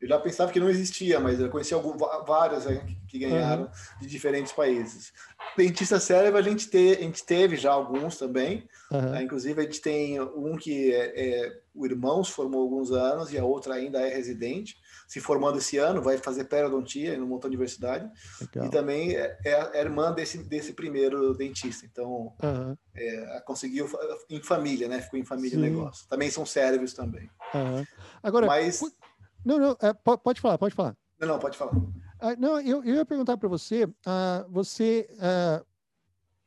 Eu 0.00 0.08
já 0.08 0.18
pensava 0.18 0.50
que 0.50 0.58
não 0.58 0.70
existia, 0.70 1.20
mas 1.20 1.38
eu 1.38 1.50
conheci 1.50 1.74
alguns, 1.74 1.98
vários 2.26 2.64
que 3.06 3.18
ganharam 3.18 3.64
uhum. 3.64 3.68
de 4.00 4.06
diferentes 4.08 4.50
países. 4.50 5.12
Dentista 5.56 6.00
cérebro 6.00 6.38
a 6.38 6.42
gente, 6.42 6.70
te, 6.70 6.96
a 6.98 7.02
gente 7.02 7.22
teve 7.22 7.56
já 7.56 7.70
alguns 7.72 8.16
também. 8.16 8.66
Uhum. 8.90 9.20
inclusive, 9.20 9.60
a 9.60 9.64
gente 9.64 9.80
tem 9.80 10.18
um 10.20 10.56
que 10.56 10.92
é, 10.92 11.12
é, 11.16 11.60
o 11.74 11.84
irmão 11.84 12.24
se 12.24 12.32
formou 12.32 12.60
há 12.60 12.64
alguns 12.64 12.90
anos 12.92 13.30
e 13.32 13.38
a 13.38 13.44
outra 13.44 13.74
ainda 13.74 14.00
é 14.00 14.14
residente, 14.14 14.76
se 15.10 15.18
formando 15.18 15.58
esse 15.58 15.76
ano, 15.76 16.00
vai 16.00 16.18
fazer 16.18 16.44
periodontia 16.44 17.18
no 17.18 17.26
Monta 17.26 17.48
Universidade. 17.48 18.08
Legal. 18.40 18.66
E 18.66 18.70
também 18.70 19.16
é, 19.16 19.36
é, 19.44 19.80
irmã 19.80 20.12
desse, 20.12 20.38
desse 20.38 20.72
primeiro 20.72 21.34
dentista. 21.34 21.84
Então, 21.84 22.32
uhum. 22.40 22.76
é, 22.94 23.42
conseguiu 23.44 23.90
em 24.28 24.40
família, 24.40 24.86
né? 24.86 25.02
Ficou 25.02 25.18
em 25.18 25.24
família 25.24 25.58
o 25.58 25.60
negócio. 25.60 26.06
Também 26.08 26.30
são 26.30 26.46
cérebros 26.46 26.94
também. 26.94 27.28
Agora, 28.22 28.46
Mas, 28.46 28.80
não, 29.44 29.58
não, 29.58 29.76
é, 29.82 29.92
pode 29.92 30.40
falar, 30.40 30.56
pode 30.56 30.76
falar. 30.76 30.96
Não, 31.18 31.26
não, 31.26 31.38
pode 31.40 31.58
falar. 31.58 31.72
Ah, 32.20 32.36
não, 32.36 32.60
eu, 32.60 32.84
eu 32.84 32.94
ia 32.94 33.04
perguntar 33.04 33.36
para 33.36 33.48
você, 33.48 33.92
ah, 34.06 34.46
você 34.48 35.10
ah, 35.18 35.64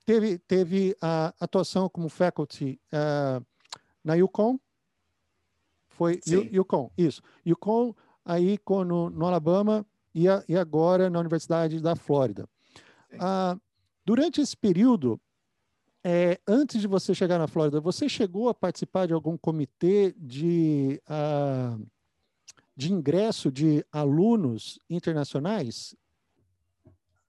teve, 0.06 0.38
teve 0.38 0.95
a 1.02 1.34
atuação 1.38 1.89
como 1.89 2.08
faculty 2.08 2.80
ah, 2.93 3.41
na 4.02 4.13
Yukon? 4.13 4.58
Foi 5.89 6.21
Sim. 6.23 6.49
Yukon, 6.49 6.89
isso. 6.97 7.21
Yukon, 7.45 7.93
aí 8.26 8.60
no, 8.68 9.10
no 9.10 9.26
Alabama 9.26 9.86
e, 10.14 10.28
a, 10.28 10.44
e 10.48 10.58
agora 10.58 11.10
na 11.10 11.20
Universidade 11.20 11.80
da 11.80 11.96
Flórida. 11.96 12.48
Ah, 13.20 13.58
durante 14.06 14.42
esse 14.42 14.56
período, 14.56 15.20
é, 16.04 16.40
antes 16.48 16.82
de 16.82 16.88
você 16.88 17.14
chegar 17.14 17.38
na 17.38 17.48
Flórida, 17.48 17.80
você 17.80 18.10
chegou 18.10 18.50
a 18.50 18.54
participar 18.54 19.08
de 19.08 19.14
algum 19.14 19.38
comitê 19.38 20.14
de 20.18 21.02
uh, 21.10 21.86
de 22.76 22.92
ingresso 22.92 23.52
de 23.52 23.86
alunos 23.92 24.80
internacionais? 24.90 25.96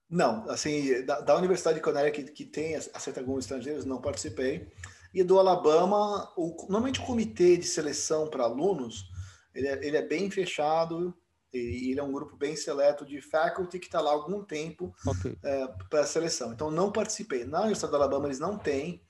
Não, 0.09 0.49
assim, 0.49 1.03
da, 1.05 1.21
da 1.21 1.37
Universidade 1.37 1.77
de 1.77 1.83
Connecticut, 1.83 2.31
que, 2.31 2.45
que 2.45 2.45
tem, 2.45 2.75
aceita 2.75 3.19
alguns 3.19 3.45
estrangeiros, 3.45 3.85
não 3.85 4.01
participei. 4.01 4.71
E 5.13 5.23
do 5.23 5.39
Alabama, 5.39 6.31
o, 6.35 6.55
normalmente 6.63 6.99
o 6.99 7.05
comitê 7.05 7.57
de 7.57 7.65
seleção 7.65 8.27
para 8.27 8.43
alunos, 8.43 9.09
ele 9.55 9.67
é, 9.67 9.85
ele 9.85 9.97
é 9.97 10.01
bem 10.01 10.29
fechado, 10.29 11.15
e 11.53 11.91
ele 11.91 11.99
é 11.99 12.03
um 12.03 12.11
grupo 12.11 12.35
bem 12.35 12.55
seleto 12.55 13.05
de 13.05 13.21
faculty 13.21 13.79
que 13.79 13.85
está 13.85 14.01
lá 14.01 14.11
há 14.11 14.13
algum 14.13 14.43
tempo 14.43 14.93
okay. 15.05 15.37
é, 15.41 15.67
para 15.89 16.01
a 16.01 16.05
seleção. 16.05 16.51
Então, 16.51 16.69
não 16.69 16.91
participei. 16.91 17.45
Na 17.45 17.61
Universidade 17.61 17.91
do 17.91 17.95
Alabama, 17.95 18.27
eles 18.27 18.39
não 18.39 18.57
têm 18.57 19.01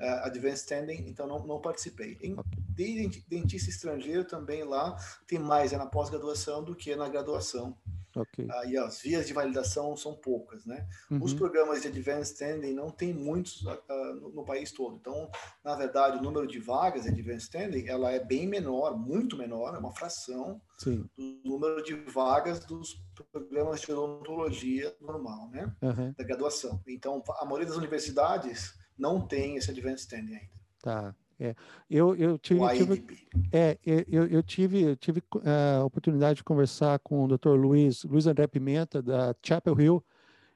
uh, 0.00 0.26
Advanced 0.26 0.62
Standing, 0.62 1.08
então 1.08 1.26
não, 1.26 1.46
não 1.46 1.60
participei. 1.60 2.18
Em, 2.20 2.36
de 2.74 3.24
dentista 3.28 3.70
estrangeiro 3.70 4.24
também 4.24 4.64
lá 4.64 4.96
tem 5.26 5.38
mais 5.38 5.72
é 5.72 5.76
na 5.76 5.86
pós-graduação 5.86 6.64
do 6.64 6.74
que 6.74 6.96
na 6.96 7.08
graduação. 7.08 7.76
Okay. 8.14 8.44
Uh, 8.44 8.68
e 8.68 8.76
as 8.76 9.00
vias 9.00 9.26
de 9.26 9.32
validação 9.32 9.96
são 9.96 10.14
poucas, 10.14 10.66
né? 10.66 10.86
Uhum. 11.10 11.22
Os 11.22 11.32
programas 11.32 11.82
de 11.82 11.88
Advanced 11.88 12.34
Standing 12.34 12.74
não 12.74 12.90
tem 12.90 13.12
muitos 13.12 13.62
uh, 13.62 13.80
no, 14.20 14.30
no, 14.30 14.44
país 14.44 14.70
todo. 14.70 14.96
Então, 14.96 15.30
na 15.64 15.74
verdade, 15.74 16.18
o 16.18 16.22
número 16.22 16.46
de 16.46 16.58
vagas 16.58 17.04
de 17.04 17.08
Advanced 17.08 17.44
Standing 17.44 17.86
ela 17.86 18.10
é 18.12 18.22
bem 18.22 18.46
menor, 18.46 18.96
muito 18.96 19.36
menor, 19.36 19.74
é 19.74 19.78
uma 19.78 19.92
fração 19.92 20.60
Sim. 20.78 21.08
do 21.16 21.40
número 21.44 21.82
de 21.82 21.94
vagas 21.94 22.60
dos 22.64 23.02
programas 23.32 23.80
de 23.80 23.92
odontologia 23.92 24.94
normal, 25.00 25.48
né? 25.50 25.74
Uhum. 25.80 26.14
Da 26.16 26.24
graduação. 26.24 26.82
Então, 26.86 27.22
a 27.38 27.44
maioria 27.44 27.68
das 27.68 27.76
universidades 27.76 28.74
não 28.98 29.26
tem 29.26 29.56
esse 29.56 29.70
advanced 29.70 30.00
standing 30.00 30.34
ainda. 30.34 30.62
Tá. 30.82 31.14
É. 31.42 31.56
Eu, 31.90 32.14
eu 32.14 32.38
tive, 32.38 32.60
tive 32.72 33.04
é, 33.50 33.76
eu, 33.84 34.28
eu 34.28 34.42
tive, 34.44 34.82
eu 34.82 34.96
tive 34.96 35.20
é, 35.42 35.78
a 35.80 35.84
oportunidade 35.84 36.36
de 36.36 36.44
conversar 36.44 37.00
com 37.00 37.24
o 37.24 37.26
Dr. 37.26 37.56
Luiz, 37.56 38.04
Luiz 38.04 38.28
André 38.28 38.46
Pimenta, 38.46 39.02
da 39.02 39.34
Chapel 39.42 39.80
Hill. 39.80 40.04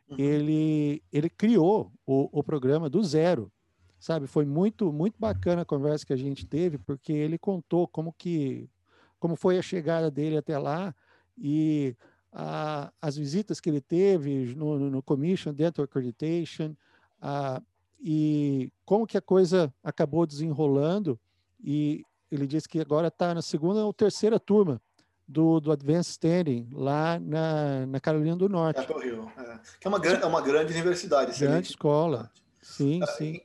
Uhum. 0.08 0.16
Ele, 0.16 1.02
ele 1.12 1.28
criou 1.28 1.90
o, 2.06 2.38
o 2.38 2.44
programa 2.44 2.88
do 2.88 3.02
zero, 3.02 3.50
sabe? 3.98 4.28
Foi 4.28 4.44
muito, 4.44 4.92
muito 4.92 5.16
bacana 5.18 5.62
a 5.62 5.64
conversa 5.64 6.06
que 6.06 6.12
a 6.12 6.16
gente 6.16 6.46
teve, 6.46 6.78
porque 6.78 7.12
ele 7.12 7.36
contou 7.36 7.88
como 7.88 8.12
que, 8.12 8.70
como 9.18 9.34
foi 9.34 9.58
a 9.58 9.62
chegada 9.62 10.08
dele 10.08 10.36
até 10.36 10.56
lá 10.56 10.94
e 11.36 11.96
a, 12.32 12.92
as 13.02 13.16
visitas 13.16 13.58
que 13.58 13.68
ele 13.68 13.80
teve 13.80 14.54
no, 14.54 14.78
no, 14.78 14.88
no 14.88 15.02
Commission 15.02 15.52
Dental 15.52 15.84
Accreditation, 15.84 16.76
a, 17.20 17.60
e 18.00 18.70
como 18.84 19.06
que 19.06 19.16
a 19.16 19.22
coisa 19.22 19.72
acabou 19.82 20.26
desenrolando 20.26 21.18
e 21.62 22.04
ele 22.30 22.46
disse 22.46 22.68
que 22.68 22.80
agora 22.80 23.08
está 23.08 23.34
na 23.34 23.42
segunda 23.42 23.84
ou 23.84 23.92
terceira 23.92 24.38
turma 24.38 24.80
do, 25.26 25.60
do 25.60 25.72
Advanced 25.72 26.12
Standing 26.12 26.68
lá 26.72 27.18
na, 27.18 27.86
na 27.86 28.00
Carolina 28.00 28.36
do 28.36 28.48
Norte. 28.48 28.80
Chapel 28.80 29.02
Hill, 29.02 29.30
é. 29.36 29.60
que 29.80 29.86
é 29.86 29.88
uma, 29.88 29.98
grande, 29.98 30.22
é 30.22 30.26
uma 30.26 30.40
grande 30.40 30.72
universidade. 30.72 31.38
Grande 31.38 31.68
escola, 31.68 32.30
sim, 32.62 33.02
é, 33.02 33.06
sim. 33.06 33.40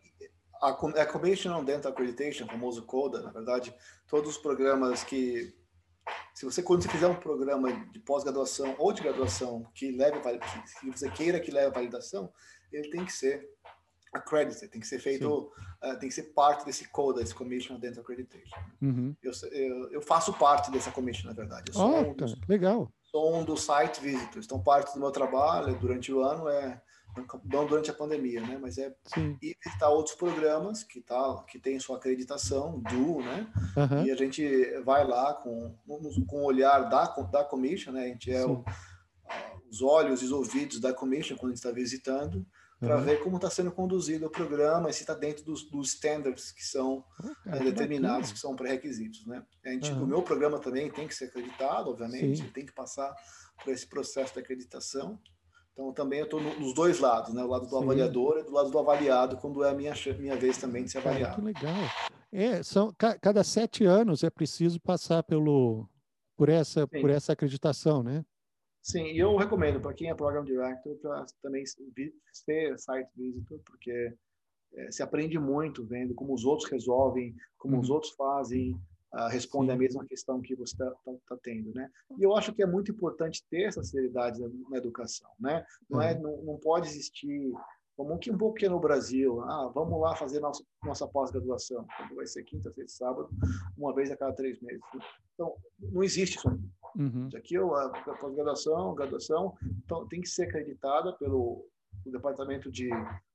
A, 0.62 0.70
a 0.70 1.06
Commission 1.06 1.54
on 1.54 1.64
Dental 1.64 1.92
Accreditation, 1.92 2.46
famoso 2.46 2.84
CODA, 2.84 3.22
na 3.22 3.32
verdade, 3.32 3.74
todos 4.08 4.32
os 4.32 4.38
programas 4.38 5.04
que 5.04 5.56
se 6.34 6.46
você 6.46 6.62
quando 6.64 6.84
você 6.84 6.90
fizer 6.90 7.08
um 7.08 7.16
programa 7.16 7.72
de 7.92 8.00
pós-graduação 8.00 8.76
ou 8.78 8.92
de 8.92 9.04
graduação 9.04 9.66
que 9.74 9.92
leve 9.92 10.20
que, 10.20 10.80
que 10.80 10.92
você 10.92 11.10
queira 11.10 11.40
que 11.40 11.52
leve 11.52 11.68
a 11.68 11.72
validação, 11.72 12.32
ele 12.72 12.90
tem 12.90 13.06
que 13.06 13.14
ser 13.14 13.48
accredited, 14.14 14.68
tem 14.68 14.82
que 14.82 14.88
ser 14.88 15.00
feito, 15.00 15.52
uh, 15.84 16.00
tem 16.00 16.10
que 16.10 16.16
ser 16.16 16.34
parte 16.34 16.66
desse 16.66 16.88
code, 16.90 17.20
desse 17.20 17.34
Commission 17.34 17.76
on 17.76 17.80
Dental 17.80 18.02
Accreditation. 18.02 18.58
Uhum. 18.82 19.16
Eu, 19.24 19.32
eu, 19.52 19.92
eu, 19.92 20.02
faço 20.02 20.34
parte 20.34 20.70
dessa 20.70 20.92
commission, 20.92 21.28
na 21.28 21.34
verdade. 21.34 21.66
Eu 21.70 21.74
sou 21.74 21.92
oh, 21.92 22.10
um 22.10 22.14
dos, 22.14 22.36
legal. 22.48 22.92
Sou 23.04 23.36
um 23.36 23.44
dos 23.44 23.64
site 23.64 24.02
visitors, 24.02 24.46
então 24.46 24.62
parte 24.62 24.94
do 24.94 25.00
meu 25.00 25.12
trabalho 25.12 25.78
durante 25.80 26.12
o 26.12 26.22
ano 26.22 26.50
é 26.50 26.82
não 27.44 27.66
durante 27.66 27.92
a 27.92 27.94
pandemia, 27.94 28.40
né? 28.40 28.58
Mas 28.62 28.78
é 28.78 28.96
Sim. 29.14 29.38
ir 29.42 29.58
visitar 29.62 29.90
outros 29.90 30.16
programas 30.16 30.82
que 30.82 31.02
tá, 31.02 31.44
que 31.46 31.60
tem 31.60 31.78
sua 31.78 31.98
acreditação, 31.98 32.80
do, 32.80 33.20
né? 33.20 33.52
Uhum. 33.76 34.06
E 34.06 34.12
a 34.12 34.16
gente 34.16 34.82
vai 34.86 35.06
lá 35.06 35.34
com 35.34 35.76
com 36.26 36.38
o 36.38 36.46
olhar 36.46 36.90
da 36.90 37.06
da 37.06 37.44
commission, 37.44 37.92
né? 37.92 38.04
A 38.04 38.08
gente 38.08 38.32
é 38.32 38.46
o, 38.46 38.64
os 39.70 39.82
olhos 39.82 40.22
e 40.22 40.26
os 40.26 40.32
ouvidos 40.32 40.80
da 40.80 40.94
commission 40.94 41.36
quando 41.36 41.52
a 41.52 41.56
gente 41.56 41.66
está 41.66 41.72
visitando 41.72 42.46
para 42.82 42.98
uhum. 42.98 43.04
ver 43.04 43.20
como 43.24 43.36
está 43.36 43.48
sendo 43.48 43.72
conduzido 43.72 44.26
o 44.26 44.30
programa 44.30 44.90
e 44.90 44.94
se 44.94 45.02
está 45.02 45.14
dentro 45.14 45.46
dos, 45.46 45.70
dos, 45.70 45.94
standards 45.94 46.52
que 46.52 46.66
são 46.66 47.06
oh, 47.46 47.64
determinados, 47.64 48.30
que, 48.30 48.34
que 48.34 48.40
são 48.40 48.56
pré-requisitos. 48.56 49.24
Né? 49.28 49.46
A 49.64 49.70
gente, 49.70 49.92
uhum. 49.92 50.04
O 50.04 50.08
meu 50.08 50.24
programa 50.24 50.58
também 50.58 50.90
tem 50.90 51.08
que 51.08 51.14
ser 51.14 51.26
acreditado, 51.26 51.92
obviamente, 51.92 52.44
tem 52.50 52.66
que 52.66 52.74
passar 52.74 53.14
por 53.64 53.72
esse 53.72 53.86
processo 53.86 54.34
de 54.34 54.40
acreditação. 54.40 55.20
Então, 55.74 55.94
também 55.94 56.20
eu 56.20 56.26
estou 56.26 56.42
nos 56.42 56.74
dois 56.74 57.00
lados, 57.00 57.32
né? 57.36 57.44
o 57.44 57.48
lado 57.48 57.68
do 57.68 57.78
Sim. 57.78 57.84
avaliador 57.84 58.40
e 58.40 58.44
do 58.44 58.52
lado 58.52 58.72
do 58.72 58.80
avaliado, 58.80 59.38
quando 59.38 59.64
é 59.64 59.70
a 59.70 59.76
minha, 59.76 59.94
minha 60.18 60.36
vez 60.36 60.58
também 60.58 60.84
de 60.84 60.90
ser 60.92 60.98
avaliado. 60.98 61.36
que 61.36 61.42
legal. 61.42 61.76
É, 62.32 62.64
são, 62.64 62.92
cada 62.98 63.44
sete 63.44 63.86
anos 63.86 64.24
é 64.24 64.30
preciso 64.32 64.80
passar 64.82 65.22
pelo, 65.22 65.88
por, 66.36 66.50
essa, 66.50 66.88
por 66.88 67.12
essa 67.12 67.34
acreditação, 67.34 68.02
né? 68.02 68.26
Sim, 68.82 69.06
e 69.06 69.20
eu 69.20 69.36
recomendo 69.36 69.80
para 69.80 69.94
quem 69.94 70.10
é 70.10 70.16
Program 70.16 70.44
Director 70.44 70.96
para 70.98 71.26
também 71.42 71.64
ser 71.66 72.80
Site 72.80 73.10
Visitor, 73.16 73.60
porque 73.66 74.14
é, 74.74 74.92
se 74.92 75.04
aprende 75.04 75.38
muito 75.38 75.86
vendo 75.86 76.16
como 76.16 76.34
os 76.34 76.46
outros 76.46 76.70
resolvem, 76.70 77.36
como 77.58 77.76
uhum. 77.76 77.82
os 77.82 77.90
outros 77.90 78.14
fazem, 78.14 78.74
uh, 79.14 79.28
respondem 79.30 79.70
Sim. 79.70 79.76
a 79.76 79.80
mesma 79.80 80.06
questão 80.06 80.42
que 80.42 80.56
você 80.56 80.74
está 80.74 80.90
tá, 80.90 81.12
tá 81.28 81.38
tendo, 81.44 81.74
né? 81.74 81.92
E 82.18 82.24
eu 82.24 82.36
acho 82.36 82.54
que 82.54 82.64
é 82.64 82.66
muito 82.66 82.92
importante 82.92 83.46
ter 83.50 83.64
essa 83.64 83.84
seriedade 83.84 84.40
na, 84.40 84.50
na 84.70 84.78
educação, 84.78 85.30
né? 85.40 85.66
Não, 85.90 86.00
uhum. 86.00 86.04
é, 86.04 86.20
não, 86.20 86.42
não 86.44 86.58
pode 86.58 86.88
existir 86.88 87.54
como 87.96 88.18
que 88.18 88.32
um 88.32 88.38
pouco 88.38 88.56
que 88.56 88.66
é 88.66 88.70
no 88.70 88.80
Brasil, 88.80 89.42
ah, 89.42 89.70
vamos 89.76 90.00
lá 90.00 90.16
fazer 90.16 90.40
nossa, 90.40 90.64
nossa 90.84 91.08
pós-graduação, 91.08 91.86
vai 92.16 92.26
ser 92.26 92.44
quinta, 92.44 92.72
sexta, 92.72 93.06
sábado, 93.06 93.30
uma 93.78 93.94
vez 93.94 94.10
a 94.10 94.18
cada 94.18 94.34
três 94.34 94.60
meses. 94.60 94.82
Então, 95.36 95.54
não 95.80 96.02
existe 96.04 96.38
isso 96.38 96.50
aqui. 96.50 96.64
Uhum. 96.96 97.28
Isso 97.28 97.38
aqui 97.38 97.56
é 97.56 97.60
a 97.60 98.16
pós-graduação, 98.20 98.94
graduação, 98.96 99.54
então 99.84 100.08
tem 100.08 100.22
que 100.22 100.30
ser 100.30 100.44
acreditada 100.44 101.14
pelo 101.14 101.66
departamento 102.06 102.72
de 102.72 102.90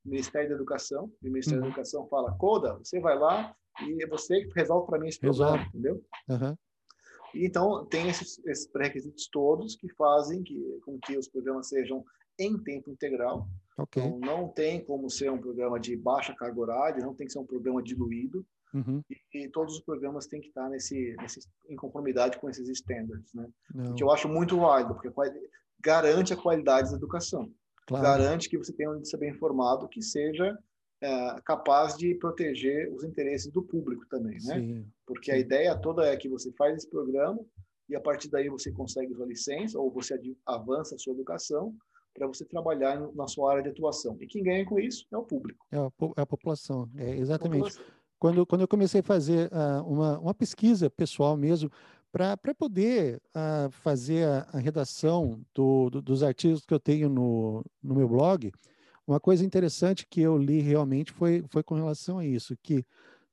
Ministério 0.05 0.49
da 0.51 0.55
Educação, 0.55 1.11
e 1.23 1.29
o 1.29 1.33
Ministério 1.33 1.61
uhum. 1.61 1.69
da 1.69 1.69
Educação 1.69 2.07
fala, 2.09 2.37
Coda, 2.37 2.75
você 2.75 3.01
vai 3.01 3.19
lá 3.19 3.55
e 3.83 4.03
é 4.03 4.07
você 4.07 4.45
que 4.45 4.55
resolve 4.55 4.87
para 4.87 4.99
mim 4.99 5.09
esse 5.09 5.21
problema, 5.21 5.63
entendeu? 5.69 6.03
Uhum. 6.29 6.57
Então, 7.35 7.85
tem 7.87 8.09
esses, 8.09 8.39
esses 8.47 8.67
pré-requisitos 8.67 9.29
todos 9.31 9.77
que 9.77 9.89
fazem 9.95 10.43
que, 10.43 10.81
com 10.85 10.99
que 10.99 11.17
os 11.17 11.29
programas 11.29 11.69
sejam 11.69 12.05
em 12.39 12.59
tempo 12.59 12.91
integral. 12.91 13.47
Okay. 13.77 14.03
Então, 14.03 14.19
não 14.19 14.49
tem 14.49 14.85
como 14.85 15.11
ser 15.11 15.31
um 15.31 15.39
programa 15.39 15.79
de 15.79 15.97
baixa 15.97 16.35
carga 16.35 16.61
horária, 16.61 17.05
não 17.05 17.15
tem 17.15 17.27
que 17.27 17.33
ser 17.33 17.39
um 17.39 17.47
programa 17.47 17.83
diluído. 17.83 18.45
Uhum. 18.75 19.03
E, 19.09 19.45
e, 19.45 19.49
todos 19.49 19.75
os 19.75 19.81
programas 19.81 20.27
têm 20.27 20.41
que 20.41 20.49
estar 20.49 20.69
nesse, 20.69 21.17
nesse, 21.21 21.41
em 21.69 21.77
conformidade 21.77 22.39
com 22.39 22.49
esses 22.49 22.69
standards, 22.69 23.33
né? 23.33 23.49
Que 23.97 24.03
eu 24.03 24.11
acho 24.11 24.29
muito 24.29 24.59
válido, 24.59 24.95
porque 24.95 25.11
garante 25.81 26.33
a 26.33 26.37
qualidade 26.37 26.91
da 26.91 26.97
educação. 26.97 27.51
Claro. 27.87 28.05
Garante 28.05 28.49
que 28.49 28.59
você 28.59 28.73
tenha 28.73 28.91
um 28.91 28.97
índice 28.97 29.17
bem 29.17 29.31
informado 29.31 29.89
que 29.89 30.03
seja 30.03 30.59
é, 31.01 31.41
capaz 31.45 31.97
de 31.97 32.15
proteger 32.15 32.93
os 32.93 33.05
interesses 33.05 33.51
do 33.53 33.63
público 33.63 34.05
também, 34.09 34.39
né? 34.45 34.59
Sim. 34.59 34.87
Porque 35.07 35.31
a 35.31 35.39
ideia 35.39 35.77
toda 35.77 36.05
é 36.07 36.17
que 36.17 36.29
você 36.29 36.53
faz 36.53 36.77
esse 36.77 36.91
programa 36.91 37.39
e 37.89 37.95
a 37.95 38.01
partir 38.01 38.29
daí 38.29 38.49
você 38.49 38.73
consegue 38.73 39.15
sua 39.15 39.27
licença 39.27 39.79
ou 39.79 39.91
você 39.91 40.21
avança 40.45 40.97
a 40.97 40.99
sua 40.99 41.13
educação 41.13 41.75
para 42.13 42.27
você 42.27 42.45
trabalhar 42.45 42.99
na 43.15 43.29
sua 43.29 43.53
área 43.53 43.63
de 43.63 43.69
atuação. 43.69 44.17
E 44.21 44.27
quem 44.27 44.43
ganha 44.43 44.65
com 44.65 44.81
isso 44.81 45.07
é 45.13 45.17
o 45.17 45.23
público. 45.23 45.67
É 45.71 45.77
a, 45.77 45.91
é 46.17 46.23
a 46.23 46.27
população, 46.27 46.91
é 46.97 47.17
exatamente. 47.17 47.63
População. 47.63 47.85
Quando, 48.19 48.47
quando 48.47 48.63
eu 48.63 48.69
comecei 48.69 49.01
a 49.01 49.05
fazer 49.05 49.51
uh, 49.53 49.85
uma, 49.87 50.19
uma 50.19 50.35
pesquisa 50.35 50.89
pessoal 50.89 51.37
mesmo, 51.37 51.71
para 52.11 52.55
poder 52.55 53.21
uh, 53.35 53.71
fazer 53.71 54.27
a, 54.27 54.49
a 54.55 54.59
redação 54.59 55.41
do, 55.55 55.91
do, 55.91 56.01
dos 56.01 56.23
artigos 56.23 56.65
que 56.65 56.73
eu 56.73 56.81
tenho 56.81 57.11
no, 57.11 57.65
no 57.83 57.95
meu 57.95 58.09
blog, 58.09 58.51
uma 59.07 59.21
coisa 59.21 59.45
interessante 59.45 60.07
que 60.09 60.21
eu 60.21 60.37
li 60.37 60.61
realmente 60.61 61.13
foi, 61.13 61.45
foi 61.49 61.63
com 61.63 61.75
relação 61.75 62.19
a 62.19 62.27
isso, 62.27 62.57
que 62.63 62.85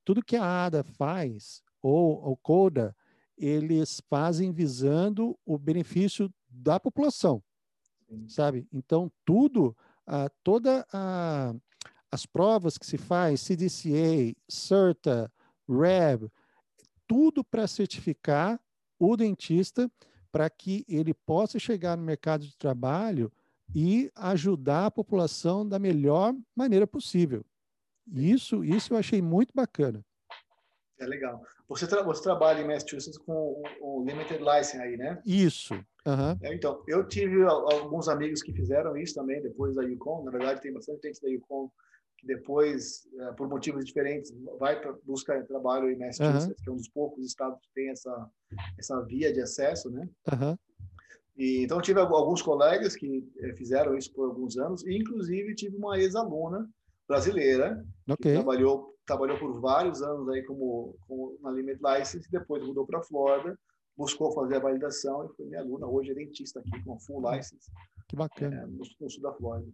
tudo 0.03 0.23
que 0.23 0.35
a 0.35 0.65
ADA 0.65 0.83
faz, 0.83 1.63
ou 1.81 2.31
o 2.31 2.37
CODA, 2.37 2.95
eles 3.37 4.01
fazem 4.09 4.51
visando 4.51 5.37
o 5.45 5.57
benefício 5.57 6.31
da 6.47 6.79
população, 6.79 7.41
sabe? 8.27 8.67
Então, 8.71 9.11
tudo, 9.25 9.75
uh, 10.07 10.29
toda 10.43 10.85
a, 10.93 11.53
as 12.13 12.27
provas 12.27 12.77
que 12.77 12.85
se 12.85 12.95
faz, 12.95 13.41
CDCA, 13.41 14.35
CERTA, 14.47 15.31
REB, 15.67 16.31
tudo 17.07 17.43
para 17.43 17.65
certificar 17.65 18.61
o 18.99 19.17
dentista 19.17 19.91
para 20.31 20.47
que 20.47 20.85
ele 20.87 21.11
possa 21.11 21.57
chegar 21.57 21.97
no 21.97 22.03
mercado 22.03 22.45
de 22.45 22.55
trabalho 22.55 23.31
e 23.73 24.11
ajudar 24.13 24.85
a 24.85 24.91
população 24.91 25.67
da 25.67 25.79
melhor 25.79 26.35
maneira 26.55 26.85
possível. 26.85 27.43
Isso, 28.13 28.63
isso 28.63 28.93
eu 28.93 28.97
achei 28.97 29.19
muito 29.19 29.51
bacana. 29.51 30.05
É 30.99 31.07
legal. 31.07 31.41
Você, 31.67 31.87
tra 31.87 32.03
você 32.03 32.21
trabalha 32.21 32.61
em 32.61 32.67
Massachusetts 32.67 33.17
com 33.17 33.33
o, 33.33 33.63
o 33.81 34.05
Limited 34.05 34.39
License 34.39 34.77
aí, 34.77 34.97
né? 34.97 35.19
Isso. 35.25 35.73
Uhum. 36.05 36.37
É, 36.43 36.53
então, 36.53 36.83
eu 36.87 37.07
tive 37.07 37.41
alguns 37.43 38.07
amigos 38.07 38.43
que 38.43 38.53
fizeram 38.53 38.95
isso 38.95 39.15
também 39.15 39.41
depois 39.41 39.75
da 39.75 39.81
Yukon. 39.81 40.23
Na 40.23 40.31
verdade, 40.31 40.61
tem 40.61 40.71
bastante 40.71 41.07
gente 41.07 41.19
da 41.19 41.29
Yukon 41.29 41.71
que 42.23 42.27
depois, 42.27 43.07
é, 43.19 43.31
por 43.33 43.49
motivos 43.49 43.83
diferentes, 43.83 44.33
vai 44.57 44.79
para 44.79 44.93
buscar 45.03 45.45
trabalho 45.45 45.91
em 45.91 45.97
Massachusetts, 45.97 46.47
uhum. 46.47 46.63
que 46.63 46.69
é 46.69 46.71
um 46.71 46.77
dos 46.77 46.89
poucos 46.89 47.25
estados 47.25 47.59
que 47.59 47.69
tem 47.75 47.89
essa 47.89 48.29
essa 48.77 49.01
via 49.01 49.33
de 49.33 49.41
acesso, 49.41 49.89
né? 49.91 50.07
Uhum. 50.31 50.57
E, 51.35 51.63
então, 51.63 51.81
tive 51.81 51.99
alguns 51.99 52.41
colegas 52.41 52.95
que 52.95 53.27
é, 53.39 53.53
fizeram 53.55 53.97
isso 53.97 54.13
por 54.13 54.29
alguns 54.29 54.57
anos, 54.57 54.85
e 54.85 54.95
inclusive 54.95 55.55
tive 55.55 55.75
uma 55.75 55.99
ex-aluna 55.99 56.69
brasileira 57.07 57.83
okay. 58.07 58.31
que 58.31 58.37
trabalhou 58.37 58.93
trabalhou 59.05 59.37
por 59.37 59.59
vários 59.59 60.01
anos 60.01 60.29
aí 60.29 60.43
como, 60.43 60.95
como 61.05 61.37
na 61.41 61.51
Limit 61.51 61.77
License, 61.83 62.31
depois 62.31 62.65
mudou 62.65 62.85
para 62.85 62.99
a 62.99 63.03
Flórida, 63.03 63.59
buscou 63.97 64.31
fazer 64.33 64.55
a 64.55 64.59
validação 64.59 65.25
e 65.25 65.35
foi 65.35 65.45
minha 65.45 65.59
aluna. 65.59 65.87
Hoje 65.87 66.11
é 66.11 66.13
dentista 66.13 66.61
aqui 66.61 66.83
com 66.83 66.97
full 66.99 67.21
license. 67.29 67.69
Que 68.07 68.15
bacana. 68.15 68.55
É, 68.55 68.65
no, 68.65 68.77
no, 68.77 69.09
sul 69.09 69.21
da 69.21 69.33
Flórida. 69.33 69.69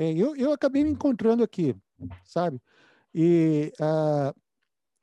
É, 0.00 0.12
eu, 0.14 0.34
eu 0.34 0.50
acabei 0.50 0.82
me 0.82 0.88
encontrando 0.88 1.42
aqui, 1.42 1.76
sabe? 2.24 2.58
E 3.14 3.70
uh, 3.78 4.34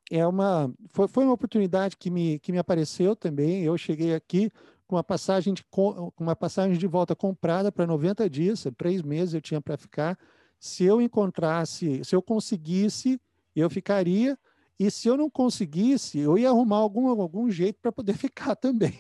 é 0.10 0.26
uma 0.26 0.74
foi, 0.90 1.08
foi 1.08 1.24
uma 1.24 1.34
oportunidade 1.34 1.96
que 1.96 2.10
me, 2.10 2.40
que 2.40 2.52
me 2.52 2.58
apareceu 2.58 3.16
também. 3.16 3.64
Eu 3.64 3.78
cheguei 3.78 4.16
aqui 4.16 4.50
com 4.88 4.96
uma 4.96 5.04
passagem 5.04 5.54
de 5.54 5.64
com 5.70 6.12
uma 6.20 6.36
passagem 6.36 6.76
de 6.76 6.88
volta 6.88 7.16
comprada 7.16 7.72
para 7.72 7.86
90 7.86 8.28
dias, 8.28 8.66
três 8.76 9.04
meses 9.04 9.36
eu 9.36 9.42
tinha 9.42 9.62
para 9.62 9.78
ficar. 9.78 10.18
Se 10.60 10.84
eu 10.84 11.00
encontrasse, 11.00 12.04
se 12.04 12.16
eu 12.16 12.22
conseguisse, 12.22 13.22
eu 13.56 13.70
ficaria. 13.70 14.36
E 14.80 14.90
se 14.90 15.08
eu 15.08 15.16
não 15.16 15.30
conseguisse, 15.30 16.18
eu 16.18 16.40
ia 16.40 16.50
arrumar 16.50 16.78
algum, 16.78 17.08
algum 17.22 17.52
jeito 17.52 17.78
para 17.80 17.92
poder 17.92 18.14
ficar 18.18 18.56
também. 18.56 19.00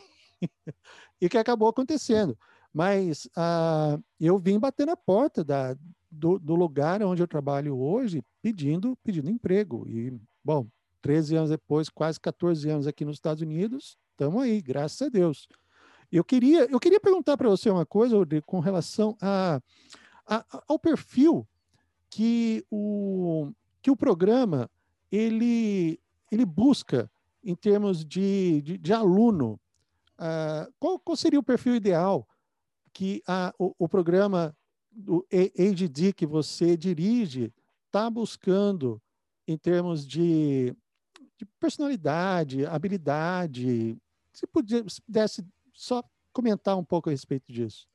e 1.19 1.27
que 1.27 1.39
acabou 1.39 1.67
acontecendo. 1.67 2.37
Mas 2.73 3.25
uh, 3.27 4.01
eu 4.19 4.37
vim 4.37 4.59
bater 4.59 4.85
na 4.85 4.95
porta 4.95 5.43
da, 5.43 5.75
do, 6.11 6.37
do, 6.37 6.55
lugar 6.55 7.01
onde 7.03 7.21
eu 7.21 7.27
trabalho 7.27 7.77
hoje 7.77 8.23
pedindo, 8.41 8.97
pedindo 9.03 9.29
emprego. 9.29 9.87
E, 9.87 10.13
bom, 10.43 10.67
13 11.01 11.35
anos 11.35 11.49
depois, 11.49 11.89
quase 11.89 12.19
14 12.19 12.69
anos 12.69 12.87
aqui 12.87 13.05
nos 13.05 13.15
Estados 13.15 13.41
Unidos, 13.41 13.97
estamos 14.11 14.41
aí, 14.41 14.61
graças 14.61 15.01
a 15.01 15.09
Deus. 15.09 15.47
Eu 16.11 16.23
queria, 16.23 16.65
eu 16.71 16.79
queria 16.79 16.99
perguntar 16.99 17.35
para 17.37 17.49
você 17.49 17.69
uma 17.69 17.85
coisa, 17.85 18.15
Rodrigo, 18.15 18.45
com 18.45 18.59
relação 18.59 19.17
a, 19.21 19.61
a, 20.25 20.63
ao 20.67 20.79
perfil 20.79 21.47
que 22.09 22.65
o, 22.71 23.51
que 23.81 23.91
o 23.91 23.95
programa 23.95 24.69
ele, 25.11 25.99
ele 26.31 26.45
busca 26.45 27.09
em 27.43 27.55
termos 27.55 28.05
de, 28.05 28.61
de, 28.61 28.77
de 28.77 28.93
aluno. 28.93 29.59
Uh, 30.17 30.71
qual, 30.79 30.99
qual, 30.99 31.15
seria 31.15 31.39
o 31.39 31.43
perfil 31.43 31.75
ideal 31.75 32.27
que 32.97 33.21
a, 33.27 33.53
o, 33.59 33.75
o 33.77 33.87
programa 33.87 34.57
do 34.91 35.23
ADD 35.31 36.13
que 36.13 36.25
você 36.25 36.75
dirige 36.75 37.53
está 37.85 38.09
buscando 38.09 38.99
em 39.47 39.55
termos 39.55 40.05
de, 40.05 40.75
de, 41.37 41.45
personalidade, 41.59 42.65
habilidade? 42.65 43.95
Se, 44.33 44.47
podia, 44.47 44.83
se 44.89 44.99
pudesse 44.99 45.45
só 45.71 46.03
comentar 46.33 46.75
um 46.75 46.83
pouco 46.83 47.07
a 47.07 47.11
respeito 47.11 47.53
disso. 47.53 47.87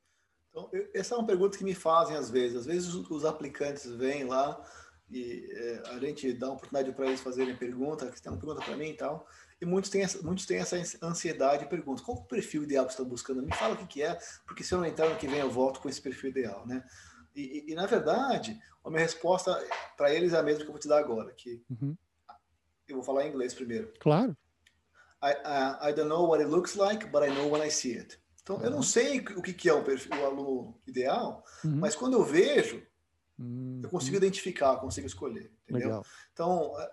Então, 0.50 0.70
essa 0.94 1.16
é 1.16 1.18
uma 1.18 1.26
pergunta 1.26 1.58
que 1.58 1.64
me 1.64 1.74
fazem 1.74 2.16
às 2.16 2.30
vezes. 2.30 2.58
Às 2.58 2.66
vezes 2.66 2.94
os, 2.94 3.10
os 3.10 3.24
aplicantes 3.24 3.84
vêm 3.86 4.22
lá 4.22 4.64
e 5.10 5.48
é, 5.50 5.82
a 5.88 5.98
gente 5.98 6.32
dá 6.32 6.46
uma 6.46 6.54
oportunidade 6.54 6.94
para 6.94 7.06
eles 7.06 7.20
fazerem 7.20 7.56
pergunta, 7.56 8.08
que 8.08 8.22
tem 8.22 8.30
uma 8.30 8.38
pergunta 8.38 8.64
para 8.64 8.76
mim 8.76 8.90
e 8.90 8.96
tal. 8.96 9.26
E 9.62 9.64
muitos 9.64 9.92
têm, 9.92 10.02
essa, 10.02 10.20
muitos 10.22 10.44
têm 10.44 10.58
essa 10.58 10.76
ansiedade 11.00 11.64
e 11.64 11.68
perguntam: 11.68 12.04
qual 12.04 12.18
o 12.18 12.24
perfil 12.24 12.64
ideal 12.64 12.84
que 12.84 12.90
estão 12.90 13.06
buscando? 13.06 13.42
Me 13.42 13.54
fala 13.54 13.74
o 13.74 13.76
que, 13.76 13.86
que 13.86 14.02
é, 14.02 14.18
porque 14.44 14.64
se 14.64 14.74
eu 14.74 14.78
não 14.78 14.84
entrar 14.84 15.08
no 15.08 15.14
que 15.14 15.28
vem, 15.28 15.38
eu 15.38 15.48
volto 15.48 15.80
com 15.80 15.88
esse 15.88 16.02
perfil 16.02 16.30
ideal, 16.30 16.66
né? 16.66 16.84
E, 17.32 17.42
e, 17.68 17.72
e 17.72 17.74
na 17.76 17.86
verdade, 17.86 18.60
a 18.84 18.90
minha 18.90 19.02
resposta 19.02 19.56
para 19.96 20.12
eles 20.12 20.32
é 20.32 20.38
a 20.38 20.42
mesma 20.42 20.62
que 20.62 20.66
eu 20.66 20.72
vou 20.72 20.80
te 20.80 20.88
dar 20.88 20.98
agora, 20.98 21.32
que 21.32 21.62
uhum. 21.70 21.96
eu 22.88 22.96
vou 22.96 23.04
falar 23.04 23.24
em 23.24 23.28
inglês 23.28 23.54
primeiro. 23.54 23.92
Claro. 24.00 24.36
I, 25.22 25.30
uh, 25.30 25.90
I 25.90 25.92
don't 25.94 26.08
know 26.08 26.26
what 26.26 26.42
it 26.42 26.50
looks 26.50 26.74
like, 26.74 27.06
but 27.06 27.22
I 27.22 27.32
know 27.32 27.48
when 27.48 27.64
I 27.64 27.70
see 27.70 27.96
it. 27.96 28.18
Então, 28.42 28.56
uhum. 28.56 28.64
eu 28.64 28.70
não 28.70 28.78
uhum. 28.78 28.82
sei 28.82 29.20
o 29.20 29.42
que, 29.42 29.52
que 29.52 29.68
é 29.68 29.72
o, 29.72 29.84
perfil, 29.84 30.20
o 30.20 30.26
aluno 30.26 30.80
ideal, 30.88 31.44
uhum. 31.64 31.76
mas 31.76 31.94
quando 31.94 32.14
eu 32.14 32.24
vejo, 32.24 32.84
eu 33.82 33.88
consigo 33.88 34.16
uhum. 34.16 34.22
identificar, 34.22 34.76
consigo 34.76 35.06
escolher. 35.06 35.52
Entendeu? 35.64 35.88
Legal. 35.88 36.06
Então, 36.32 36.80
é, 36.80 36.92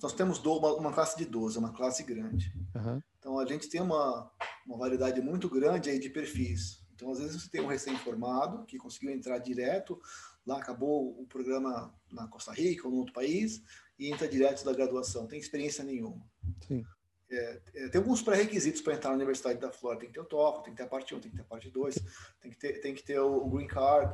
nós 0.00 0.12
temos 0.12 0.38
uma, 0.44 0.92
classe 0.92 1.16
de 1.16 1.24
12, 1.24 1.58
uma 1.58 1.72
classe 1.72 2.02
grande. 2.02 2.52
Uhum. 2.74 3.02
Então, 3.18 3.38
a 3.38 3.46
gente 3.46 3.68
tem 3.68 3.80
uma, 3.80 4.30
uma 4.66 4.78
variedade 4.78 5.20
muito 5.20 5.48
grande 5.48 5.90
aí 5.90 5.98
de 5.98 6.10
perfis. 6.10 6.84
Então, 6.94 7.10
às 7.10 7.18
vezes, 7.18 7.42
você 7.42 7.50
tem 7.50 7.60
um 7.60 7.66
recém-formado 7.66 8.64
que 8.64 8.78
conseguiu 8.78 9.10
entrar 9.10 9.38
direto, 9.38 10.00
lá 10.46 10.58
acabou 10.58 11.20
o 11.20 11.26
programa 11.26 11.94
na 12.10 12.26
Costa 12.28 12.52
Rica 12.52 12.86
ou 12.86 12.94
em 12.94 12.98
outro 12.98 13.12
país, 13.12 13.62
e 13.98 14.10
entra 14.10 14.28
direto 14.28 14.64
da 14.64 14.72
graduação, 14.72 15.26
tem 15.26 15.38
experiência 15.38 15.84
nenhuma. 15.84 16.24
Sim. 16.66 16.84
É, 17.30 17.60
é, 17.74 17.88
tem 17.88 18.00
alguns 18.00 18.20
pré-requisitos 18.20 18.82
para 18.82 18.94
entrar 18.94 19.10
na 19.10 19.16
Universidade 19.16 19.58
da 19.58 19.72
Flórida. 19.72 20.00
Tem 20.00 20.08
que 20.10 20.14
ter 20.14 20.20
o 20.20 20.24
TOEFL, 20.24 20.62
tem 20.62 20.72
que 20.72 20.76
ter 20.76 20.82
a 20.82 20.88
parte 20.88 21.14
1, 21.14 21.20
tem 21.20 21.30
que 21.30 21.36
ter 21.36 21.42
a 21.42 21.46
parte 21.46 21.70
2, 21.70 21.94
tem 22.40 22.50
que 22.50 22.58
ter, 22.58 22.80
tem 22.80 22.94
que 22.94 23.02
ter 23.02 23.18
o, 23.20 23.46
o 23.46 23.50
Green 23.50 23.66
Card, 23.66 24.12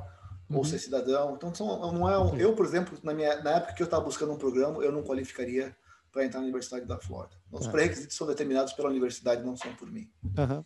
ou 0.50 0.58
uhum. 0.58 0.64
ser 0.64 0.78
cidadão. 0.78 1.34
Então, 1.34 1.54
são, 1.54 1.92
não 1.92 2.08
é 2.08 2.18
um, 2.18 2.36
eu, 2.36 2.54
por 2.54 2.64
exemplo, 2.64 2.98
na, 3.02 3.12
minha, 3.12 3.42
na 3.42 3.56
época 3.56 3.74
que 3.74 3.82
eu 3.82 3.86
estava 3.86 4.04
buscando 4.04 4.32
um 4.32 4.38
programa, 4.38 4.82
eu 4.82 4.92
não 4.92 5.02
qualificaria 5.02 5.74
para 6.10 6.24
entrar 6.24 6.40
na 6.40 6.44
Universidade 6.44 6.86
da 6.86 6.98
Flórida. 6.98 7.36
Os 7.50 7.66
tá. 7.66 7.70
pré-requisitos 7.70 8.16
são 8.16 8.26
determinados 8.26 8.72
pela 8.72 8.88
universidade, 8.88 9.44
não 9.44 9.56
são 9.56 9.74
por 9.74 9.90
mim. 9.90 10.10
Uhum. 10.24 10.64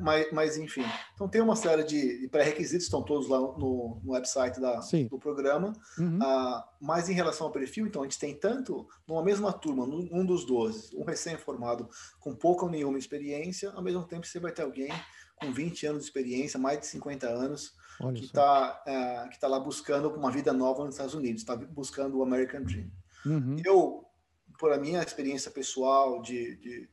Mas, 0.00 0.32
mas, 0.32 0.56
enfim, 0.56 0.84
então 1.14 1.28
tem 1.28 1.42
uma 1.42 1.56
série 1.56 1.84
de 1.84 2.26
pré-requisitos, 2.28 2.86
estão 2.86 3.02
todos 3.02 3.28
lá 3.28 3.38
no, 3.38 4.00
no 4.02 4.12
website 4.12 4.58
da, 4.58 4.80
do 5.10 5.18
programa. 5.18 5.74
Uhum. 5.98 6.18
Ah, 6.22 6.66
mas 6.80 7.10
em 7.10 7.12
relação 7.12 7.46
ao 7.46 7.52
perfil, 7.52 7.86
então 7.86 8.00
a 8.00 8.04
gente 8.04 8.18
tem 8.18 8.34
tanto, 8.34 8.88
numa 9.06 9.22
mesma 9.22 9.52
turma, 9.52 9.84
um 9.84 10.24
dos 10.24 10.46
12, 10.46 10.96
um 10.96 11.04
recém-formado 11.04 11.86
com 12.18 12.34
pouca 12.34 12.64
ou 12.64 12.70
nenhuma 12.70 12.98
experiência, 12.98 13.72
ao 13.72 13.82
mesmo 13.82 14.04
tempo 14.04 14.26
você 14.26 14.40
vai 14.40 14.52
ter 14.52 14.62
alguém 14.62 14.90
com 15.36 15.52
20 15.52 15.86
anos 15.86 16.02
de 16.02 16.06
experiência, 16.06 16.58
mais 16.58 16.80
de 16.80 16.86
50 16.86 17.28
anos, 17.28 17.74
que 18.14 18.24
está 18.24 18.82
uh, 18.86 19.30
que 19.30 19.38
tá 19.38 19.48
lá 19.48 19.58
buscando 19.58 20.08
uma 20.08 20.30
vida 20.30 20.52
nova 20.52 20.84
nos 20.84 20.94
Estados 20.94 21.14
Unidos, 21.14 21.42
está 21.42 21.56
buscando 21.56 22.18
o 22.18 22.22
American 22.22 22.62
Dream. 22.62 22.90
Uhum. 23.26 23.56
Eu, 23.64 24.04
por 24.58 24.72
a 24.72 24.78
minha 24.78 25.02
experiência 25.02 25.50
pessoal 25.50 26.20
de, 26.20 26.56
de, 26.56 26.88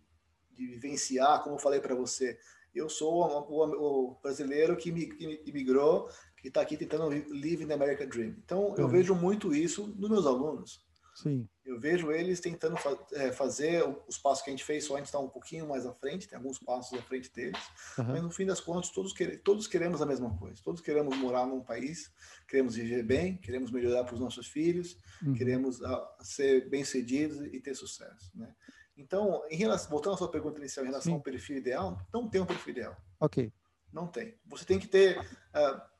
de 0.51 0.67
vivenciar, 0.67 1.43
como 1.43 1.55
eu 1.55 1.59
falei 1.59 1.79
para 1.79 1.95
você, 1.95 2.37
eu 2.73 2.89
sou 2.89 3.23
o 3.49 4.17
brasileiro 4.21 4.77
que, 4.77 4.91
me, 4.91 5.07
que 5.07 5.43
imigrou, 5.45 6.07
que 6.37 6.47
está 6.47 6.61
aqui 6.61 6.77
tentando 6.77 7.09
live 7.09 7.65
the 7.65 7.73
American 7.73 8.07
Dream. 8.07 8.35
Então, 8.43 8.73
eu 8.77 8.85
uhum. 8.85 8.91
vejo 8.91 9.13
muito 9.13 9.53
isso 9.53 9.93
nos 9.97 10.09
meus 10.09 10.25
alunos. 10.25 10.85
Sim. 11.21 11.47
Eu 11.63 11.79
vejo 11.79 12.11
eles 12.11 12.39
tentando 12.39 12.75
fa 12.77 12.97
é, 13.13 13.31
fazer 13.31 13.83
os 14.07 14.17
passos 14.17 14.43
que 14.43 14.49
a 14.49 14.53
gente 14.53 14.63
fez, 14.63 14.85
só 14.85 14.95
a 14.95 14.97
gente 14.97 15.05
está 15.05 15.19
um 15.19 15.29
pouquinho 15.29 15.67
mais 15.67 15.85
à 15.85 15.93
frente, 15.93 16.27
tem 16.27 16.37
alguns 16.37 16.57
passos 16.59 16.97
à 16.97 17.01
frente 17.03 17.31
deles, 17.31 17.61
uhum. 17.97 18.05
mas 18.05 18.23
no 18.23 18.31
fim 18.31 18.45
das 18.45 18.59
contas, 18.59 18.89
todos, 18.89 19.13
todos 19.43 19.67
queremos 19.67 20.01
a 20.01 20.05
mesma 20.05 20.35
coisa. 20.37 20.61
Todos 20.63 20.81
queremos 20.81 21.15
morar 21.17 21.45
num 21.45 21.61
país, 21.61 22.11
queremos 22.47 22.75
viver 22.75 23.03
bem, 23.03 23.37
queremos 23.37 23.71
melhorar 23.71 24.03
para 24.03 24.15
os 24.15 24.19
nossos 24.19 24.47
filhos, 24.47 24.97
uhum. 25.23 25.33
queremos 25.33 25.79
uh, 25.81 26.07
ser 26.21 26.69
bem-sucedidos 26.69 27.39
e 27.53 27.59
ter 27.59 27.75
sucesso. 27.75 28.31
Né? 28.35 28.53
Então, 28.97 29.43
em 29.49 29.55
relação, 29.55 29.89
voltando 29.89 30.15
à 30.15 30.17
sua 30.17 30.31
pergunta 30.31 30.59
inicial 30.59 30.85
em 30.85 30.89
relação 30.89 31.11
Sim. 31.11 31.17
ao 31.17 31.21
perfil 31.21 31.57
ideal, 31.57 31.97
não 32.13 32.29
tem 32.29 32.41
um 32.41 32.45
perfil 32.45 32.71
ideal. 32.71 32.97
Ok. 33.19 33.51
Não 33.91 34.07
tem. 34.07 34.35
Você 34.45 34.65
tem 34.65 34.79
que 34.79 34.87
ter. 34.87 35.19
Uh, 35.19 35.90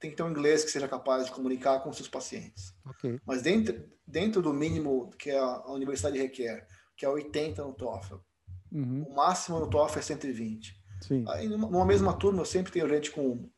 tem 0.00 0.10
que 0.10 0.16
ter 0.16 0.22
um 0.22 0.30
inglês 0.30 0.64
que 0.64 0.70
seja 0.70 0.88
capaz 0.88 1.26
de 1.26 1.32
comunicar 1.32 1.80
com 1.80 1.92
seus 1.92 2.08
pacientes. 2.08 2.74
Okay. 2.86 3.20
Mas 3.26 3.42
dentro, 3.42 3.84
dentro 4.06 4.40
do 4.40 4.52
mínimo 4.52 5.10
que 5.18 5.30
a, 5.30 5.44
a 5.44 5.72
universidade 5.72 6.18
requer, 6.18 6.66
que 6.96 7.04
é 7.04 7.08
80 7.08 7.62
no 7.62 7.74
TOEFL, 7.74 8.16
uhum. 8.72 9.04
o 9.04 9.14
máximo 9.14 9.60
no 9.60 9.68
TOEFL 9.68 9.98
é 9.98 10.02
120. 10.02 10.80
Sim. 11.02 11.24
Aí, 11.28 11.48
numa 11.48 11.84
mesma 11.84 12.12
turma, 12.14 12.40
eu 12.40 12.46
sempre 12.46 12.72
tenho 12.72 12.88
gente 12.88 13.10
com 13.10 13.48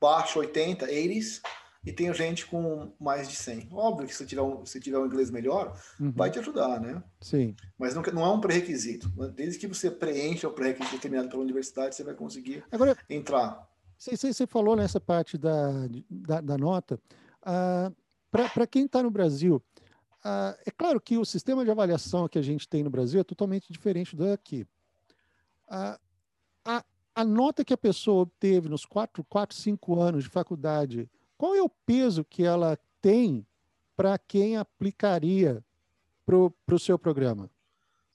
baixo 0.00 0.38
80, 0.38 0.86
80s, 0.86 1.40
e 1.84 1.92
tenho 1.92 2.14
gente 2.14 2.46
com 2.46 2.92
mais 3.00 3.28
de 3.28 3.34
100. 3.34 3.68
Óbvio 3.72 4.06
que 4.06 4.14
se 4.14 4.24
tiver 4.24 4.42
um, 4.42 4.64
se 4.64 4.78
tiver 4.78 4.98
um 4.98 5.06
inglês 5.06 5.30
melhor, 5.30 5.76
uhum. 5.98 6.12
vai 6.12 6.30
te 6.30 6.38
ajudar, 6.38 6.80
né? 6.80 7.02
Sim. 7.20 7.56
Mas 7.76 7.94
não, 7.94 8.02
não 8.02 8.24
é 8.24 8.30
um 8.30 8.40
pré-requisito. 8.40 9.08
Desde 9.34 9.58
que 9.58 9.66
você 9.66 9.90
preencha 9.90 10.46
o 10.46 10.52
pré-requisito 10.52 10.94
determinado 10.94 11.28
pela 11.28 11.42
universidade, 11.42 11.94
você 11.94 12.04
vai 12.04 12.14
conseguir 12.14 12.64
Agora, 12.70 12.96
entrar. 13.10 13.68
Você 14.10 14.46
falou 14.48 14.74
nessa 14.74 14.98
parte 14.98 15.38
da, 15.38 15.70
da, 16.10 16.40
da 16.40 16.58
nota. 16.58 16.98
Ah, 17.40 17.92
Para 18.30 18.66
quem 18.66 18.86
está 18.86 19.00
no 19.00 19.10
Brasil, 19.10 19.62
ah, 20.24 20.58
é 20.66 20.70
claro 20.72 21.00
que 21.00 21.16
o 21.16 21.24
sistema 21.24 21.64
de 21.64 21.70
avaliação 21.70 22.28
que 22.28 22.38
a 22.38 22.42
gente 22.42 22.68
tem 22.68 22.82
no 22.82 22.90
Brasil 22.90 23.20
é 23.20 23.24
totalmente 23.24 23.72
diferente 23.72 24.16
do 24.16 24.24
daqui. 24.24 24.66
Ah, 25.68 26.00
a, 26.64 26.84
a 27.14 27.24
nota 27.24 27.64
que 27.64 27.72
a 27.72 27.78
pessoa 27.78 28.22
obteve 28.22 28.68
nos 28.68 28.84
quatro, 28.84 29.22
quatro, 29.22 29.56
cinco 29.56 30.00
anos 30.00 30.24
de 30.24 30.30
faculdade, 30.30 31.08
qual 31.38 31.54
é 31.54 31.62
o 31.62 31.68
peso 31.68 32.24
que 32.24 32.44
ela 32.44 32.76
tem 33.00 33.46
para 33.96 34.18
quem 34.18 34.56
aplicaria 34.56 35.64
para 36.26 36.36
o 36.74 36.78
seu 36.78 36.98
programa? 36.98 37.48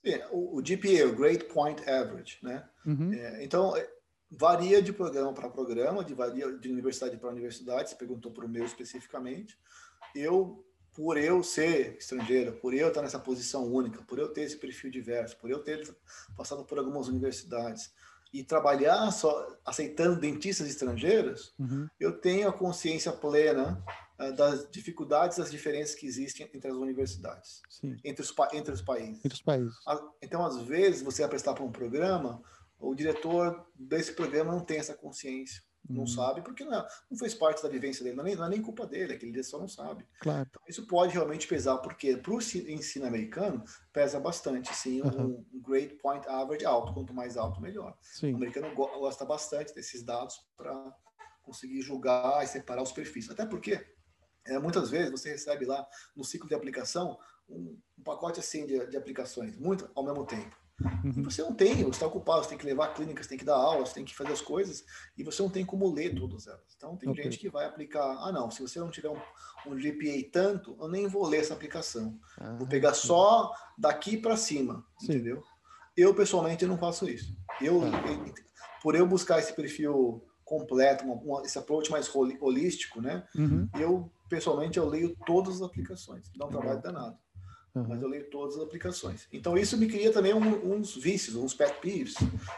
É, 0.04 0.28
o, 0.32 0.58
o 0.58 0.62
GPA, 0.62 1.08
o 1.08 1.16
Grade 1.16 1.46
Point 1.46 1.82
Average, 1.90 2.40
né? 2.42 2.68
Uhum. 2.86 3.14
É, 3.14 3.44
então, 3.44 3.74
varia 4.30 4.82
de 4.82 4.91
programa 4.91 5.34
para 5.34 5.49
programa, 5.49 6.03
de 6.03 6.13
varia 6.13 6.51
de 6.51 6.69
universidade 6.69 7.17
para 7.17 7.30
universidade. 7.30 7.89
Você 7.89 7.95
perguntou 7.95 8.32
para 8.32 8.45
o 8.45 8.49
meu 8.49 8.65
especificamente. 8.65 9.57
Eu, 10.13 10.65
por 10.93 11.17
eu 11.17 11.43
ser 11.43 11.97
estrangeiro, 11.97 12.53
por 12.53 12.73
eu 12.73 12.89
estar 12.89 13.01
nessa 13.01 13.19
posição 13.19 13.65
única, 13.65 14.01
por 14.03 14.19
eu 14.19 14.28
ter 14.30 14.41
esse 14.41 14.57
perfil 14.57 14.91
diverso, 14.91 15.38
por 15.38 15.49
eu 15.49 15.59
ter 15.59 15.95
passado 16.36 16.65
por 16.65 16.78
algumas 16.78 17.07
universidades 17.07 17.91
e 18.34 18.43
trabalhar 18.43 19.09
só 19.11 19.57
aceitando 19.65 20.19
dentistas 20.19 20.67
estrangeiros, 20.67 21.53
uhum. 21.57 21.88
eu 21.99 22.11
tenho 22.19 22.49
a 22.49 22.53
consciência 22.53 23.11
plena 23.11 23.82
uh, 24.19 24.34
das 24.34 24.69
dificuldades, 24.69 25.38
das 25.38 25.49
diferenças 25.49 25.95
que 25.95 26.05
existem 26.05 26.49
entre 26.53 26.69
as 26.69 26.75
universidades, 26.75 27.61
entre 28.03 28.21
os, 28.21 28.34
entre 28.53 28.73
os 28.73 28.82
países. 28.82 29.19
Entre 29.19 29.34
os 29.34 29.41
países. 29.41 29.73
Então, 30.21 30.45
às 30.45 30.61
vezes, 30.61 31.01
você 31.01 31.21
vai 31.21 31.30
prestar 31.30 31.53
para 31.53 31.63
um 31.63 31.71
programa 31.71 32.41
o 32.80 32.93
diretor 32.93 33.67
desse 33.75 34.13
programa 34.13 34.51
não 34.51 34.63
tem 34.63 34.78
essa 34.78 34.93
consciência, 34.93 35.61
não 35.89 36.03
hum. 36.03 36.07
sabe, 36.07 36.41
porque 36.41 36.65
não, 36.65 36.86
não 37.09 37.17
fez 37.17 37.34
parte 37.34 37.63
da 37.63 37.69
vivência 37.69 38.03
dele, 38.03 38.15
não 38.15 38.23
é 38.23 38.28
nem, 38.28 38.36
não 38.36 38.45
é 38.45 38.49
nem 38.49 38.61
culpa 38.61 38.86
dele, 38.86 39.13
aquele 39.13 39.32
ele 39.32 39.43
só 39.43 39.57
não 39.57 39.67
sabe. 39.67 40.05
Claro. 40.19 40.47
Então, 40.49 40.61
isso 40.67 40.86
pode 40.86 41.13
realmente 41.13 41.47
pesar, 41.47 41.78
porque 41.78 42.17
para 42.17 42.34
o 42.34 42.39
ensino 42.39 43.05
americano 43.05 43.63
pesa 43.93 44.19
bastante, 44.19 44.73
sim, 44.75 45.01
uhum. 45.01 45.45
um 45.53 45.61
grade 45.61 45.95
point 45.95 46.28
average 46.28 46.65
alto, 46.65 46.93
quanto 46.93 47.13
mais 47.13 47.38
alto, 47.38 47.61
melhor. 47.61 47.97
Sim. 48.01 48.34
O 48.34 48.36
americano 48.36 48.73
gosta 48.75 49.25
bastante 49.25 49.73
desses 49.73 50.03
dados 50.03 50.39
para 50.55 50.93
conseguir 51.41 51.82
julgar 51.82 52.43
e 52.43 52.47
separar 52.47 52.84
os 52.84 52.91
perfis. 52.91 53.30
Até 53.30 53.45
porque, 53.45 53.84
é, 54.45 54.59
muitas 54.59 54.89
vezes, 54.89 55.09
você 55.09 55.30
recebe 55.30 55.65
lá 55.65 55.88
no 56.15 56.23
ciclo 56.23 56.49
de 56.49 56.55
aplicação 56.55 57.17
um, 57.47 57.80
um 57.97 58.03
pacote 58.03 58.41
assim 58.41 58.65
de, 58.65 58.86
de 58.88 58.97
aplicações, 58.97 59.57
muito 59.57 59.89
ao 59.95 60.03
mesmo 60.03 60.25
tempo. 60.25 60.55
Uhum. 60.80 61.23
Você 61.23 61.41
não 61.41 61.53
tem, 61.53 61.75
você 61.78 61.89
está 61.89 62.05
ocupado, 62.05 62.43
você 62.43 62.49
tem 62.49 62.57
que 62.57 62.65
levar 62.65 62.93
clínicas, 62.93 63.25
tem 63.25 63.38
que 63.38 63.45
dar 63.45 63.55
aulas, 63.55 63.93
tem 63.93 64.05
que 64.05 64.15
fazer 64.15 64.34
as 64.34 64.41
coisas, 64.41 64.86
e 65.17 65.23
você 65.23 65.41
não 65.41 65.49
tem 65.49 65.65
como 65.65 65.91
ler 65.91 66.15
todas 66.15 66.45
elas. 66.45 66.75
Então, 66.75 66.95
tem 66.95 67.09
okay. 67.09 67.23
gente 67.23 67.39
que 67.39 67.49
vai 67.49 67.65
aplicar, 67.65 68.03
ah, 68.03 68.32
não, 68.32 68.51
se 68.51 68.61
você 68.61 68.80
não 68.80 68.91
tiver 68.91 69.09
um, 69.09 69.19
um 69.65 69.75
GPA 69.75 70.30
tanto, 70.32 70.78
eu 70.80 70.88
nem 70.88 71.07
vou 71.07 71.25
ler 71.28 71.39
essa 71.39 71.53
aplicação. 71.53 72.19
Ah, 72.39 72.55
vou 72.57 72.67
pegar 72.67 72.93
sim. 72.93 73.07
só 73.07 73.51
daqui 73.78 74.17
para 74.17 74.38
cima, 74.38 74.86
sim. 74.99 75.13
entendeu? 75.13 75.43
Eu, 75.95 76.13
pessoalmente, 76.13 76.65
não 76.65 76.78
faço 76.78 77.09
isso. 77.09 77.36
Eu, 77.59 77.82
ah. 77.84 78.82
por 78.84 78.93
eu 78.93 79.07
buscar 79.07 79.39
esse 79.39 79.53
perfil 79.53 80.23
completo, 80.45 81.03
uma, 81.03 81.15
uma, 81.15 81.41
esse 81.41 81.57
approach 81.57 81.89
mais 81.89 82.07
holístico, 82.39 83.01
né? 83.01 83.28
Uhum. 83.36 83.67
Eu, 83.80 84.11
pessoalmente, 84.30 84.78
eu 84.78 84.88
leio 84.88 85.15
todas 85.25 85.55
as 85.55 85.61
aplicações. 85.63 86.30
Dá 86.38 86.45
um 86.45 86.49
trabalho 86.49 86.82
danado 86.82 87.17
uhum. 87.80 87.88
mas 87.88 88.01
eu 88.01 88.07
leio 88.07 88.30
todas 88.30 88.55
as 88.55 88.63
aplicações. 88.63 89.28
Então 89.32 89.57
isso 89.57 89.78
me 89.78 89.88
cria 89.88 90.11
também 90.11 90.34
um, 90.34 90.73
uns 90.73 90.95
vícios, 90.95 91.36
uns 91.36 91.53
pet 91.53 91.80
peeves. 91.82 92.15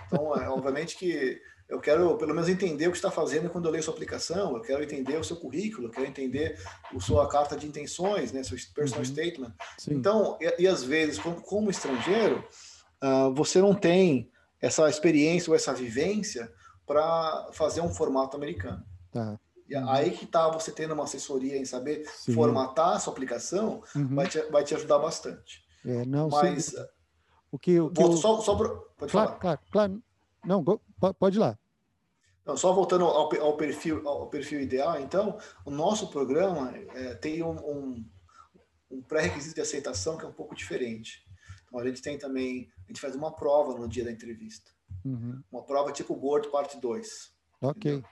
Então, 0.07 0.36
é, 0.36 0.49
obviamente 0.49 0.97
que 0.97 1.41
eu 1.70 1.80
quero 1.80 2.17
pelo 2.17 2.34
menos 2.34 2.49
entender 2.49 2.88
o 2.88 2.91
que 2.91 2.97
está 2.97 3.11
fazendo 3.11 3.49
quando 3.49 3.65
eu 3.65 3.72
leio 3.72 3.84
sua 3.84 3.93
aplicação, 3.93 4.55
eu 4.55 4.61
quero 4.61 4.84
entender 4.84 5.17
o 5.17 5.24
seu 5.24 5.36
currículo, 5.36 5.88
eu 5.88 5.91
quero 5.91 6.07
entender 6.07 6.59
a 6.84 6.99
sua 6.99 7.30
carta 7.30 7.55
de 7.55 7.67
intenções, 7.67 8.32
né, 8.32 8.41
seu 8.41 8.57
personal 8.74 9.05
uhum. 9.05 9.05
statement. 9.05 9.53
Sim. 9.78 9.93
Então, 9.93 10.38
e, 10.41 10.63
e, 10.63 10.67
às 10.67 10.84
vezes, 10.84 11.20
como, 11.20 11.39
como 11.41 11.70
estrangeiro, 11.70 12.43
uh, 13.03 13.32
você 13.36 13.61
não 13.61 13.76
tem 13.76 14.32
essa 14.59 14.89
experiência 14.89 15.51
ou 15.51 15.55
essa 15.55 15.74
vivência 15.74 16.51
para 16.88 17.49
fazer 17.53 17.82
um 17.82 17.89
formato 17.89 18.36
americano. 18.36 18.84
Tá. 19.11 19.39
E 19.70 19.76
uhum. 19.76 19.89
aí 19.89 20.11
que 20.11 20.26
tá 20.26 20.49
você 20.49 20.72
tendo 20.72 20.95
uma 20.95 21.03
assessoria 21.03 21.55
em 21.55 21.63
saber 21.63 22.03
Sim. 22.07 22.34
formatar 22.34 22.95
a 22.95 22.99
sua 22.99 23.13
aplicação, 23.13 23.84
uhum. 23.95 24.15
vai, 24.15 24.28
te, 24.28 24.41
vai 24.49 24.63
te 24.63 24.74
ajudar 24.74 24.97
bastante. 24.97 25.63
É, 25.86 26.05
não, 26.05 26.28
Mas 26.28 26.65
sim. 26.65 26.86
o 27.51 27.59
que, 27.59 27.80
o 27.80 27.91
que 27.91 28.01
eu... 28.01 28.17
só, 28.17 28.41
só 28.41 28.55
pra, 28.55 28.70
pode 28.97 29.11
claro, 29.11 29.28
falar. 29.28 29.39
Claro, 29.39 29.59
claro. 29.72 30.03
Não, 30.43 30.63
pode 31.20 31.38
ir 31.38 31.39
lá. 31.39 31.57
Então, 32.41 32.57
só 32.57 32.74
voltando 32.74 33.05
ao, 33.05 33.32
ao, 33.41 33.57
perfil, 33.57 34.07
ao 34.07 34.28
perfil 34.28 34.59
ideal, 34.59 34.99
então, 34.99 35.38
o 35.63 35.70
nosso 35.70 36.07
programa 36.07 36.74
é, 36.95 37.13
tem 37.13 37.43
um, 37.43 37.51
um, 37.51 38.05
um 38.89 39.01
pré-requisito 39.03 39.55
de 39.55 39.61
aceitação 39.61 40.17
que 40.17 40.26
é 40.26 40.28
um 40.28 40.34
pouco 40.34 40.55
diferente. 40.55 41.24
Então, 41.67 41.80
a 41.80 41.86
gente 41.86 42.01
tem 42.01 42.17
também, 42.17 42.67
a 42.86 42.88
gente 42.88 43.01
faz 43.01 43.13
uma 43.13 43.32
prova 43.32 43.78
no 43.78 43.88
dia 43.88 44.03
da 44.03 44.11
entrevista. 44.11 44.72
Uhum. 45.05 45.43
Uma 45.51 45.63
prova 45.63 45.91
tipo 45.91 46.15
Board 46.15 46.49
Parte 46.49 46.80
2. 46.80 47.32
Ok. 47.61 47.91
Entendeu? 47.91 48.09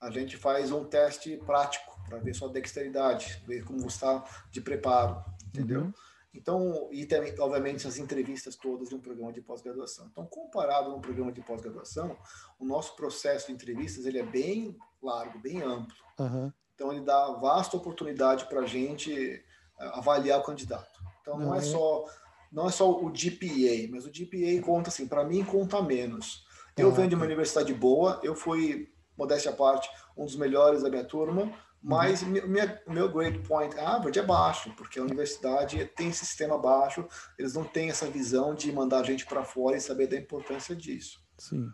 A 0.00 0.10
gente 0.10 0.36
faz 0.36 0.72
um 0.72 0.84
teste 0.84 1.36
prático 1.38 1.98
para 2.08 2.18
ver 2.18 2.34
sua 2.34 2.48
dexteridade, 2.48 3.42
ver 3.46 3.64
como 3.64 3.80
você 3.80 3.88
está 3.88 4.24
de 4.50 4.60
preparo, 4.60 5.22
entendeu? 5.48 5.82
Uhum. 5.82 5.92
Então, 6.32 6.88
e 6.92 7.04
também, 7.06 7.34
obviamente, 7.38 7.86
as 7.86 7.98
entrevistas 7.98 8.54
todas 8.54 8.88
de 8.88 8.94
um 8.94 9.00
programa 9.00 9.32
de 9.32 9.40
pós-graduação. 9.40 10.08
Então, 10.10 10.24
comparado 10.26 10.90
a 10.90 10.94
um 10.94 11.00
programa 11.00 11.32
de 11.32 11.40
pós-graduação, 11.42 12.16
o 12.58 12.64
nosso 12.64 12.94
processo 12.94 13.48
de 13.48 13.52
entrevistas 13.52 14.06
ele 14.06 14.18
é 14.18 14.22
bem 14.22 14.76
largo, 15.02 15.38
bem 15.40 15.60
amplo. 15.60 15.96
Uhum. 16.18 16.52
Então, 16.74 16.92
ele 16.92 17.04
dá 17.04 17.32
vasta 17.32 17.76
oportunidade 17.76 18.46
para 18.46 18.60
a 18.60 18.66
gente 18.66 19.12
eh, 19.12 19.90
avaliar 19.92 20.38
o 20.38 20.44
candidato. 20.44 21.00
Então, 21.20 21.36
não, 21.36 21.46
não 21.46 21.54
é, 21.54 21.58
é 21.58 21.62
só 21.62 22.06
não 22.50 22.66
é 22.66 22.72
só 22.72 22.90
o 22.90 23.10
GPA, 23.10 23.88
mas 23.90 24.06
o 24.06 24.10
GPA 24.10 24.60
conta 24.64 24.88
assim, 24.88 25.06
para 25.06 25.24
mim 25.24 25.44
conta 25.44 25.80
menos. 25.82 26.44
Eu 26.76 26.88
ah, 26.88 26.92
venho 26.92 27.08
de 27.08 27.14
uma 27.14 27.24
universidade 27.24 27.72
boa, 27.72 28.20
eu 28.22 28.34
fui 28.34 28.89
modéstia 29.20 29.50
à 29.50 29.54
parte, 29.54 29.88
um 30.16 30.24
dos 30.24 30.36
melhores 30.36 30.82
da 30.82 30.90
minha 30.90 31.04
turma, 31.04 31.52
mas 31.82 32.22
uhum. 32.22 32.30
minha, 32.48 32.82
meu 32.86 33.10
grade 33.10 33.38
point 33.40 33.78
average 33.78 34.18
é 34.18 34.22
baixo, 34.22 34.72
porque 34.76 34.98
a 34.98 35.02
universidade 35.02 35.84
tem 35.96 36.08
esse 36.08 36.26
sistema 36.26 36.58
baixo, 36.58 37.06
eles 37.38 37.54
não 37.54 37.64
têm 37.64 37.88
essa 37.88 38.06
visão 38.06 38.54
de 38.54 38.70
mandar 38.72 39.00
a 39.00 39.04
gente 39.04 39.24
para 39.24 39.44
fora 39.44 39.76
e 39.76 39.80
saber 39.80 40.06
da 40.06 40.16
importância 40.16 40.74
disso. 40.74 41.22
Sim. 41.38 41.70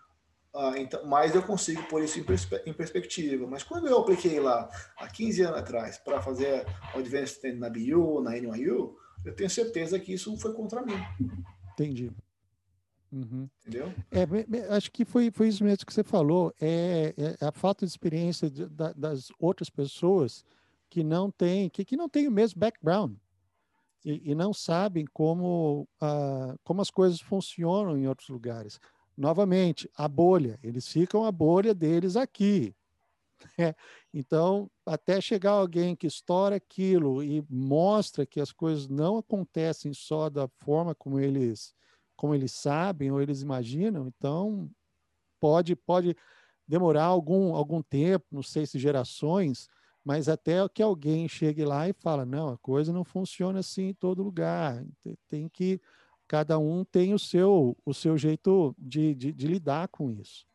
Ah, 0.55 0.75
então, 0.77 1.05
mas 1.07 1.35
eu 1.35 1.43
consigo 1.43 1.83
pôr 1.83 2.03
isso 2.03 2.19
em, 2.19 2.25
perspe 2.25 2.63
em, 2.65 2.73
perspectiva. 2.73 3.47
Mas 3.47 3.63
quando 3.63 3.89
eu 3.89 3.99
apliquei 3.99 4.41
lá, 4.41 4.71
há 4.97 5.07
15 5.07 5.43
anos 5.43 5.59
atrás, 5.59 5.99
para 5.99 6.23
fazer 6.23 6.65
o 6.95 6.99
Advanced 6.99 7.59
na 7.59 7.69
BU, 7.69 8.23
na 8.23 8.31
NYU, 8.39 8.97
eu 9.25 9.35
tenho 9.35 9.51
certeza 9.51 9.99
que 9.99 10.15
isso 10.15 10.35
foi 10.39 10.55
contra 10.55 10.83
mim. 10.83 10.99
Entendi. 11.73 12.11
Uhum. 13.13 13.49
Entendeu? 13.61 13.93
É, 14.11 14.75
acho 14.75 14.91
que 14.91 15.05
foi, 15.05 15.31
foi 15.31 15.49
isso 15.49 15.65
mesmo 15.65 15.87
que 15.87 15.93
você 15.93 16.03
falou. 16.03 16.53
É, 16.61 17.15
é 17.41 17.47
a 17.47 17.53
falta 17.53 17.87
de 17.87 17.91
experiência 17.91 18.51
de, 18.51 18.67
da, 18.67 18.93
das 18.93 19.29
outras 19.39 19.71
pessoas 19.71 20.45
que 20.91 21.03
não 21.03 21.31
têm, 21.31 21.69
que, 21.69 21.85
que 21.85 21.97
não 21.97 22.09
têm 22.09 22.29
o 22.29 22.33
mesmo 22.33 22.61
background 22.61 23.15
e, 24.05 24.31
e 24.31 24.35
não 24.35 24.53
sabem 24.53 25.05
como, 25.13 25.89
uh, 26.01 26.59
como 26.63 26.81
as 26.81 26.91
coisas 26.91 27.21
funcionam 27.21 27.99
em 27.99 28.07
outros 28.07 28.29
lugares. 28.29 28.81
Novamente, 29.17 29.91
a 29.97 30.07
bolha. 30.07 30.59
Eles 30.63 30.87
ficam 30.87 31.25
a 31.25 31.33
bolha 31.33 31.75
deles 31.75 32.17
aqui. 32.17 32.75
É, 33.59 33.75
então, 34.13 34.69
até 34.85 35.21
chegar 35.21 35.53
alguém 35.53 35.95
que 35.95 36.07
estoura 36.07 36.57
aquilo 36.57 37.23
e 37.23 37.45
mostra 37.49 38.25
que 38.25 38.41
as 38.41 38.51
coisas 38.51 38.89
não 38.89 39.19
acontecem 39.19 39.93
só 39.93 40.31
da 40.31 40.49
forma 40.49 40.95
como 40.95 41.21
eles 41.21 41.75
como 42.17 42.35
eles 42.35 42.53
sabem 42.53 43.11
ou 43.11 43.21
eles 43.21 43.43
imaginam, 43.43 44.09
então 44.09 44.71
pode 45.41 45.77
pode 45.77 46.17
demorar 46.67 47.05
algum 47.05 47.55
algum 47.55 47.83
tempo, 47.83 48.27
não 48.33 48.43
sei 48.43 48.67
se 48.67 48.79
gerações, 48.79 49.69
mas 50.05 50.29
até 50.29 50.69
que 50.69 50.83
alguém 50.83 51.29
chegue 51.29 51.65
lá 51.65 51.89
e 51.89 51.93
fala, 51.93 52.25
não, 52.25 52.49
a 52.51 52.59
coisa 52.59 52.93
não 52.93 53.05
funciona 53.05 53.61
assim 53.61 53.89
em 53.89 53.95
todo 53.95 54.23
lugar, 54.23 54.85
tem 55.29 55.49
que 55.49 55.81
cada 56.27 56.59
um 56.59 56.85
tem 56.85 57.15
o 57.15 57.19
seu 57.19 57.77
o 57.85 57.95
seu 57.95 58.19
jeito 58.19 58.75
de, 58.79 59.15
de, 59.15 59.33
de 59.33 59.47
lidar 59.47 59.89
com 59.89 60.11
isso. 60.11 60.47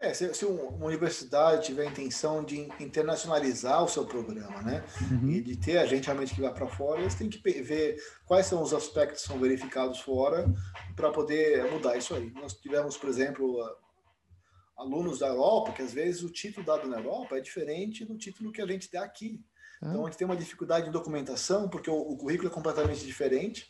É, 0.00 0.14
se, 0.14 0.32
se, 0.32 0.44
uma 0.44 0.86
universidade 0.86 1.66
tiver 1.66 1.82
a 1.82 1.90
intenção 1.90 2.44
de 2.44 2.60
internacionalizar 2.78 3.82
o 3.82 3.88
seu 3.88 4.06
programa, 4.06 4.62
né, 4.62 4.84
uhum. 5.10 5.28
e 5.28 5.40
de 5.40 5.56
ter 5.56 5.78
a 5.78 5.86
gente 5.86 6.04
realmente 6.04 6.34
que 6.36 6.40
vai 6.40 6.54
para 6.54 6.68
fora, 6.68 7.00
eles 7.00 7.16
têm 7.16 7.28
que 7.28 7.38
ver 7.62 8.00
quais 8.24 8.46
são 8.46 8.62
os 8.62 8.72
aspectos 8.72 9.22
que 9.22 9.28
são 9.28 9.40
verificados 9.40 9.98
fora 9.98 10.46
para 10.94 11.10
poder 11.10 11.68
mudar 11.72 11.96
isso 11.96 12.14
aí. 12.14 12.30
Nós 12.30 12.54
tivemos, 12.54 12.96
por 12.96 13.08
exemplo, 13.08 13.58
alunos 14.76 15.18
da 15.18 15.26
Europa, 15.26 15.72
que 15.72 15.82
às 15.82 15.92
vezes 15.92 16.22
o 16.22 16.30
título 16.30 16.64
dado 16.64 16.88
na 16.88 16.98
Europa 16.98 17.36
é 17.36 17.40
diferente 17.40 18.04
do 18.04 18.16
título 18.16 18.52
que 18.52 18.62
a 18.62 18.66
gente 18.66 18.90
dá 18.92 19.02
aqui. 19.02 19.44
Ah. 19.82 19.88
Então, 19.88 20.06
a 20.06 20.08
gente 20.08 20.18
tem 20.18 20.26
uma 20.26 20.36
dificuldade 20.36 20.88
em 20.88 20.92
documentação, 20.92 21.68
porque 21.68 21.90
o, 21.90 21.96
o 21.96 22.16
currículo 22.16 22.48
é 22.48 22.52
completamente 22.52 23.04
diferente. 23.04 23.68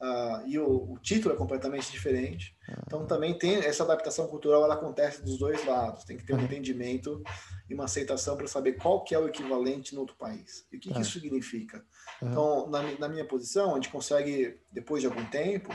Uh, 0.00 0.46
e 0.46 0.56
o, 0.60 0.92
o, 0.92 0.98
título 0.98 1.34
é 1.34 1.36
completamente 1.36 1.90
diferente. 1.90 2.56
Ah. 2.68 2.82
Então 2.86 3.04
também 3.04 3.36
tem 3.36 3.56
essa 3.56 3.82
adaptação 3.82 4.28
cultural, 4.28 4.62
ela 4.62 4.74
acontece 4.74 5.24
dos 5.24 5.38
dois 5.38 5.64
lados. 5.66 6.04
Tem 6.04 6.16
que 6.16 6.24
ter 6.24 6.34
um 6.34 6.38
uhum. 6.38 6.44
entendimento 6.44 7.20
e 7.68 7.74
uma 7.74 7.84
aceitação 7.84 8.36
para 8.36 8.46
saber 8.46 8.74
qual 8.74 9.02
que 9.02 9.12
é 9.12 9.18
o 9.18 9.26
equivalente 9.26 9.94
no 9.94 10.02
outro 10.02 10.14
país 10.16 10.66
e 10.72 10.76
o 10.76 10.80
que, 10.80 10.92
que 10.92 11.00
isso 11.00 11.18
significa. 11.18 11.84
Uhum. 12.22 12.28
Então, 12.28 12.70
na, 12.70 12.82
na, 12.98 13.08
minha 13.08 13.24
posição, 13.24 13.72
a 13.72 13.74
gente 13.74 13.88
consegue 13.88 14.60
depois 14.70 15.00
de 15.00 15.08
algum 15.08 15.24
tempo 15.26 15.68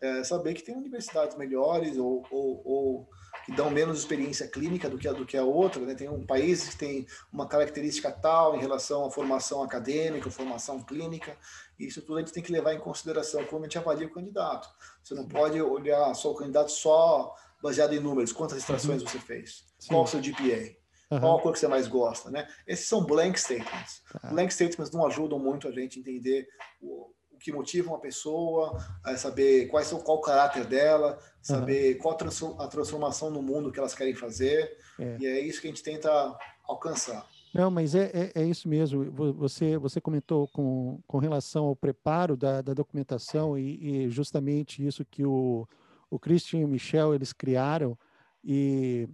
é, 0.00 0.22
saber 0.22 0.54
que 0.54 0.62
tem 0.62 0.76
universidades 0.76 1.36
melhores 1.36 1.96
ou, 1.96 2.24
ou, 2.30 2.62
ou 2.64 3.08
que 3.46 3.52
dão 3.52 3.70
menos 3.70 4.00
experiência 4.00 4.48
clínica 4.48 4.90
do 4.90 4.98
que 4.98 5.06
a, 5.06 5.12
do 5.12 5.24
que 5.24 5.36
a 5.36 5.44
outra, 5.44 5.80
né? 5.80 5.94
Tem 5.94 6.08
um 6.08 6.26
país 6.26 6.68
que 6.68 6.76
tem 6.76 7.06
uma 7.32 7.46
característica 7.46 8.10
tal 8.10 8.56
em 8.56 8.58
relação 8.58 9.04
à 9.04 9.10
formação 9.10 9.62
acadêmica, 9.62 10.28
formação 10.28 10.82
clínica, 10.82 11.38
e 11.78 11.86
isso 11.86 12.02
tudo 12.02 12.16
a 12.16 12.20
gente 12.20 12.32
tem 12.32 12.42
que 12.42 12.50
levar 12.50 12.74
em 12.74 12.80
consideração 12.80 13.44
quando 13.44 13.62
a 13.62 13.66
gente 13.66 13.78
avalia 13.78 14.08
o 14.08 14.12
candidato. 14.12 14.68
Você 15.00 15.14
não 15.14 15.28
pode 15.28 15.62
olhar 15.62 16.12
só 16.14 16.32
o 16.32 16.34
candidato 16.34 16.72
só 16.72 17.32
baseado 17.62 17.94
em 17.94 18.00
números, 18.00 18.32
quantas 18.32 18.58
extrações 18.58 19.00
uhum. 19.00 19.08
você 19.08 19.20
fez, 19.20 19.64
Sim. 19.78 19.88
qual 19.90 20.02
o 20.02 20.06
seu 20.08 20.20
GPA, 20.20 20.76
uhum. 21.12 21.20
qual 21.20 21.38
a 21.38 21.40
cor 21.40 21.52
que 21.52 21.60
você 21.60 21.68
mais 21.68 21.86
gosta, 21.86 22.32
né? 22.32 22.48
Esses 22.66 22.88
são 22.88 23.04
blank 23.04 23.38
statements. 23.38 24.02
Tá. 24.12 24.28
Blank 24.28 24.52
statements 24.52 24.90
não 24.90 25.06
ajudam 25.06 25.38
muito 25.38 25.68
a 25.68 25.70
gente 25.70 25.98
a 25.98 26.00
entender 26.00 26.48
o 26.80 27.14
que 27.46 27.52
motiva 27.52 27.90
uma 27.90 28.00
pessoa, 28.00 28.76
é 29.06 29.16
saber 29.16 29.68
quais 29.68 29.86
são, 29.86 30.00
qual 30.00 30.18
o 30.18 30.20
caráter 30.20 30.64
dela, 30.64 31.16
saber 31.40 31.94
uhum. 31.94 32.02
qual 32.02 32.58
a 32.58 32.66
transformação 32.66 33.30
no 33.30 33.40
mundo 33.40 33.70
que 33.70 33.78
elas 33.78 33.94
querem 33.94 34.16
fazer. 34.16 34.76
É. 34.98 35.16
E 35.20 35.26
é 35.26 35.40
isso 35.40 35.60
que 35.60 35.68
a 35.68 35.70
gente 35.70 35.82
tenta 35.82 36.36
alcançar. 36.64 37.24
Não, 37.54 37.70
mas 37.70 37.94
é, 37.94 38.10
é, 38.12 38.42
é, 38.42 38.44
isso 38.44 38.68
mesmo. 38.68 39.12
Você, 39.34 39.78
você 39.78 40.00
comentou 40.00 40.48
com, 40.48 40.98
com 41.06 41.18
relação 41.18 41.66
ao 41.66 41.76
preparo 41.76 42.36
da, 42.36 42.60
da 42.60 42.74
documentação 42.74 43.56
e, 43.56 44.06
e, 44.06 44.10
justamente 44.10 44.84
isso 44.84 45.04
que 45.04 45.24
o, 45.24 45.68
o 46.10 46.18
Christian 46.18 46.58
e 46.58 46.64
o 46.64 46.68
Michel 46.68 47.14
eles 47.14 47.32
criaram 47.32 47.96
e 48.42 49.08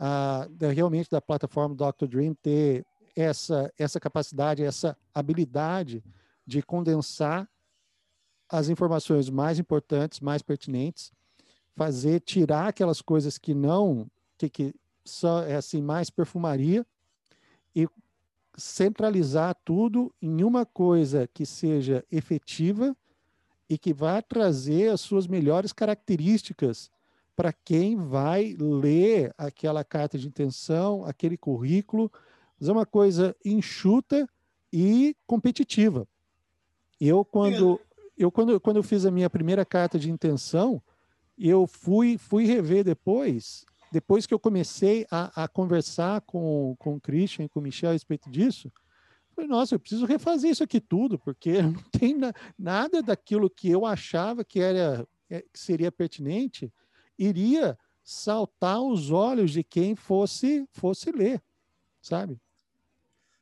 a, 0.00 0.48
realmente 0.74 1.08
da 1.08 1.20
plataforma 1.20 1.76
Dr. 1.76 2.08
Dream 2.08 2.34
ter 2.34 2.84
essa, 3.14 3.72
essa 3.78 4.00
capacidade, 4.00 4.64
essa 4.64 4.96
habilidade 5.14 6.02
de 6.44 6.60
condensar 6.60 7.48
as 8.48 8.68
informações 8.68 9.28
mais 9.28 9.58
importantes, 9.58 10.20
mais 10.20 10.42
pertinentes, 10.42 11.12
fazer 11.76 12.20
tirar 12.20 12.68
aquelas 12.68 13.00
coisas 13.00 13.38
que 13.38 13.54
não 13.54 14.10
que, 14.36 14.48
que 14.48 14.74
são 15.04 15.42
é 15.42 15.56
assim 15.56 15.82
mais 15.82 16.10
perfumaria 16.10 16.86
e 17.74 17.86
centralizar 18.56 19.56
tudo 19.64 20.12
em 20.20 20.42
uma 20.42 20.66
coisa 20.66 21.28
que 21.28 21.46
seja 21.46 22.04
efetiva 22.10 22.96
e 23.68 23.78
que 23.78 23.92
vá 23.92 24.20
trazer 24.22 24.90
as 24.90 25.00
suas 25.00 25.26
melhores 25.26 25.72
características 25.72 26.90
para 27.36 27.52
quem 27.52 27.96
vai 27.96 28.56
ler 28.58 29.32
aquela 29.38 29.84
carta 29.84 30.18
de 30.18 30.26
intenção, 30.26 31.04
aquele 31.04 31.36
currículo, 31.36 32.10
fazer 32.58 32.72
uma 32.72 32.86
coisa 32.86 33.36
enxuta 33.44 34.28
e 34.72 35.14
competitiva. 35.24 36.08
Eu 37.00 37.24
quando 37.24 37.80
eu 38.18 38.32
quando, 38.32 38.60
quando 38.60 38.78
eu 38.78 38.82
fiz 38.82 39.06
a 39.06 39.10
minha 39.10 39.30
primeira 39.30 39.64
carta 39.64 39.98
de 39.98 40.10
intenção, 40.10 40.82
eu 41.38 41.66
fui 41.66 42.18
fui 42.18 42.44
rever 42.44 42.82
depois, 42.82 43.64
depois 43.92 44.26
que 44.26 44.34
eu 44.34 44.38
comecei 44.38 45.06
a, 45.10 45.44
a 45.44 45.48
conversar 45.48 46.20
com, 46.22 46.74
com 46.78 46.96
o 46.96 47.00
Christian 47.00 47.44
e 47.44 47.48
com 47.48 47.60
o 47.60 47.62
Michel 47.62 47.90
a 47.90 47.92
respeito 47.92 48.28
disso, 48.28 48.72
falei, 49.34 49.48
nossa, 49.48 49.74
eu 49.74 49.78
preciso 49.78 50.04
refazer 50.04 50.50
isso 50.50 50.64
aqui 50.64 50.80
tudo, 50.80 51.18
porque 51.18 51.62
não 51.62 51.82
tem 51.92 52.14
na, 52.14 52.34
nada 52.58 53.00
daquilo 53.00 53.48
que 53.48 53.70
eu 53.70 53.86
achava 53.86 54.44
que 54.44 54.60
era 54.60 55.06
é, 55.30 55.42
que 55.42 55.58
seria 55.58 55.92
pertinente 55.92 56.72
iria 57.16 57.78
saltar 58.02 58.76
aos 58.76 59.10
olhos 59.10 59.52
de 59.52 59.62
quem 59.62 59.94
fosse 59.94 60.66
fosse 60.72 61.12
ler, 61.12 61.40
sabe? 62.00 62.40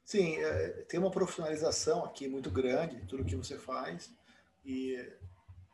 Sim, 0.05 0.37
é, 0.37 0.69
tem 0.89 1.01
uma 1.01 1.11
profissionalização 1.11 2.05
aqui 2.05 2.29
muito 2.29 2.51
grande 2.51 2.97
de 2.97 3.07
tudo 3.07 3.25
que 3.25 3.35
você 3.35 3.59
faz 3.59 4.11
e, 4.67 5.13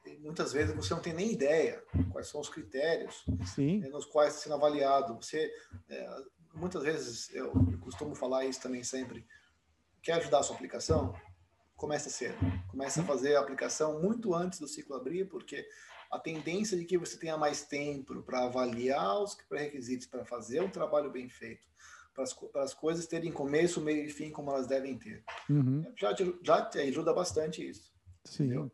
e, 0.07 0.19
muitas 0.19 0.53
vezes 0.53 0.75
você 0.75 0.93
não 0.93 1.01
tem 1.01 1.13
nem 1.13 1.33
ideia 1.33 1.83
quais 2.11 2.29
são 2.29 2.41
os 2.41 2.49
critérios 2.49 3.25
né, 3.81 3.89
nos 3.89 4.05
quais 4.05 4.35
está 4.35 4.45
sendo 4.45 4.55
avaliado. 4.55 5.15
Você, 5.17 5.51
é, 5.89 6.09
muitas 6.55 6.83
vezes, 6.83 7.35
eu, 7.35 7.53
eu 7.71 7.79
costumo 7.79 8.15
falar 8.15 8.45
isso 8.45 8.61
também 8.61 8.85
sempre, 8.85 9.27
quer 10.03 10.15
ajudar 10.15 10.41
a 10.41 10.43
sua 10.43 10.57
aplicação? 10.57 11.15
Começa 11.75 12.11
cedo. 12.11 12.37
Começa 12.69 13.01
a 13.01 13.05
fazer 13.05 13.35
a 13.37 13.41
aplicação 13.41 14.01
muito 14.01 14.35
antes 14.35 14.61
do 14.61 14.69
ciclo 14.69 14.95
abrir, 14.95 15.29
porque 15.29 15.67
a 16.11 16.19
tendência 16.19 16.77
de 16.77 16.85
que 16.85 16.99
você 16.99 17.17
tenha 17.17 17.39
mais 17.39 17.65
tempo 17.65 18.23
para 18.23 18.45
avaliar 18.45 19.23
os 19.23 19.35
pré-requisitos 19.35 20.07
para 20.07 20.25
fazer 20.25 20.61
um 20.61 20.71
trabalho 20.71 21.11
bem 21.11 21.29
feito 21.29 21.67
para 22.15 22.25
as, 22.25 22.33
para 22.33 22.63
as 22.63 22.75
coisas 22.75 23.07
terem 23.07 23.33
começo, 23.33 23.81
meio 23.81 24.05
e 24.05 24.11
fim 24.11 24.31
como 24.31 24.51
elas 24.51 24.67
devem 24.67 24.99
ter. 24.99 25.25
Uhum. 25.49 25.85
Já, 25.99 26.15
te, 26.15 26.39
já 26.43 26.65
te 26.65 26.79
ajuda 26.79 27.13
bastante 27.13 27.67
isso. 27.67 27.92
Sim. 28.25 28.45
Entendeu? 28.45 28.73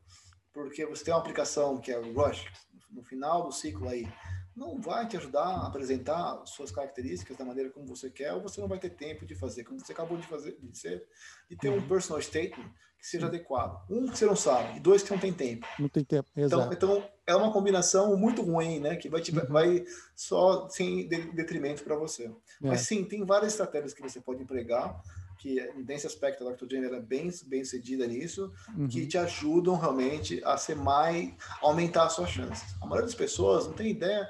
Porque 0.53 0.85
você 0.87 1.05
tem 1.05 1.15
uma 1.15 1.21
aplicação 1.21 1.79
que 1.79 1.91
é 1.91 1.99
o 1.99 2.13
Rush, 2.13 2.45
no 2.91 3.03
final 3.03 3.45
do 3.45 3.53
ciclo 3.53 3.89
aí, 3.89 4.09
não 4.57 4.81
vai 4.81 5.07
te 5.07 5.17
ajudar 5.17 5.45
a 5.45 5.67
apresentar 5.69 6.45
suas 6.45 6.73
características 6.73 7.37
da 7.37 7.45
maneira 7.45 7.71
como 7.71 7.87
você 7.87 8.11
quer, 8.11 8.33
ou 8.33 8.43
você 8.43 8.61
não 8.61 8.69
vai 8.69 8.79
ter 8.79 8.91
tempo 8.91 9.25
de 9.25 9.37
fazer, 9.37 9.63
como 9.63 9.79
você 9.79 9.93
acabou 9.93 10.19
de 10.19 10.27
fazer, 10.27 10.59
de 10.61 10.77
ser, 10.77 11.07
de 11.49 11.57
ter 11.57 11.71
um 11.71 11.75
uhum. 11.75 11.89
personal 11.89 12.21
statement 12.21 12.69
que 12.99 13.07
seja 13.07 13.27
adequado. 13.27 13.81
Um 13.89 14.09
que 14.09 14.19
você 14.19 14.27
não 14.27 14.35
sabe, 14.35 14.77
e 14.77 14.81
dois 14.81 15.03
que 15.05 15.11
não 15.13 15.19
tem 15.19 15.33
tempo. 15.33 15.65
Não 15.79 15.89
tem 15.89 16.05
tempo, 16.05 16.29
então, 16.37 16.45
exato. 16.45 16.75
Então, 16.75 16.97
então 16.97 17.11
é 17.25 17.37
uma 17.37 17.53
combinação 17.53 18.17
muito 18.17 18.43
ruim, 18.43 18.81
né? 18.81 18.97
Que 18.97 19.09
vai, 19.09 19.21
te, 19.21 19.31
uhum. 19.31 19.47
vai 19.47 19.85
só 20.17 20.69
sem 20.69 21.07
detrimento 21.07 21.85
para 21.85 21.95
você. 21.95 22.25
É. 22.25 22.33
Mas 22.61 22.81
sim, 22.81 23.05
tem 23.05 23.25
várias 23.25 23.53
estratégias 23.53 23.95
que 23.95 24.03
você 24.03 24.21
pode 24.21 24.43
empregar 24.43 25.01
que 25.39 25.61
nesse 25.87 26.07
aspecto 26.07 26.47
a 26.47 26.53
Dr. 26.53 26.67
Jane 26.71 26.87
é 26.87 27.01
bem 27.01 27.31
bem 27.47 27.65
cedida 27.65 28.07
nisso, 28.07 28.53
uhum. 28.77 28.89
que 28.89 29.07
te 29.07 29.17
ajudam 29.17 29.77
realmente 29.77 30.43
a 30.45 30.57
ser 30.57 30.75
mais 30.75 31.33
aumentar 31.63 32.07
as 32.07 32.13
suas 32.13 32.31
chances. 32.31 32.75
A 32.83 32.87
maioria 32.87 33.07
das 33.07 33.15
pessoas 33.15 33.67
não 33.67 33.75
tem 33.75 33.91
ideia 33.91 34.29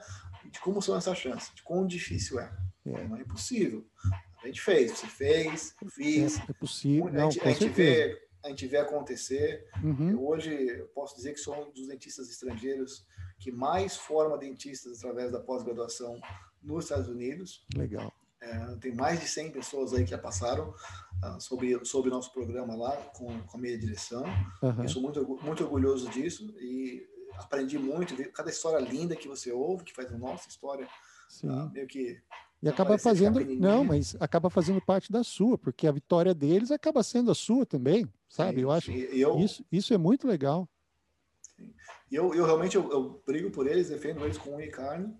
de 0.50 0.60
como 0.60 0.80
são 0.80 0.96
essas 0.96 1.18
chances, 1.18 1.54
de 1.54 1.62
quão 1.62 1.86
difícil 1.86 2.38
é. 2.38 2.52
é. 2.86 3.08
Não 3.08 3.16
é 3.16 3.20
impossível. 3.22 3.86
A 4.42 4.46
gente 4.46 4.60
fez, 4.60 4.92
você 4.92 5.06
fez, 5.06 5.74
eu 5.82 5.90
fiz. 5.90 6.38
É, 6.38 6.42
é 6.50 6.52
possível. 6.52 7.06
A 7.08 7.30
gente, 7.30 7.38
não, 7.38 7.46
a 7.46 7.52
gente 7.52 7.68
vê 7.68 8.28
a 8.44 8.50
gente 8.50 8.66
vê 8.66 8.76
acontecer. 8.78 9.66
Uhum. 9.82 10.10
Eu, 10.10 10.26
hoje 10.26 10.50
eu 10.50 10.86
posso 10.88 11.16
dizer 11.16 11.32
que 11.32 11.40
sou 11.40 11.54
um 11.54 11.72
dos 11.72 11.88
dentistas 11.88 12.30
estrangeiros 12.30 13.06
que 13.38 13.50
mais 13.50 13.96
forma 13.96 14.38
dentistas 14.38 14.98
através 14.98 15.32
da 15.32 15.40
pós-graduação 15.40 16.20
nos 16.62 16.84
Estados 16.84 17.08
Unidos. 17.08 17.64
Legal. 17.76 18.12
É, 18.40 18.76
tem 18.76 18.94
mais 18.94 19.20
de 19.20 19.26
100 19.26 19.50
pessoas 19.50 19.92
aí 19.92 20.04
que 20.04 20.10
já 20.10 20.18
passaram 20.18 20.68
uh, 20.70 21.40
sobre 21.40 21.84
sobre 21.84 22.10
nosso 22.10 22.32
programa 22.32 22.76
lá 22.76 22.96
com, 23.14 23.40
com 23.42 23.58
a 23.58 23.60
minha 23.60 23.76
direção. 23.76 24.24
Uhum. 24.62 24.82
Eu 24.82 24.88
sou 24.88 25.02
muito 25.02 25.38
muito 25.42 25.64
orgulhoso 25.64 26.08
disso 26.10 26.54
e 26.60 27.04
aprendi 27.36 27.78
muito, 27.78 28.14
cada 28.32 28.50
história 28.50 28.78
linda 28.78 29.16
que 29.16 29.28
você 29.28 29.52
ouve, 29.52 29.84
que 29.84 29.94
faz 29.94 30.12
a 30.12 30.18
nossa 30.18 30.48
história, 30.48 30.88
uh, 31.44 31.70
meio 31.70 31.86
que 31.86 32.20
e 32.60 32.68
acaba 32.68 32.98
fazendo, 32.98 33.44
não, 33.56 33.84
mas 33.84 34.16
acaba 34.18 34.50
fazendo 34.50 34.80
parte 34.80 35.12
da 35.12 35.22
sua, 35.22 35.56
porque 35.56 35.86
a 35.86 35.92
vitória 35.92 36.34
deles 36.34 36.72
acaba 36.72 37.04
sendo 37.04 37.30
a 37.30 37.34
sua 37.34 37.64
também, 37.64 38.08
sabe? 38.28 38.56
Sim, 38.56 38.62
eu 38.62 38.70
acho 38.72 38.90
eu, 38.90 39.38
isso, 39.38 39.64
isso 39.70 39.94
é 39.94 39.98
muito 39.98 40.26
legal. 40.26 40.68
E 42.10 42.16
eu, 42.16 42.34
eu 42.34 42.44
realmente 42.44 42.74
eu, 42.74 42.90
eu, 42.90 43.22
brigo 43.24 43.50
por 43.50 43.66
eles, 43.66 43.90
defendo 43.90 44.24
eles 44.24 44.38
com 44.38 44.56
unha 44.56 44.66
e 44.66 44.70
carne, 44.70 45.14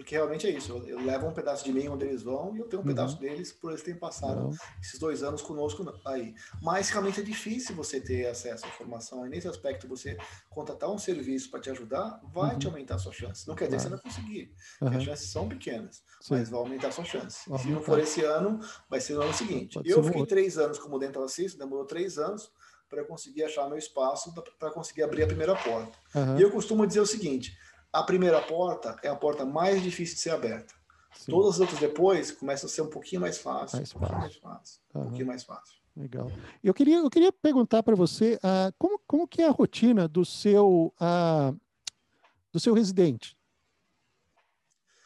porque 0.00 0.14
realmente 0.14 0.46
é 0.46 0.50
isso. 0.50 0.72
Eu, 0.72 0.88
eu, 0.88 1.04
levo 1.04 1.26
um 1.26 1.32
pedaço 1.32 1.62
de 1.62 1.72
mim 1.72 1.86
onde 1.88 2.06
eles 2.06 2.22
vão 2.22 2.56
e 2.56 2.58
eu 2.58 2.66
tenho 2.66 2.80
um 2.80 2.84
uhum. 2.84 2.88
pedaço 2.88 3.20
deles 3.20 3.52
por 3.52 3.70
eles 3.70 3.82
terem 3.82 4.00
passado 4.00 4.44
Não. 4.44 4.50
esses 4.82 4.98
dois 4.98 5.22
anos 5.22 5.42
conosco 5.42 5.84
aí. 6.06 6.34
Mas 6.62 6.88
realmente 6.88 7.20
é 7.20 7.22
difícil 7.22 7.76
você 7.76 8.00
ter 8.00 8.26
acesso 8.26 8.64
à 8.64 8.68
informação. 8.68 9.26
E 9.26 9.28
nesse 9.28 9.46
aspecto, 9.46 9.86
você 9.86 10.16
contratar 10.48 10.90
um 10.90 10.96
serviço 10.96 11.50
para 11.50 11.60
te 11.60 11.68
ajudar, 11.68 12.18
vai 12.32 12.54
uhum. 12.54 12.58
te 12.58 12.66
aumentar 12.66 12.94
a 12.94 12.98
sua 12.98 13.12
chance. 13.12 13.46
Não 13.46 13.54
quer 13.54 13.66
dizer 13.66 13.76
que 13.76 13.82
você 13.82 13.88
vai 13.90 13.98
conseguir. 13.98 14.54
Uhum. 14.80 14.96
As 14.96 15.02
chances 15.02 15.30
são 15.30 15.46
pequenas, 15.46 16.02
Sim. 16.22 16.34
mas 16.34 16.48
vai 16.48 16.60
aumentar 16.60 16.88
a 16.88 16.92
sua 16.92 17.04
chance. 17.04 17.40
Se 17.58 17.68
não 17.68 17.82
for 17.82 17.98
esse 17.98 18.24
ano, 18.24 18.58
vai 18.88 19.00
ser 19.00 19.14
no 19.14 19.22
ano 19.22 19.34
seguinte. 19.34 19.74
Pode 19.74 19.90
eu 19.90 20.02
fiquei 20.02 20.24
três 20.24 20.56
anos 20.56 20.78
como 20.78 20.98
dental 20.98 21.24
assist, 21.24 21.58
demorou 21.58 21.84
três 21.84 22.16
anos 22.16 22.50
para 22.88 23.04
conseguir 23.04 23.44
achar 23.44 23.68
meu 23.68 23.78
espaço, 23.78 24.34
para 24.58 24.70
conseguir 24.70 25.02
abrir 25.02 25.24
a 25.24 25.26
primeira 25.26 25.54
porta. 25.54 25.96
E 26.38 26.42
eu 26.42 26.50
costumo 26.50 26.86
dizer 26.86 27.00
o 27.00 27.06
seguinte 27.06 27.56
a 27.92 28.02
primeira 28.02 28.40
porta 28.40 28.96
é 29.02 29.08
a 29.08 29.16
porta 29.16 29.44
mais 29.44 29.82
difícil 29.82 30.16
de 30.16 30.20
ser 30.20 30.30
aberta. 30.30 30.74
Sim. 31.12 31.32
Todas 31.32 31.54
as 31.54 31.60
outras 31.60 31.80
depois 31.80 32.30
começam 32.30 32.66
a 32.66 32.70
ser 32.70 32.82
um 32.82 32.90
pouquinho 32.90 33.20
mais 33.20 33.38
fácil, 33.38 33.78
mais 33.78 33.94
um 33.94 33.98
pouquinho 33.98 34.20
mais 34.20 34.36
fácil, 34.36 34.80
uhum. 34.94 35.00
um 35.00 35.04
pouquinho 35.04 35.26
mais 35.26 35.44
fácil. 35.44 35.80
Legal. 35.96 36.30
Eu 36.62 36.72
queria, 36.72 36.98
eu 36.98 37.10
queria 37.10 37.32
perguntar 37.32 37.82
para 37.82 37.96
você 37.96 38.36
uh, 38.36 38.72
como, 38.78 38.98
como 39.06 39.28
que 39.28 39.42
é 39.42 39.48
a 39.48 39.50
rotina 39.50 40.06
do 40.06 40.24
seu 40.24 40.94
uh, 41.00 41.60
do 42.52 42.60
seu 42.60 42.74
residente. 42.74 43.36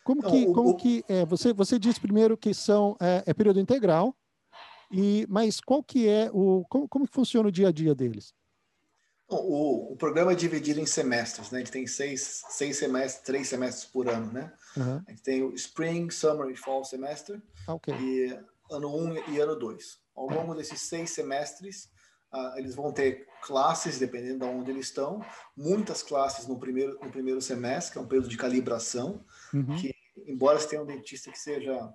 Como 0.04 0.22
Não, 0.22 0.30
que, 0.30 0.46
o, 0.46 0.52
como 0.52 0.70
o... 0.70 0.76
que 0.76 1.04
é? 1.08 1.24
Você, 1.24 1.52
você 1.52 1.78
disse 1.78 1.98
primeiro 1.98 2.36
que 2.36 2.52
são 2.52 2.96
é, 3.00 3.24
é, 3.26 3.34
período 3.34 3.58
integral, 3.58 4.14
e 4.90 5.26
mas 5.28 5.60
qual 5.60 5.82
que 5.82 6.06
é 6.06 6.30
o 6.32 6.64
como, 6.68 6.86
como 6.86 7.06
funciona 7.06 7.48
o 7.48 7.52
dia 7.52 7.68
a 7.68 7.72
dia 7.72 7.94
deles? 7.94 8.34
O, 9.34 9.92
o, 9.92 9.96
programa 9.96 10.32
é 10.32 10.34
dividido 10.34 10.80
em 10.80 10.86
semestres, 10.86 11.50
né? 11.50 11.58
A 11.58 11.60
gente 11.60 11.72
tem 11.72 11.86
seis, 11.86 12.42
seis 12.50 12.76
semestres, 12.76 13.24
três 13.24 13.48
semestres 13.48 13.84
por 13.84 14.08
ano, 14.08 14.32
né? 14.32 14.52
Uhum. 14.76 15.02
A 15.06 15.10
gente 15.10 15.22
tem 15.22 15.42
o 15.42 15.54
Spring, 15.54 16.10
Summer 16.10 16.50
e 16.50 16.56
Fall 16.56 16.84
Semester. 16.84 17.40
Okay. 17.68 17.94
E 17.94 18.38
ano 18.70 18.94
1 18.94 19.02
um 19.02 19.32
e 19.32 19.40
ano 19.40 19.56
2. 19.56 19.98
Ao 20.14 20.28
longo 20.28 20.54
desses 20.54 20.80
seis 20.80 21.10
semestres, 21.10 21.90
uh, 22.32 22.58
eles 22.58 22.74
vão 22.74 22.92
ter 22.92 23.26
classes, 23.42 23.98
dependendo 23.98 24.40
de 24.40 24.44
onde 24.44 24.70
eles 24.70 24.86
estão. 24.86 25.24
Muitas 25.56 26.02
classes 26.02 26.46
no 26.46 26.58
primeiro, 26.58 26.98
no 27.02 27.10
primeiro 27.10 27.40
semestre, 27.40 27.92
que 27.92 27.98
é 27.98 28.00
um 28.00 28.06
período 28.06 28.28
de 28.28 28.36
calibração, 28.36 29.24
uhum. 29.52 29.76
que, 29.76 29.94
embora 30.26 30.58
você 30.58 30.68
tenha 30.68 30.82
um 30.82 30.86
dentista 30.86 31.30
que 31.30 31.38
seja 31.38 31.92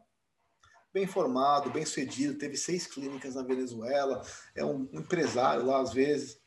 bem 0.94 1.06
formado, 1.06 1.72
bem 1.72 1.86
sucedido, 1.86 2.38
teve 2.38 2.58
seis 2.58 2.88
clínicas 2.88 3.36
na 3.36 3.44
Venezuela, 3.44 4.22
é 4.56 4.66
um 4.66 4.90
empresário 4.92 5.66
lá 5.66 5.82
às 5.82 5.94
vezes, 5.94 6.39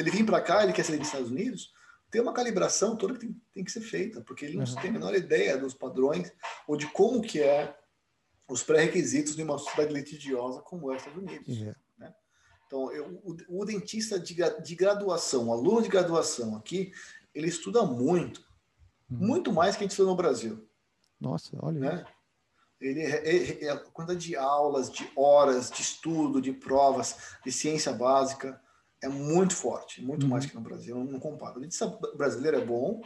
ele 0.00 0.10
vir 0.10 0.24
para 0.24 0.40
cá, 0.40 0.62
ele 0.62 0.72
quer 0.72 0.84
sair 0.84 0.98
dos 0.98 1.08
Estados 1.08 1.30
Unidos, 1.30 1.72
tem 2.10 2.20
uma 2.20 2.32
calibração 2.32 2.96
toda 2.96 3.14
que 3.14 3.20
tem, 3.20 3.42
tem 3.52 3.64
que 3.64 3.72
ser 3.72 3.80
feita, 3.80 4.20
porque 4.22 4.44
ele 4.44 4.56
não 4.56 4.64
uhum. 4.64 4.74
tem 4.76 4.90
a 4.90 4.92
menor 4.92 5.14
ideia 5.14 5.58
dos 5.58 5.74
padrões 5.74 6.32
ou 6.66 6.76
de 6.76 6.86
como 6.86 7.20
que 7.20 7.42
é 7.42 7.76
os 8.48 8.62
pré-requisitos 8.62 9.36
de 9.36 9.42
uma 9.42 9.58
sociedade 9.58 9.92
litigiosa 9.92 10.62
como 10.62 10.90
é 10.90 10.96
os 10.96 11.02
Estados 11.02 11.22
Unidos. 11.22 11.58
Uhum. 11.58 11.74
Né? 11.98 12.14
Então, 12.66 12.92
eu, 12.92 13.20
o, 13.24 13.36
o, 13.60 13.64
dentista 13.64 14.18
de, 14.18 14.34
de 14.34 14.74
graduação, 14.74 15.48
o 15.48 15.52
aluno 15.52 15.82
de 15.82 15.88
graduação 15.88 16.56
aqui, 16.56 16.92
ele 17.34 17.48
estuda 17.48 17.84
muito, 17.84 18.40
uhum. 19.10 19.18
muito 19.18 19.52
mais 19.52 19.76
que 19.76 19.82
a 19.82 19.84
gente 19.84 19.90
estuda 19.90 20.10
no 20.10 20.16
Brasil. 20.16 20.66
Nossa, 21.20 21.50
olha 21.60 21.80
né? 21.80 22.04
Ele, 22.80 23.02
é, 23.02 23.64
é, 23.64 23.70
a 23.70 23.76
quantidade 23.76 24.24
de 24.24 24.36
aulas, 24.36 24.88
de 24.90 25.10
horas, 25.16 25.68
de 25.68 25.82
estudo, 25.82 26.40
de 26.40 26.52
provas, 26.52 27.36
de 27.44 27.50
ciência 27.50 27.92
básica, 27.92 28.60
é 29.02 29.08
muito 29.08 29.54
forte, 29.54 30.02
muito 30.02 30.24
uhum. 30.24 30.30
mais 30.30 30.46
que 30.46 30.54
no 30.54 30.60
Brasil, 30.60 30.96
não, 30.96 31.04
não 31.04 31.20
comparo. 31.20 31.58
O 31.58 31.60
dentista 31.60 31.86
brasileiro 32.16 32.58
é 32.58 32.64
bom, 32.64 33.00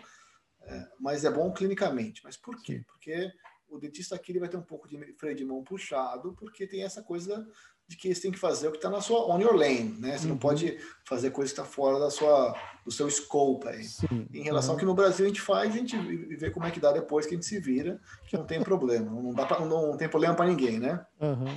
é, 0.62 0.88
mas 0.99 1.24
é 1.24 1.30
bom 1.30 1.53
clinicamente. 1.53 2.22
Mas 2.24 2.36
por 2.36 2.61
quê? 2.62 2.82
Porque 2.86 3.30
o 3.68 3.78
dentista 3.78 4.14
aqui 4.14 4.32
ele 4.32 4.40
vai 4.40 4.49
ter 4.49 4.57
um 4.57 4.62
pouco 4.62 4.88
de 4.88 4.97
freio 5.14 5.34
de 5.34 5.45
mão 5.45 5.62
puxado, 5.62 6.34
porque 6.38 6.66
tem 6.66 6.82
essa 6.82 7.03
coisa 7.03 7.47
de 7.88 7.97
que 7.97 8.14
você 8.14 8.22
tem 8.22 8.32
que 8.32 8.38
fazer 8.38 8.68
o 8.68 8.70
que 8.70 8.78
está 8.78 8.88
na 8.88 9.01
sua 9.01 9.26
on 9.26 9.40
your 9.40 9.55
lane, 9.55 9.97
né? 9.99 10.16
Você 10.16 10.24
uhum. 10.24 10.30
não 10.30 10.38
pode 10.38 10.78
fazer 11.07 11.30
coisa 11.30 11.53
que 11.53 11.61
está 11.61 11.70
fora 11.70 11.99
da 11.99 12.11
sua 12.11 12.57
do 12.84 12.90
seu 12.90 13.09
scope 13.11 13.68
aí. 13.68 13.84
Sim. 13.84 14.26
Em 14.32 14.43
relação 14.43 14.70
uhum. 14.70 14.74
ao 14.74 14.78
que 14.78 14.84
no 14.86 14.95
Brasil 14.95 15.24
a 15.24 15.28
gente 15.28 15.40
faz, 15.40 15.74
a 15.74 15.76
gente 15.76 15.97
vê 16.36 16.51
como 16.51 16.66
é 16.66 16.70
que 16.70 16.80
dá 16.80 16.93
depois 16.93 17.26
que 17.26 17.34
a 17.34 17.36
gente 17.36 17.47
se 17.47 17.61
vira, 17.61 18.01
que 18.26 18.36
não 18.36 18.47
tem 18.47 18.62
problema, 18.64 19.11
não 19.11 19.34
dá 19.34 19.47
pra, 19.47 19.61
não, 19.64 19.97
tem 19.97 20.09
problema 20.09 20.34
para 20.34 20.47
ninguém, 20.47 20.78
né? 20.78 21.05
Uhum. 21.20 21.55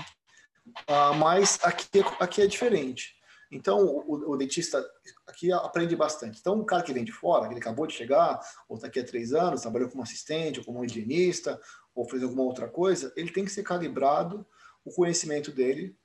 Ah, 0.88 1.14
mas 1.14 1.60
aqui 1.64 1.88
aqui 2.20 2.42
é 2.42 2.48
diferente. 2.48 3.16
Então, 3.52 3.86
o, 3.86 4.32
o, 4.32 4.38
dentista 4.38 4.84
aqui 5.28 5.52
aprende 5.52 5.96
bastante. 5.96 6.40
Então, 6.40 6.60
o 6.60 6.66
cara 6.66 6.84
que 6.84 6.94
vem 6.94 7.04
de 7.04 7.12
fora, 7.12 7.48
que 7.48 7.54
ele 7.54 7.60
acabou 7.60 7.86
de 7.86 7.94
chegar, 7.94 8.40
ou 8.68 8.76
está 8.76 8.88
aqui 8.88 9.00
há 9.00 9.06
três 9.06 9.34
anos, 9.34 9.62
trabalhou 9.62 9.90
como 9.90 10.04
assistente, 10.04 10.60
ou 10.60 10.66
como 10.66 10.84
higienista, 10.84 11.60
ou 11.94 12.08
fez 12.10 12.24
alguma 12.24 12.44
outra 12.44 12.68
coisa, 12.68 13.14
ele 13.16 13.32
tem 13.32 13.46
que 13.46 13.52
ser 13.52 13.64
calibrado 13.64 14.46
o 14.84 14.92
conhecimento 14.92 15.52
dele 15.52 15.96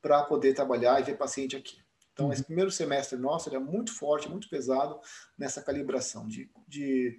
para 0.00 0.22
poder 0.22 0.54
trabalhar 0.54 1.00
e 1.00 1.04
ver 1.04 1.16
paciente 1.16 1.56
aqui. 1.56 1.78
Então, 2.12 2.26
uhum. 2.26 2.32
esse 2.32 2.44
primeiro 2.44 2.70
semestre 2.70 3.18
nosso 3.18 3.54
é 3.54 3.58
muito 3.58 3.94
forte, 3.94 4.28
muito 4.28 4.48
pesado 4.48 4.98
nessa 5.38 5.62
calibração 5.62 6.26
de, 6.26 6.50
de 6.66 7.18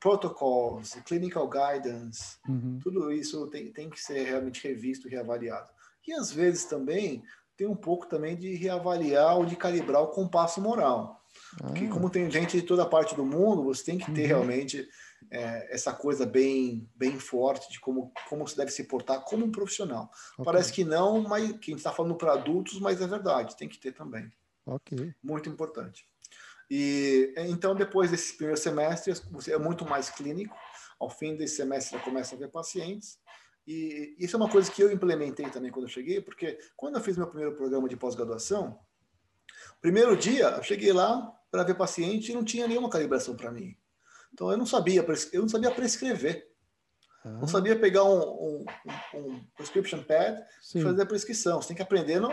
protocols, 0.00 0.94
clinical 1.06 1.48
guidance, 1.48 2.38
uhum. 2.48 2.78
tudo 2.82 3.12
isso 3.12 3.46
tem, 3.48 3.72
tem 3.72 3.90
que 3.90 4.00
ser 4.00 4.24
realmente 4.24 4.66
revisto 4.66 5.08
e 5.08 5.10
reavaliado. 5.10 5.70
E 6.06 6.12
às 6.12 6.32
vezes 6.32 6.64
também 6.64 7.22
tem 7.62 7.68
um 7.68 7.76
pouco 7.76 8.08
também 8.08 8.34
de 8.36 8.54
reavaliar 8.56 9.36
ou 9.36 9.46
de 9.46 9.54
calibrar 9.54 10.02
o 10.02 10.08
compasso 10.08 10.60
moral. 10.60 11.24
Porque 11.56 11.84
ah. 11.84 11.88
como 11.88 12.10
tem 12.10 12.28
gente 12.28 12.60
de 12.60 12.66
toda 12.66 12.84
parte 12.84 13.14
do 13.14 13.24
mundo, 13.24 13.62
você 13.62 13.84
tem 13.84 13.98
que 13.98 14.10
ter 14.10 14.22
uhum. 14.22 14.26
realmente 14.26 14.88
é, 15.30 15.72
essa 15.72 15.92
coisa 15.92 16.26
bem, 16.26 16.88
bem 16.96 17.20
forte 17.20 17.70
de 17.70 17.78
como, 17.78 18.12
como 18.28 18.46
se 18.48 18.56
deve 18.56 18.72
se 18.72 18.84
portar 18.84 19.20
como 19.20 19.46
um 19.46 19.52
profissional. 19.52 20.10
Okay. 20.34 20.44
Parece 20.44 20.72
que 20.72 20.84
não, 20.84 21.22
mas 21.22 21.52
que 21.52 21.70
a 21.70 21.72
gente 21.72 21.76
está 21.76 21.92
falando 21.92 22.16
para 22.16 22.32
adultos, 22.32 22.80
mas 22.80 23.00
é 23.00 23.06
verdade, 23.06 23.56
tem 23.56 23.68
que 23.68 23.78
ter 23.78 23.92
também. 23.92 24.30
Ok. 24.66 25.14
Muito 25.22 25.48
importante. 25.48 26.04
E 26.68 27.32
então, 27.36 27.76
depois 27.76 28.10
desse 28.10 28.36
primeiro 28.36 28.60
semestre, 28.60 29.14
você 29.30 29.52
é 29.52 29.58
muito 29.58 29.84
mais 29.84 30.10
clínico. 30.10 30.56
Ao 30.98 31.08
fim 31.08 31.36
desse 31.36 31.56
semestre, 31.56 31.98
começa 32.00 32.34
a 32.34 32.38
ver 32.38 32.48
pacientes. 32.48 33.18
E 33.66 34.16
isso 34.18 34.34
é 34.34 34.38
uma 34.38 34.48
coisa 34.48 34.70
que 34.70 34.82
eu 34.82 34.90
implementei 34.90 35.48
também 35.50 35.70
quando 35.70 35.84
eu 35.84 35.90
cheguei, 35.90 36.20
porque 36.20 36.58
quando 36.76 36.96
eu 36.96 37.00
fiz 37.00 37.16
meu 37.16 37.26
primeiro 37.26 37.54
programa 37.54 37.88
de 37.88 37.96
pós-graduação, 37.96 38.78
primeiro 39.80 40.16
dia 40.16 40.48
eu 40.48 40.62
cheguei 40.62 40.92
lá 40.92 41.32
para 41.50 41.62
ver 41.62 41.74
paciente 41.74 42.32
e 42.32 42.34
não 42.34 42.44
tinha 42.44 42.66
nenhuma 42.66 42.90
calibração 42.90 43.36
para 43.36 43.52
mim. 43.52 43.76
Então 44.32 44.50
eu 44.50 44.56
não 44.56 44.66
sabia, 44.66 45.04
eu 45.32 45.42
não 45.42 45.48
sabia 45.48 45.70
prescrever. 45.70 46.50
Ah. 47.24 47.28
Não 47.28 47.46
sabia 47.46 47.78
pegar 47.78 48.04
um, 48.04 48.18
um, 48.20 48.64
um 49.14 49.44
prescription 49.56 50.02
pad 50.02 50.42
Sim. 50.60 50.80
e 50.80 50.82
fazer 50.82 51.02
a 51.02 51.06
prescrição. 51.06 51.62
Você 51.62 51.68
tem 51.68 51.76
que 51.76 51.82
aprender 51.82 52.18
no, 52.18 52.30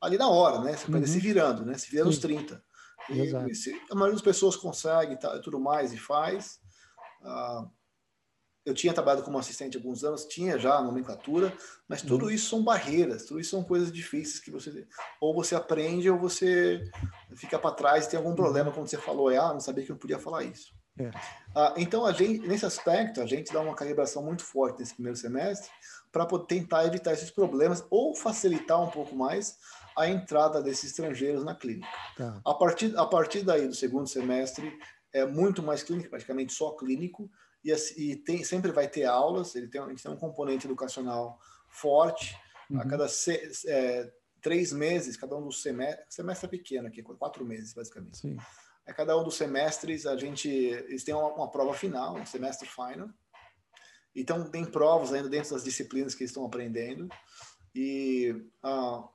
ali 0.00 0.18
na 0.18 0.28
hora, 0.28 0.60
né? 0.60 0.76
Você 0.76 0.86
aprende 0.86 1.06
uhum. 1.06 1.12
se 1.12 1.20
virando, 1.20 1.64
né? 1.64 1.78
Se 1.78 1.90
vira 1.90 2.04
nos 2.04 2.18
30. 2.18 2.62
E, 3.10 3.50
e 3.50 3.54
se, 3.54 3.72
a 3.90 3.94
maioria 3.94 4.14
das 4.14 4.22
pessoas 4.22 4.56
consegue 4.56 5.14
e 5.14 5.40
tudo 5.42 5.60
mais 5.60 5.92
e 5.92 5.98
faz. 5.98 6.58
Uh, 7.22 7.70
eu 8.64 8.72
tinha 8.72 8.94
trabalhado 8.94 9.22
como 9.22 9.38
assistente 9.38 9.76
há 9.76 9.80
alguns 9.80 10.04
anos, 10.04 10.24
tinha 10.24 10.58
já 10.58 10.74
a 10.74 10.82
nomenclatura, 10.82 11.52
mas 11.86 12.00
tudo 12.00 12.26
uhum. 12.26 12.30
isso 12.30 12.48
são 12.48 12.64
barreiras, 12.64 13.24
tudo 13.26 13.38
isso 13.38 13.50
são 13.50 13.62
coisas 13.62 13.92
difíceis 13.92 14.40
que 14.40 14.50
você 14.50 14.86
ou 15.20 15.34
você 15.34 15.54
aprende 15.54 16.08
ou 16.10 16.18
você 16.18 16.82
fica 17.36 17.58
para 17.58 17.74
trás 17.74 18.06
e 18.06 18.10
tem 18.10 18.16
algum 18.16 18.30
uhum. 18.30 18.36
problema 18.36 18.72
quando 18.72 18.88
você 18.88 18.96
falou, 18.96 19.28
ah, 19.28 19.52
não 19.52 19.60
sabia 19.60 19.84
que 19.84 19.90
não 19.90 19.98
podia 19.98 20.18
falar 20.18 20.44
isso. 20.44 20.72
É. 20.98 21.10
Ah, 21.54 21.74
então 21.76 22.06
a 22.06 22.12
gente, 22.12 22.46
nesse 22.46 22.64
aspecto, 22.64 23.20
a 23.20 23.26
gente 23.26 23.52
dá 23.52 23.60
uma 23.60 23.74
calibração 23.74 24.22
muito 24.22 24.42
forte 24.42 24.78
nesse 24.78 24.94
primeiro 24.94 25.18
semestre 25.18 25.68
para 26.10 26.26
tentar 26.38 26.86
evitar 26.86 27.12
esses 27.12 27.30
problemas 27.30 27.84
ou 27.90 28.14
facilitar 28.14 28.80
um 28.80 28.90
pouco 28.90 29.14
mais 29.14 29.58
a 29.96 30.08
entrada 30.08 30.62
desses 30.62 30.90
estrangeiros 30.90 31.44
na 31.44 31.54
clínica. 31.54 31.88
Tá. 32.16 32.40
A 32.44 32.54
partir 32.54 32.96
a 32.96 33.06
partir 33.06 33.42
daí 33.42 33.66
do 33.66 33.74
segundo 33.74 34.08
semestre 34.08 34.72
é 35.12 35.24
muito 35.24 35.62
mais 35.62 35.82
clínico, 35.82 36.10
praticamente 36.10 36.52
só 36.52 36.70
clínico 36.72 37.30
e, 37.64 37.72
e 37.96 38.16
tem, 38.16 38.44
sempre 38.44 38.70
vai 38.70 38.88
ter 38.88 39.04
aulas, 39.04 39.54
ele 39.54 39.68
tem, 39.68 39.80
a 39.80 39.88
gente 39.88 40.02
tem 40.02 40.12
um 40.12 40.16
componente 40.16 40.66
educacional 40.66 41.38
forte, 41.68 42.36
uhum. 42.70 42.80
a 42.80 42.86
cada 42.86 43.08
se, 43.08 43.40
é, 43.66 44.12
três 44.42 44.72
meses, 44.72 45.16
cada 45.16 45.36
um 45.36 45.46
dos 45.46 45.62
semestres, 45.62 46.06
semestre 46.14 46.46
é 46.46 46.50
pequeno 46.50 46.88
aqui, 46.88 47.02
quatro 47.02 47.44
meses 47.44 47.72
basicamente. 47.72 48.18
Sim. 48.18 48.36
A 48.86 48.92
cada 48.92 49.18
um 49.18 49.24
dos 49.24 49.36
semestres 49.36 50.04
a 50.04 50.16
gente, 50.16 50.48
eles 50.48 51.02
têm 51.02 51.14
uma, 51.14 51.32
uma 51.32 51.50
prova 51.50 51.72
final, 51.72 52.16
um 52.16 52.26
semestre 52.26 52.68
final, 52.68 53.08
então 54.14 54.48
tem 54.50 54.64
provas 54.64 55.12
ainda 55.12 55.28
dentro 55.28 55.50
das 55.50 55.64
disciplinas 55.64 56.14
que 56.14 56.22
eles 56.22 56.30
estão 56.30 56.44
aprendendo, 56.44 57.08
e 57.74 58.34
ah, 58.62 59.08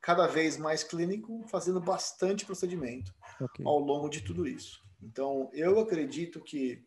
cada 0.00 0.28
vez 0.28 0.56
mais 0.56 0.84
clínico, 0.84 1.44
fazendo 1.48 1.80
bastante 1.80 2.46
procedimento 2.46 3.12
okay. 3.40 3.64
ao 3.66 3.78
longo 3.78 4.08
de 4.08 4.20
tudo 4.20 4.46
isso. 4.46 4.80
Então, 5.02 5.50
eu 5.52 5.80
acredito 5.80 6.40
que 6.40 6.84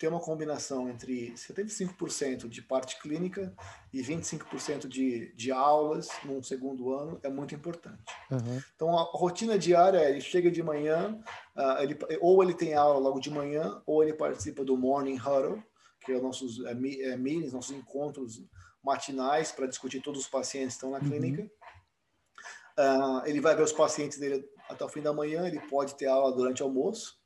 ter 0.00 0.08
uma 0.08 0.18
combinação 0.18 0.88
entre 0.88 1.30
75% 1.32 2.48
de 2.48 2.62
parte 2.62 2.98
clínica 2.98 3.54
e 3.92 4.00
25% 4.00 4.88
de, 4.88 5.30
de 5.34 5.52
aulas 5.52 6.08
num 6.24 6.42
segundo 6.42 6.90
ano 6.94 7.20
é 7.22 7.28
muito 7.28 7.54
importante. 7.54 8.02
Uhum. 8.30 8.62
Então, 8.74 8.98
a 8.98 9.02
rotina 9.02 9.58
diária 9.58 9.98
é, 9.98 10.08
ele 10.08 10.22
chega 10.22 10.50
de 10.50 10.62
manhã, 10.62 11.20
uh, 11.54 11.82
ele, 11.82 11.98
ou 12.18 12.42
ele 12.42 12.54
tem 12.54 12.72
aula 12.72 12.98
logo 12.98 13.20
de 13.20 13.30
manhã, 13.30 13.82
ou 13.84 14.02
ele 14.02 14.14
participa 14.14 14.64
do 14.64 14.74
Morning 14.74 15.18
Huddle, 15.18 15.62
que 16.00 16.12
é 16.12 16.16
os 16.16 16.22
nossos 16.22 16.64
é, 16.64 16.70
é, 16.70 17.16
meetings, 17.18 17.52
nossos 17.52 17.76
encontros 17.76 18.42
matinais 18.82 19.52
para 19.52 19.66
discutir 19.66 20.00
todos 20.00 20.22
os 20.22 20.28
pacientes 20.28 20.78
que 20.78 20.86
estão 20.86 20.92
na 20.92 20.98
uhum. 20.98 21.10
clínica. 21.10 21.42
Uh, 22.78 23.26
ele 23.26 23.42
vai 23.42 23.54
ver 23.54 23.64
os 23.64 23.72
pacientes 23.72 24.16
dele 24.18 24.48
até 24.66 24.82
o 24.82 24.88
fim 24.88 25.02
da 25.02 25.12
manhã, 25.12 25.46
ele 25.46 25.60
pode 25.68 25.94
ter 25.94 26.06
aula 26.06 26.34
durante 26.34 26.62
o 26.62 26.66
almoço, 26.66 27.19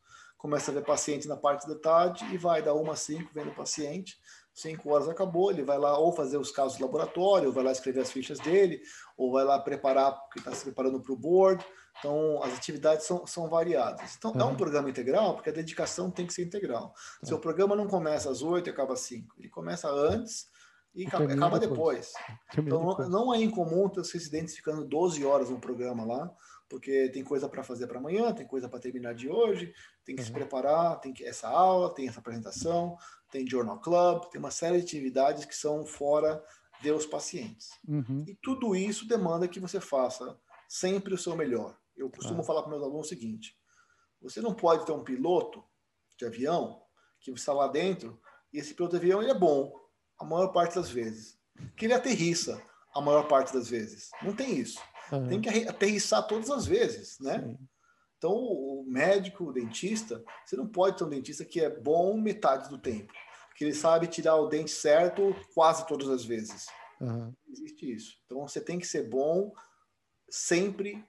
começa 0.44 0.70
a 0.70 0.74
ver 0.74 0.84
paciente 0.84 1.26
na 1.26 1.38
parte 1.38 1.66
da 1.66 1.74
tarde 1.74 2.22
e 2.30 2.36
vai 2.36 2.60
dar 2.60 2.74
uma 2.74 2.92
a 2.92 2.96
cinco 2.96 3.30
vendo 3.32 3.48
o 3.48 3.54
paciente. 3.54 4.18
Cinco 4.52 4.90
horas 4.90 5.08
acabou, 5.08 5.50
ele 5.50 5.62
vai 5.62 5.78
lá 5.78 5.98
ou 5.98 6.12
fazer 6.12 6.36
os 6.36 6.50
casos 6.50 6.76
de 6.76 6.82
laboratório, 6.82 7.48
ou 7.48 7.54
vai 7.54 7.64
lá 7.64 7.72
escrever 7.72 8.00
as 8.00 8.12
fichas 8.12 8.38
dele, 8.40 8.78
ou 9.16 9.32
vai 9.32 9.42
lá 9.42 9.58
preparar, 9.58 10.12
porque 10.12 10.40
está 10.40 10.52
se 10.52 10.62
preparando 10.62 11.00
para 11.00 11.14
o 11.14 11.16
board. 11.16 11.64
Então, 11.98 12.42
as 12.42 12.52
atividades 12.52 13.06
são, 13.06 13.26
são 13.26 13.48
variadas. 13.48 14.16
Então, 14.18 14.32
uhum. 14.32 14.40
é 14.40 14.44
um 14.44 14.54
programa 14.54 14.90
integral, 14.90 15.32
porque 15.32 15.48
a 15.48 15.52
dedicação 15.52 16.10
tem 16.10 16.26
que 16.26 16.34
ser 16.34 16.44
integral. 16.44 16.92
Uhum. 17.22 17.28
Seu 17.30 17.38
programa 17.38 17.74
não 17.74 17.86
começa 17.86 18.30
às 18.30 18.42
oito 18.42 18.68
e 18.68 18.70
acaba 18.70 18.92
às 18.92 19.00
cinco. 19.00 19.34
Ele 19.38 19.48
começa 19.48 19.88
antes 19.88 20.46
e 20.94 21.06
acaba, 21.06 21.24
acaba 21.24 21.58
depois. 21.58 22.12
depois. 22.12 22.66
Então, 22.66 22.86
depois. 22.86 23.08
Não, 23.08 23.24
não 23.26 23.34
é 23.34 23.38
incomum 23.38 23.88
ter 23.88 24.00
os 24.00 24.12
residentes 24.12 24.54
ficando 24.54 24.84
12 24.84 25.24
horas 25.24 25.48
no 25.48 25.58
programa 25.58 26.04
lá, 26.04 26.30
porque 26.68 27.08
tem 27.10 27.22
coisa 27.22 27.48
para 27.48 27.62
fazer 27.62 27.86
para 27.86 27.98
amanhã, 27.98 28.32
tem 28.32 28.46
coisa 28.46 28.68
para 28.68 28.80
terminar 28.80 29.14
de 29.14 29.28
hoje, 29.28 29.72
tem 30.04 30.14
que 30.14 30.22
uhum. 30.22 30.26
se 30.26 30.32
preparar, 30.32 31.00
tem 31.00 31.12
que 31.12 31.24
essa 31.24 31.48
aula, 31.48 31.94
tem 31.94 32.08
essa 32.08 32.20
apresentação, 32.20 32.96
tem 33.30 33.46
journal 33.48 33.80
club, 33.80 34.30
tem 34.30 34.38
uma 34.38 34.50
série 34.50 34.78
de 34.78 34.84
atividades 34.84 35.44
que 35.44 35.54
são 35.54 35.84
fora 35.84 36.42
ver 36.80 36.92
os 36.92 37.06
pacientes. 37.06 37.70
Uhum. 37.86 38.24
E 38.26 38.34
tudo 38.36 38.74
isso 38.74 39.06
demanda 39.06 39.48
que 39.48 39.60
você 39.60 39.80
faça 39.80 40.38
sempre 40.68 41.14
o 41.14 41.18
seu 41.18 41.36
melhor. 41.36 41.76
Eu 41.96 42.10
costumo 42.10 42.40
ah. 42.40 42.44
falar 42.44 42.62
para 42.62 42.70
meus 42.70 42.82
alunos 42.82 43.06
o 43.06 43.08
seguinte: 43.08 43.56
você 44.20 44.40
não 44.40 44.54
pode 44.54 44.84
ter 44.84 44.92
um 44.92 45.04
piloto 45.04 45.64
de 46.18 46.24
avião 46.26 46.82
que 47.20 47.30
você 47.30 47.40
está 47.40 47.52
lá 47.52 47.68
dentro 47.68 48.20
e 48.52 48.58
esse 48.58 48.74
piloto 48.74 48.98
de 48.98 49.04
avião 49.04 49.22
ele 49.22 49.30
é 49.30 49.38
bom 49.38 49.72
a 50.18 50.24
maior 50.24 50.48
parte 50.48 50.76
das 50.76 50.90
vezes, 50.90 51.38
que 51.76 51.86
ele 51.86 51.94
aterrissa 51.94 52.62
a 52.94 53.00
maior 53.00 53.26
parte 53.26 53.52
das 53.52 53.68
vezes. 53.68 54.10
Não 54.22 54.34
tem 54.34 54.56
isso. 54.58 54.80
Uhum. 55.12 55.28
Tem 55.28 55.40
que 55.40 55.68
aterrissar 55.68 56.26
todas 56.26 56.50
as 56.50 56.66
vezes, 56.66 57.18
né? 57.20 57.40
Sim. 57.40 57.58
Então, 58.18 58.32
o 58.32 58.84
médico, 58.86 59.44
o 59.44 59.52
dentista, 59.52 60.24
você 60.44 60.56
não 60.56 60.66
pode 60.66 60.96
ter 60.96 61.04
um 61.04 61.10
dentista 61.10 61.44
que 61.44 61.60
é 61.60 61.68
bom 61.68 62.16
metade 62.16 62.70
do 62.70 62.78
tempo, 62.78 63.12
que 63.54 63.64
ele 63.64 63.74
sabe 63.74 64.06
tirar 64.06 64.36
o 64.36 64.48
dente 64.48 64.70
certo 64.70 65.34
quase 65.54 65.86
todas 65.86 66.08
as 66.08 66.24
vezes. 66.24 66.66
Uhum. 67.00 67.34
Existe 67.50 67.92
isso. 67.92 68.16
Então, 68.24 68.46
você 68.48 68.60
tem 68.60 68.78
que 68.78 68.86
ser 68.86 69.08
bom 69.08 69.52
sempre 70.30 71.04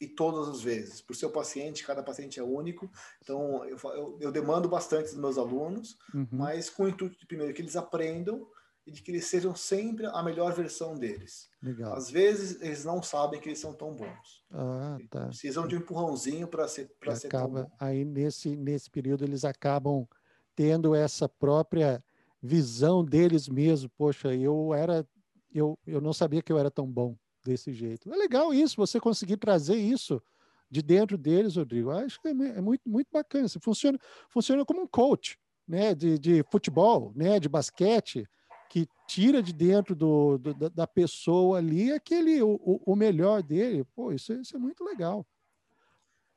e 0.00 0.06
todas 0.06 0.48
as 0.48 0.62
vezes. 0.62 1.00
Para 1.00 1.12
o 1.12 1.16
seu 1.16 1.30
paciente, 1.30 1.84
cada 1.84 2.02
paciente 2.02 2.38
é 2.38 2.42
único. 2.42 2.90
Então, 3.22 3.64
eu, 3.64 3.78
eu, 3.92 4.18
eu 4.20 4.32
demando 4.32 4.68
bastante 4.68 5.10
dos 5.10 5.18
meus 5.18 5.38
alunos, 5.38 5.98
uhum. 6.14 6.28
mas 6.32 6.70
com 6.70 6.84
o 6.84 6.88
intuito 6.88 7.18
de, 7.18 7.26
primeiro, 7.26 7.52
que 7.52 7.62
eles 7.62 7.76
aprendam 7.76 8.46
e 8.86 8.92
de 8.92 9.02
que 9.02 9.10
eles 9.10 9.26
sejam 9.26 9.54
sempre 9.54 10.06
a 10.06 10.22
melhor 10.22 10.54
versão 10.54 10.96
deles. 10.96 11.50
Legal. 11.60 11.94
Às 11.94 12.08
vezes 12.08 12.62
eles 12.62 12.84
não 12.84 13.02
sabem 13.02 13.40
que 13.40 13.48
eles 13.48 13.58
são 13.58 13.74
tão 13.74 13.94
bons. 13.94 14.44
Ah, 14.50 14.96
tá. 15.10 15.26
Precisam 15.26 15.66
de 15.66 15.74
um 15.74 15.80
empurrãozinho 15.80 16.46
para 16.46 16.68
ser 16.68 16.94
para 17.00 17.16
ser 17.16 17.26
acaba, 17.26 17.62
tão 17.62 17.70
bom. 17.70 17.76
Aí 17.80 18.04
nesse 18.04 18.54
nesse 18.54 18.88
período 18.88 19.24
eles 19.24 19.44
acabam 19.44 20.06
tendo 20.54 20.94
essa 20.94 21.28
própria 21.28 22.02
visão 22.40 23.04
deles 23.04 23.48
mesmos. 23.48 23.90
Poxa, 23.98 24.32
eu 24.32 24.72
era 24.72 25.06
eu, 25.52 25.76
eu 25.84 26.00
não 26.00 26.12
sabia 26.12 26.40
que 26.40 26.52
eu 26.52 26.58
era 26.58 26.70
tão 26.70 26.86
bom 26.86 27.16
desse 27.44 27.72
jeito. 27.72 28.12
É 28.12 28.16
legal 28.16 28.54
isso, 28.54 28.76
você 28.76 29.00
conseguir 29.00 29.36
trazer 29.36 29.76
isso 29.76 30.22
de 30.70 30.80
dentro 30.80 31.18
deles, 31.18 31.56
Rodrigo. 31.56 31.90
Acho 31.90 32.20
que 32.20 32.28
é, 32.28 32.30
é 32.30 32.60
muito 32.60 32.88
muito 32.88 33.08
bacana. 33.12 33.48
Você 33.48 33.58
funciona 33.58 33.98
funciona 34.30 34.64
como 34.64 34.82
um 34.82 34.86
coach, 34.86 35.36
né, 35.66 35.92
de, 35.92 36.20
de 36.20 36.44
futebol, 36.44 37.12
né, 37.16 37.40
de 37.40 37.48
basquete 37.48 38.28
que 38.68 38.88
tira 39.06 39.42
de 39.42 39.52
dentro 39.52 39.94
do, 39.94 40.38
do 40.38 40.70
da 40.70 40.86
pessoa 40.86 41.58
ali 41.58 41.92
aquele 41.92 42.42
o, 42.42 42.80
o 42.84 42.96
melhor 42.96 43.42
dele. 43.42 43.84
Pô, 43.94 44.12
isso, 44.12 44.32
isso 44.32 44.56
é 44.56 44.58
muito 44.58 44.84
legal. 44.84 45.26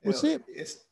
Você. 0.03 0.41
esse... 0.49 0.87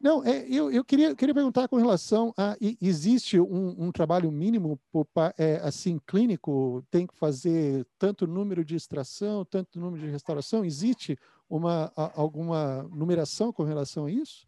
Não, 0.00 0.24
é, 0.24 0.46
eu, 0.48 0.70
eu 0.70 0.84
queria, 0.84 1.12
queria 1.16 1.34
perguntar 1.34 1.66
com 1.66 1.76
relação 1.76 2.32
a 2.36 2.56
existe 2.80 3.40
um, 3.40 3.86
um 3.86 3.90
trabalho 3.90 4.30
mínimo 4.30 4.80
é, 5.36 5.56
assim 5.56 5.98
clínico 6.06 6.84
tem 6.88 7.04
que 7.04 7.16
fazer 7.16 7.84
tanto 7.98 8.24
número 8.24 8.64
de 8.64 8.76
extração, 8.76 9.44
tanto 9.44 9.80
número 9.80 10.00
de 10.00 10.08
restauração. 10.08 10.64
Existe 10.64 11.18
uma 11.50 11.92
alguma 12.14 12.84
numeração 12.84 13.52
com 13.52 13.64
relação 13.64 14.06
a 14.06 14.10
isso? 14.10 14.47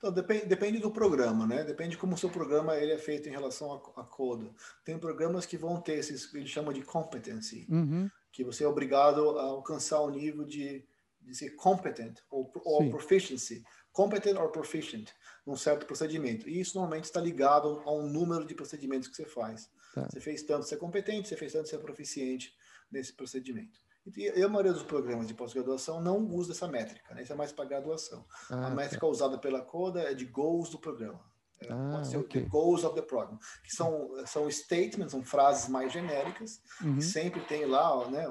Então, 0.00 0.10
depende, 0.10 0.46
depende 0.46 0.78
do 0.78 0.90
programa, 0.90 1.46
né? 1.46 1.62
Depende 1.62 1.98
como 1.98 2.14
o 2.14 2.18
seu 2.18 2.30
programa 2.30 2.74
ele 2.74 2.92
é 2.92 2.98
feito 2.98 3.28
em 3.28 3.32
relação 3.32 3.70
a, 3.70 4.00
a 4.00 4.04
coda. 4.04 4.50
Tem 4.82 4.98
programas 4.98 5.44
que 5.44 5.58
vão 5.58 5.78
ter 5.78 5.98
esses, 5.98 6.32
ele 6.32 6.46
chama 6.46 6.72
de 6.72 6.80
competency, 6.80 7.66
uhum. 7.68 8.10
que 8.32 8.42
você 8.42 8.64
é 8.64 8.66
obrigado 8.66 9.38
a 9.38 9.42
alcançar 9.42 10.00
o 10.00 10.08
nível 10.08 10.46
de, 10.46 10.82
de 11.20 11.34
ser 11.34 11.50
competent 11.50 12.18
ou, 12.30 12.50
ou 12.64 12.88
proficiency. 12.88 13.62
Competent 13.92 14.38
or 14.38 14.50
proficient 14.50 15.10
num 15.46 15.56
certo 15.56 15.84
procedimento. 15.84 16.48
E 16.48 16.58
isso 16.58 16.76
normalmente 16.76 17.04
está 17.04 17.20
ligado 17.20 17.82
a 17.84 17.92
um 17.92 18.08
número 18.08 18.46
de 18.46 18.54
procedimentos 18.54 19.06
que 19.06 19.16
você 19.16 19.26
faz. 19.26 19.68
Tá. 19.94 20.08
Você 20.08 20.20
fez 20.20 20.42
tanto 20.44 20.64
ser 20.64 20.78
competente, 20.78 21.28
você 21.28 21.36
fez 21.36 21.52
tanto 21.52 21.68
ser 21.68 21.78
proficiente 21.78 22.54
nesse 22.90 23.12
procedimento. 23.12 23.78
E 24.16 24.42
a 24.42 24.48
maioria 24.48 24.72
dos 24.72 24.82
programas 24.82 25.28
de 25.28 25.34
pós-graduação 25.34 26.00
não 26.00 26.26
usa 26.26 26.52
essa 26.52 26.66
métrica, 26.66 27.14
né? 27.14 27.22
Isso 27.22 27.32
é 27.32 27.36
mais 27.36 27.52
para 27.52 27.66
graduação. 27.66 28.24
Ah, 28.50 28.68
a 28.68 28.70
métrica 28.70 29.02
tá. 29.02 29.06
usada 29.06 29.38
pela 29.38 29.60
Coda 29.60 30.00
é 30.00 30.14
de 30.14 30.24
goals 30.24 30.70
do 30.70 30.78
programa. 30.78 31.20
É, 31.62 31.70
ah, 31.70 31.90
pode 31.92 32.08
ser 32.08 32.16
okay. 32.16 32.42
goals 32.46 32.84
of 32.84 32.94
the 32.94 33.02
program, 33.02 33.38
que 33.62 33.74
são, 33.74 34.10
são 34.26 34.50
statements, 34.50 35.12
são 35.12 35.22
frases 35.22 35.68
mais 35.68 35.92
genéricas, 35.92 36.60
uhum. 36.80 36.96
que 36.96 37.02
sempre 37.02 37.40
tem 37.42 37.66
lá, 37.66 38.08
né, 38.08 38.26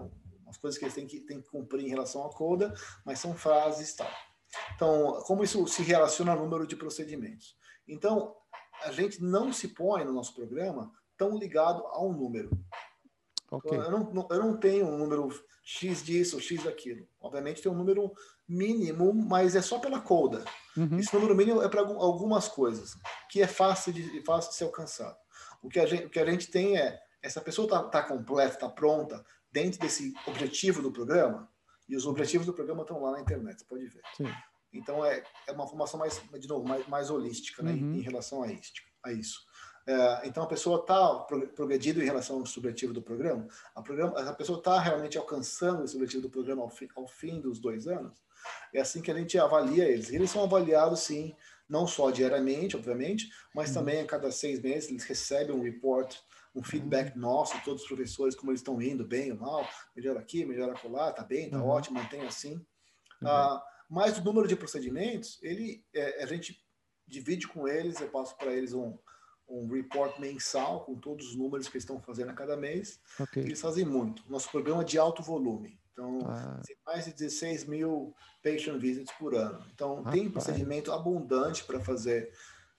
as 0.48 0.58
coisas 0.58 0.80
que 0.80 0.86
eles 0.86 0.96
têm 0.96 1.06
que, 1.06 1.22
têm 1.22 1.40
que 1.40 1.50
cumprir 1.50 1.86
em 1.86 1.90
relação 1.90 2.26
à 2.26 2.34
Coda, 2.34 2.74
mas 3.06 3.20
são 3.20 3.36
frases 3.36 3.94
tal. 3.94 4.10
Então, 4.76 5.22
como 5.26 5.44
isso 5.44 5.66
se 5.68 5.84
relaciona 5.84 6.32
ao 6.32 6.40
número 6.40 6.66
de 6.66 6.76
procedimentos? 6.76 7.56
Então, 7.88 8.36
a 8.84 8.92
gente 8.92 9.22
não 9.22 9.54
se 9.54 9.68
põe 9.70 10.04
no 10.04 10.14
nosso 10.14 10.34
programa 10.34 10.92
tão 11.16 11.38
ligado 11.38 11.86
a 11.88 12.04
um 12.04 12.14
número. 12.14 12.50
Okay. 13.52 13.78
Eu, 13.78 13.91
não, 13.91 14.28
eu 14.30 14.39
não 14.39 14.58
tenho 14.58 14.88
um 14.88 14.97
número 14.97 15.30
X 15.64 16.04
disso, 16.04 16.39
X 16.39 16.64
daquilo. 16.64 17.08
Obviamente 17.20 17.62
tem 17.62 17.72
um 17.72 17.76
número 17.76 18.12
mínimo, 18.47 19.14
mas 19.14 19.56
é 19.56 19.62
só 19.62 19.80
pela 19.80 20.02
coda. 20.02 20.43
Uhum. 20.76 21.00
Esse 21.00 21.14
número 21.14 21.36
mínimo 21.36 21.62
é 21.62 21.68
para 21.68 21.82
algumas 21.82 22.47
coisas, 22.47 22.95
que 23.30 23.41
é 23.41 23.47
fácil 23.47 23.93
de, 23.93 24.24
fácil 24.24 24.52
de 24.52 24.58
ser 24.58 24.64
alcançado. 24.66 25.18
O 25.62 25.70
que 25.70 25.80
a 25.80 25.86
gente, 25.86 26.06
o 26.06 26.10
que 26.10 26.20
a 26.20 26.26
gente 26.26 26.50
tem 26.50 26.78
é, 26.78 27.00
essa 27.22 27.41
pessoa 27.41 27.66
está 27.66 27.84
tá 27.84 28.04
completa, 28.04 28.54
está 28.54 28.70
pronta, 28.70 29.24
dentro 29.52 29.80
desse 29.80 30.14
objetivo 30.26 30.82
do 30.82 30.91
programa, 30.91 31.50
e 31.88 31.95
os 31.95 32.06
objetivos 32.06 32.45
do 32.45 32.54
programa 32.54 32.84
estão 32.84 33.02
lá 33.02 33.12
na 33.12 33.22
internet, 33.22 33.60
você 33.60 33.66
pode 33.66 33.88
ver. 33.88 34.02
Sim. 34.16 34.32
Então 34.72 35.04
é, 35.04 35.24
é 35.47 35.52
uma 35.52 35.68
formação 35.68 36.00
mais, 36.00 36.22
de 36.39 36.47
novo, 36.47 36.68
mais, 36.68 36.88
mais 36.88 37.10
holística 37.10 37.64
né, 37.64 37.72
uhum. 37.72 37.95
em, 37.95 37.97
em 37.97 38.02
relação 38.02 38.43
a, 38.43 38.47
a 39.04 39.12
isso. 39.12 39.39
É, 39.88 40.28
então 40.28 40.44
a 40.44 40.48
pessoa 40.48 40.82
está 40.82 41.16
progredindo 41.56 42.02
em 42.02 42.06
relação 42.06 42.38
ao 42.38 42.46
subjetivo 42.46 42.94
do 42.94 43.02
programa, 43.02 43.48
a, 43.74 43.82
programa, 43.82 44.20
a 44.20 44.34
pessoa 44.34 44.60
está 44.60 44.80
realmente 44.80 45.18
alcançando 45.18 45.84
o 45.84 45.88
subjetivo 45.88 46.24
do 46.24 46.30
programa 46.30 46.62
ao 46.62 46.70
fim, 46.70 46.88
ao 46.96 47.08
fim, 47.08 47.40
dos 47.40 47.60
dois 47.60 47.88
anos. 47.88 48.22
É 48.74 48.80
assim 48.80 49.02
que 49.02 49.12
a 49.12 49.16
gente 49.16 49.38
avalia 49.38 49.88
eles. 49.88 50.12
Eles 50.12 50.30
são 50.30 50.44
avaliados, 50.44 51.02
sim, 51.02 51.36
não 51.68 51.86
só 51.86 52.10
diariamente, 52.10 52.76
obviamente, 52.76 53.30
mas 53.54 53.70
uhum. 53.70 53.76
também 53.76 54.02
a 54.02 54.06
cada 54.06 54.32
seis 54.32 54.60
meses 54.62 54.90
eles 54.90 55.04
recebem 55.04 55.56
um 55.56 55.62
report, 55.62 56.18
um 56.56 56.64
feedback 56.64 57.16
uhum. 57.16 57.22
nosso, 57.22 57.62
todos 57.64 57.84
os 57.84 57.88
professores, 57.88 58.36
como 58.36 58.52
eles 58.52 58.62
estão 58.62 58.82
indo, 58.82 59.06
bem 59.06 59.32
ou 59.32 59.38
mal, 59.38 59.68
melhor 59.96 60.18
aqui, 60.18 60.46
melhor 60.46 60.70
acolá, 60.70 61.12
tá 61.12 61.24
bem, 61.24 61.50
tá 61.50 61.58
uhum. 61.58 61.68
ótimo, 61.68 62.00
mantém 62.00 62.22
assim. 62.22 62.56
Uhum. 63.22 63.28
Ah, 63.28 63.64
mas 63.90 64.18
o 64.18 64.24
número 64.24 64.48
de 64.48 64.56
procedimentos, 64.56 65.40
ele, 65.42 65.84
é, 65.94 66.24
a 66.24 66.26
gente 66.26 66.64
divide 67.08 67.48
com 67.48 67.68
eles, 67.68 68.00
eu 68.00 68.10
passo 68.10 68.38
para 68.38 68.54
eles 68.54 68.74
um, 68.74 68.98
um 69.50 69.68
report 69.68 70.20
mensal 70.20 70.86
com 70.86 70.95
todos 70.95 71.30
os 71.30 71.36
números 71.36 71.68
que 71.68 71.76
eles 71.76 71.84
estão 71.84 72.00
fazendo 72.00 72.30
a 72.30 72.34
cada 72.34 72.56
mês. 72.56 73.00
Okay. 73.20 73.43
Eles 73.43 73.60
fazem 73.60 73.86
muito. 73.86 74.24
Nosso 74.30 74.50
programa 74.52 74.82
é 74.82 74.86
de 74.86 74.97
alto 74.97 75.24
volume. 75.24 75.80
Então, 75.91 76.20
ah. 76.26 76.62
tem 76.66 76.78
mais 76.86 77.06
de 77.06 77.14
16 77.14 77.66
mil 77.66 78.16
patient 78.43 78.80
visits 78.80 79.12
por 79.18 79.36
ano. 79.36 79.66
Então, 79.74 80.04
ah, 80.06 80.12
tem 80.12 80.30
procedimento 80.30 80.91
abundante 80.91 81.64
para 81.64 81.80
fazer 81.80 82.32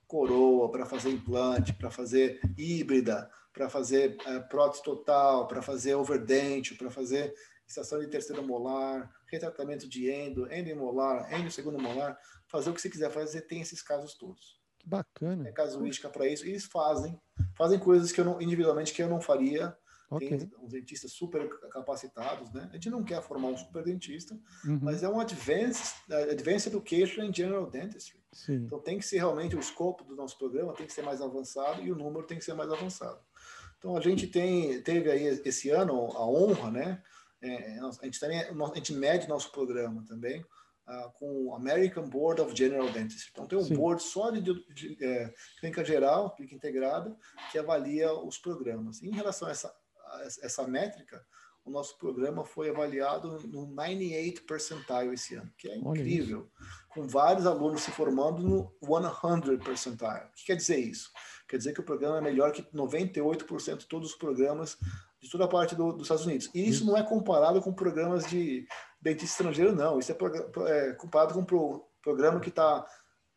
coroa, 0.07 0.71
para 0.71 0.87
fazer 0.87 1.11
implante, 1.11 1.73
para 1.75 1.91
fazer 1.91 2.41
híbrida, 2.57 3.31
para 3.53 3.69
fazer 3.69 4.17
é, 4.27 4.41
prótese 4.41 4.83
total, 4.83 5.47
para 5.47 5.63
fazer 5.63 5.95
overdente, 5.95 6.75
para 6.75 6.91
fazer 6.91 7.35
extração 7.67 8.01
de 8.01 8.09
terceiro 8.09 8.43
molar, 8.43 9.09
retratamento 9.27 9.89
de 9.89 10.11
endo, 10.11 10.53
endomolar, 10.53 11.33
endo 11.33 11.51
segundo 11.51 11.79
molar, 11.79 12.19
fazer 12.49 12.71
o 12.71 12.75
que 12.75 12.81
você 12.81 12.91
quiser 12.91 13.11
fazer, 13.11 13.43
tem 13.43 13.61
esses 13.61 13.83
casos 13.83 14.15
todos. 14.15 14.60
Que 14.81 14.89
bacana. 14.89 15.47
É 15.47 15.53
casuística 15.53 16.09
para 16.09 16.27
isso. 16.27 16.47
E 16.47 16.51
eles 16.51 16.65
fazem, 16.65 17.21
fazem 17.55 17.79
coisas 17.79 18.11
que 18.11 18.21
eu 18.21 18.25
não, 18.25 18.41
individualmente 18.41 18.93
que 18.93 19.03
eu 19.03 19.09
não 19.09 19.21
faria. 19.21 19.77
Okay. 20.11 20.39
Tem 20.39 20.51
uns 20.61 20.73
dentistas 20.73 21.13
super 21.13 21.49
capacitados, 21.69 22.51
né? 22.51 22.69
A 22.71 22.75
gente 22.75 22.91
não 22.91 23.05
quer 23.05 23.23
formar 23.23 23.49
um 23.49 23.57
super 23.57 23.85
dentista, 23.85 24.35
uhum. 24.65 24.81
mas 24.83 25.05
é 25.05 25.09
um 25.09 25.21
advanced, 25.21 25.95
advanced 26.11 26.67
education 26.67 27.23
in 27.23 27.33
general 27.33 27.71
dentistry. 27.71 28.19
Sim. 28.33 28.65
Então 28.65 28.81
tem 28.81 28.99
que 28.99 29.07
ser 29.07 29.19
realmente 29.19 29.55
o 29.55 29.61
escopo 29.61 30.03
do 30.03 30.17
nosso 30.17 30.37
programa 30.37 30.73
tem 30.73 30.87
que 30.87 30.93
ser 30.93 31.03
mais 31.03 31.21
avançado 31.21 31.81
e 31.83 31.93
o 31.93 31.95
número 31.95 32.27
tem 32.27 32.39
que 32.39 32.45
ser 32.45 32.55
mais 32.55 32.73
avançado. 32.73 33.21
Então 33.79 33.97
a 33.97 34.01
gente 34.01 34.27
tem 34.27 34.83
teve 34.83 35.11
aí 35.11 35.41
esse 35.45 35.71
ano 35.71 35.95
a 36.17 36.27
honra, 36.27 36.71
né? 36.73 37.03
É, 37.41 37.79
a 37.79 38.05
gente 38.05 38.19
também 38.19 38.41
a 38.41 38.75
gente 38.75 38.93
mede 38.93 39.29
nosso 39.29 39.53
programa 39.53 40.05
também 40.09 40.45
uh, 40.91 41.11
com 41.13 41.47
o 41.47 41.55
American 41.55 42.09
Board 42.09 42.41
of 42.41 42.57
General 42.57 42.91
Dentistry. 42.91 43.31
Então 43.33 43.47
tem 43.47 43.59
um 43.59 43.65
Sim. 43.65 43.77
board 43.77 44.03
só 44.03 44.31
de, 44.31 44.41
de, 44.41 44.97
de 44.97 45.05
é, 45.05 45.33
clínica 45.61 45.85
geral, 45.85 46.35
clínica 46.35 46.57
integrada, 46.57 47.17
que 47.51 47.59
avalia 47.59 48.13
os 48.13 48.39
programas. 48.39 49.03
Em 49.03 49.11
relação 49.11 49.49
a 49.49 49.53
essa, 49.53 49.69
a 49.69 50.23
essa 50.43 50.67
métrica, 50.67 51.25
o 51.65 51.71
nosso 51.71 51.97
programa 51.99 52.45
foi 52.45 52.71
avaliado 52.71 53.39
no 53.47 53.67
98 53.67 54.45
percentile 54.45 55.15
esse 55.15 55.35
ano, 55.35 55.53
que 55.57 55.69
é 55.69 55.77
incrível, 55.77 56.51
com 56.89 57.07
vários 57.07 57.47
alunos 57.47 57.83
se 57.83 57.91
formando 57.91 58.43
no 58.43 58.73
100 58.83 59.59
percentile. 59.59 60.27
O 60.31 60.35
que 60.35 60.47
quer 60.47 60.57
dizer 60.57 60.79
isso? 60.79 61.13
Quer 61.47 61.59
dizer 61.59 61.73
que 61.73 61.81
o 61.81 61.85
programa 61.85 62.19
é 62.19 62.21
melhor 62.21 62.53
que 62.53 62.63
98% 62.63 63.79
de 63.79 63.87
todos 63.87 64.11
os 64.11 64.17
programas 64.17 64.79
de 65.21 65.31
toda 65.31 65.45
a 65.45 65.49
parte 65.49 65.75
do, 65.75 65.93
dos 65.93 66.03
Estados 66.03 66.25
Unidos. 66.25 66.51
E 66.55 66.67
isso 66.67 66.87
não 66.87 66.97
é 66.97 67.03
comparado 67.03 67.61
com 67.61 67.75
programas 67.75 68.25
de 68.27 68.67
dentista 69.01 69.33
estrangeiro, 69.33 69.75
não. 69.75 69.99
Isso 69.99 70.13
é, 70.13 70.17
é 70.69 70.93
comparado 70.93 71.35
com 71.35 71.57
o 71.57 71.85
programa 72.03 72.41
que 72.41 72.51
tá, 72.51 72.85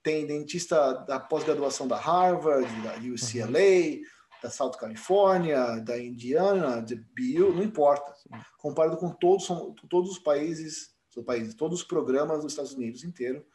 tem 0.01 0.25
dentista 0.25 0.93
da 1.05 1.19
pós-graduação 1.19 1.87
da 1.87 1.97
Harvard, 1.97 2.67
da 2.81 2.95
UCLA, 2.95 3.97
uhum. 3.97 4.01
da 4.41 4.49
South 4.49 4.73
California, 4.73 5.79
da 5.79 5.97
Indiana, 5.97 6.81
de 6.81 6.95
BU, 6.95 7.53
não 7.53 7.63
importa. 7.63 8.13
Comparado 8.57 8.97
com 8.97 9.09
todos, 9.09 9.47
todos 9.89 10.11
os 10.11 10.19
países, 10.19 10.93
países, 11.25 11.53
todos 11.55 11.81
os 11.81 11.85
programas 11.85 12.41
dos 12.41 12.51
Estados 12.51 12.73
Unidos 12.73 13.03
inteiro. 13.03 13.45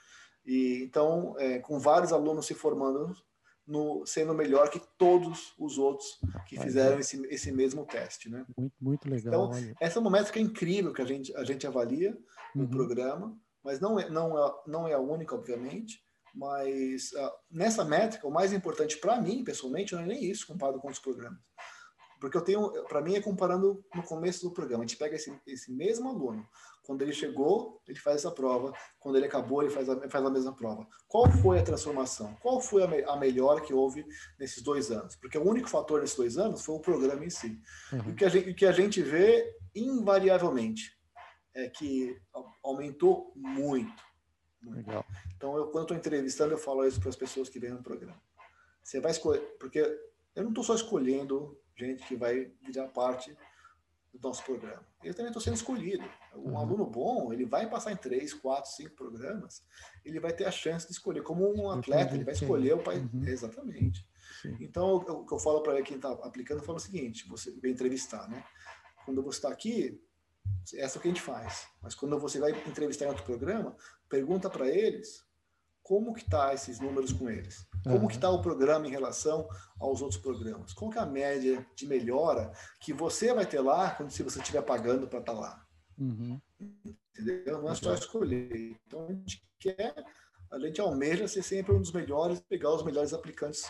E 0.47 0.83
então, 0.83 1.35
é, 1.39 1.59
com 1.59 1.79
vários 1.79 2.13
alunos 2.13 2.47
se 2.47 2.55
formando 2.55 3.15
no, 3.69 4.05
sendo 4.07 4.35
melhor 4.35 4.71
que 4.71 4.81
todos 4.97 5.53
os 5.59 5.77
outros 5.77 6.19
que 6.47 6.59
fizeram 6.59 6.99
esse, 6.99 7.23
esse 7.27 7.53
mesmo 7.53 7.85
teste, 7.85 8.31
né? 8.31 8.45
Muito, 8.57 8.75
muito 8.81 9.11
legal. 9.11 9.47
Então, 9.47 9.51
olha. 9.51 9.77
essa 9.79 9.99
é 9.99 10.01
uma 10.01 10.11
métrica 10.11 10.41
incrível 10.41 10.93
que 10.93 11.03
a 11.03 11.05
gente, 11.05 11.37
a 11.37 11.45
gente 11.45 11.67
avalia 11.67 12.17
no 12.55 12.65
uhum. 12.65 12.71
programa, 12.71 13.39
mas 13.63 13.79
não 13.79 14.01
é, 14.01 14.09
não, 14.09 14.39
é, 14.39 14.55
não 14.67 14.89
é 14.89 14.95
a 14.95 14.99
única, 14.99 15.35
obviamente, 15.35 16.03
mas 16.35 17.13
uh, 17.13 17.31
nessa 17.51 17.85
métrica, 17.85 18.27
o 18.27 18.31
mais 18.31 18.53
importante 18.53 18.97
para 18.97 19.21
mim, 19.21 19.45
pessoalmente, 19.45 19.95
não 19.95 20.03
é 20.03 20.07
nem 20.07 20.25
isso 20.25 20.47
comparado 20.47 20.81
com 20.81 20.89
os 20.89 20.99
programas. 20.99 21.39
Porque 22.21 22.37
eu 22.37 22.43
tenho, 22.43 22.71
para 22.85 23.01
mim, 23.01 23.15
é 23.15 23.21
comparando 23.21 23.85
no 23.95 24.03
começo 24.03 24.43
do 24.43 24.53
programa. 24.53 24.83
A 24.83 24.87
gente 24.87 24.99
pega 24.99 25.15
esse, 25.15 25.33
esse 25.47 25.73
mesmo 25.73 26.09
aluno. 26.09 26.47
Quando 26.83 27.03
ele 27.03 27.13
chegou, 27.13 27.81
ele 27.87 27.99
faz 27.99 28.17
essa 28.17 28.31
prova. 28.31 28.73
Quando 28.99 29.17
ele 29.17 29.27
acabou, 29.27 29.63
ele 29.63 29.71
faz 29.71 29.89
a, 29.89 30.09
faz 30.09 30.25
a 30.25 30.31
mesma 30.31 30.55
prova. 30.55 30.87
Qual 31.07 31.31
foi 31.31 31.59
a 31.59 31.63
transformação? 31.63 32.35
Qual 32.41 32.61
foi 32.61 32.83
a, 32.83 32.89
me, 32.89 33.03
a 33.05 33.17
melhora 33.17 33.61
que 33.61 33.73
houve 33.75 34.05
nesses 34.39 34.63
dois 34.63 34.91
anos? 34.91 35.15
Porque 35.17 35.39
o 35.39 35.47
único 35.47 35.69
fator 35.69 36.01
nesses 36.01 36.17
dois 36.17 36.39
anos 36.39 36.65
foi 36.65 36.75
o 36.75 36.81
programa 36.81 37.25
em 37.25 37.31
si. 37.31 37.61
Uhum. 37.93 38.13
O, 38.13 38.15
que 38.15 38.25
a 38.25 38.29
gente, 38.29 38.51
o 38.51 38.55
que 38.55 38.67
a 38.67 38.73
gente 38.73 39.03
vê, 39.03 39.55
invariavelmente, 39.75 40.99
é 41.55 41.69
que 41.69 42.21
aumentou 42.65 43.33
muito. 43.37 44.03
muito. 44.63 44.87
Legal. 44.89 45.05
Então, 45.37 45.57
eu, 45.57 45.69
quando 45.69 45.85
estou 45.85 45.97
entrevistando, 45.97 46.55
eu 46.55 46.59
falo 46.59 46.87
isso 46.87 47.01
para 47.01 47.11
as 47.11 47.17
pessoas 47.17 47.49
que 47.49 47.61
vêm 47.61 47.71
no 47.71 47.83
programa. 47.83 48.21
Você 48.83 49.01
vai 49.01 49.11
escolher, 49.11 49.41
porque 49.61 49.81
eu 50.35 50.43
não 50.43 50.49
estou 50.49 50.65
só 50.65 50.75
escolhendo 50.75 51.61
gente 51.79 52.07
que 52.07 52.17
vai 52.17 52.51
virar 52.63 52.89
parte 52.89 53.37
do 54.13 54.21
nosso 54.27 54.43
programa. 54.45 54.85
Eu 55.03 55.15
também 55.15 55.29
estou 55.29 55.43
sendo 55.43 55.55
escolhido. 55.55 56.05
Um 56.35 56.51
uhum. 56.51 56.59
aluno 56.59 56.87
bom, 56.87 57.33
ele 57.33 57.45
vai 57.45 57.69
passar 57.69 57.93
em 57.93 57.97
três, 57.97 58.35
quatro, 58.35 58.71
cinco 58.71 58.95
programas, 58.95 59.63
ele 60.05 60.19
vai 60.19 60.33
ter 60.33 60.45
a 60.45 60.51
chance 60.51 60.87
de 60.87 60.93
escolher. 60.93 61.23
Como 61.23 61.51
um 61.55 61.71
atleta, 61.71 62.15
ele 62.15 62.25
vai 62.25 62.35
escolher 62.35 62.75
o 62.75 62.83
país. 62.83 63.03
Uhum. 63.13 63.25
Exatamente. 63.25 64.07
Sim. 64.43 64.57
Então, 64.61 64.97
o 64.97 65.27
que 65.27 65.33
eu 65.33 65.39
falo 65.39 65.63
para 65.63 65.83
quem 65.83 65.97
está 65.97 66.11
aplicando, 66.13 66.59
eu 66.59 66.65
falo 66.65 66.79
o 66.79 66.81
seguinte: 66.81 67.29
você 67.29 67.51
vem 67.61 67.73
entrevistar, 67.73 68.29
né? 68.29 68.45
Quando 69.05 69.23
você 69.23 69.39
está 69.39 69.49
aqui, 69.49 70.01
essa 70.75 70.97
é 70.97 70.99
o 70.99 71.03
que 71.03 71.09
a 71.09 71.11
gente 71.11 71.23
faz. 71.23 71.67
Mas 71.83 71.95
quando 71.95 72.19
você 72.19 72.39
vai 72.39 72.51
entrevistar 72.51 73.07
em 73.07 73.09
outro 73.09 73.25
programa, 73.25 73.77
pergunta 74.09 74.51
para 74.51 74.69
eles 74.69 75.28
como 75.89 76.13
que 76.13 76.23
tá 76.23 76.53
esses 76.53 76.79
números 76.79 77.15
com 77.15 77.31
eles? 77.31 77.67
Como 77.83 78.01
uhum. 78.01 78.09
que 78.09 78.17
está 78.17 78.29
o 78.29 78.43
programa 78.43 78.87
em 78.87 78.91
relação 78.91 79.49
aos 79.81 80.03
outros 80.03 80.21
programas? 80.21 80.75
Qual 80.75 80.91
que 80.91 80.99
é 80.99 81.01
a 81.01 81.07
média 81.07 81.67
de 81.75 81.87
melhora 81.87 82.53
que 82.79 82.93
você 82.93 83.33
vai 83.33 83.47
ter 83.47 83.61
lá 83.61 83.93
quando 83.93 84.11
se 84.11 84.23
você 84.23 84.39
estiver 84.39 84.61
pagando 84.61 85.09
para 85.09 85.21
estar 85.21 85.33
tá 85.33 85.41
lá? 85.41 85.67
Uhum. 85.97 86.39
Entendeu? 87.19 87.63
Não 87.63 87.71
é 87.71 87.75
só 87.75 87.95
escolher. 87.95 88.77
Então 88.87 89.07
a 89.07 89.13
gente 89.15 89.43
quer, 89.59 89.95
a 90.53 90.59
gente 90.59 90.79
almeja 90.79 91.27
ser 91.27 91.43
sempre 91.43 91.75
um 91.75 91.81
dos 91.81 91.91
melhores, 91.91 92.39
pegar 92.39 92.75
os 92.75 92.85
melhores 92.85 93.15
aplicantes 93.15 93.65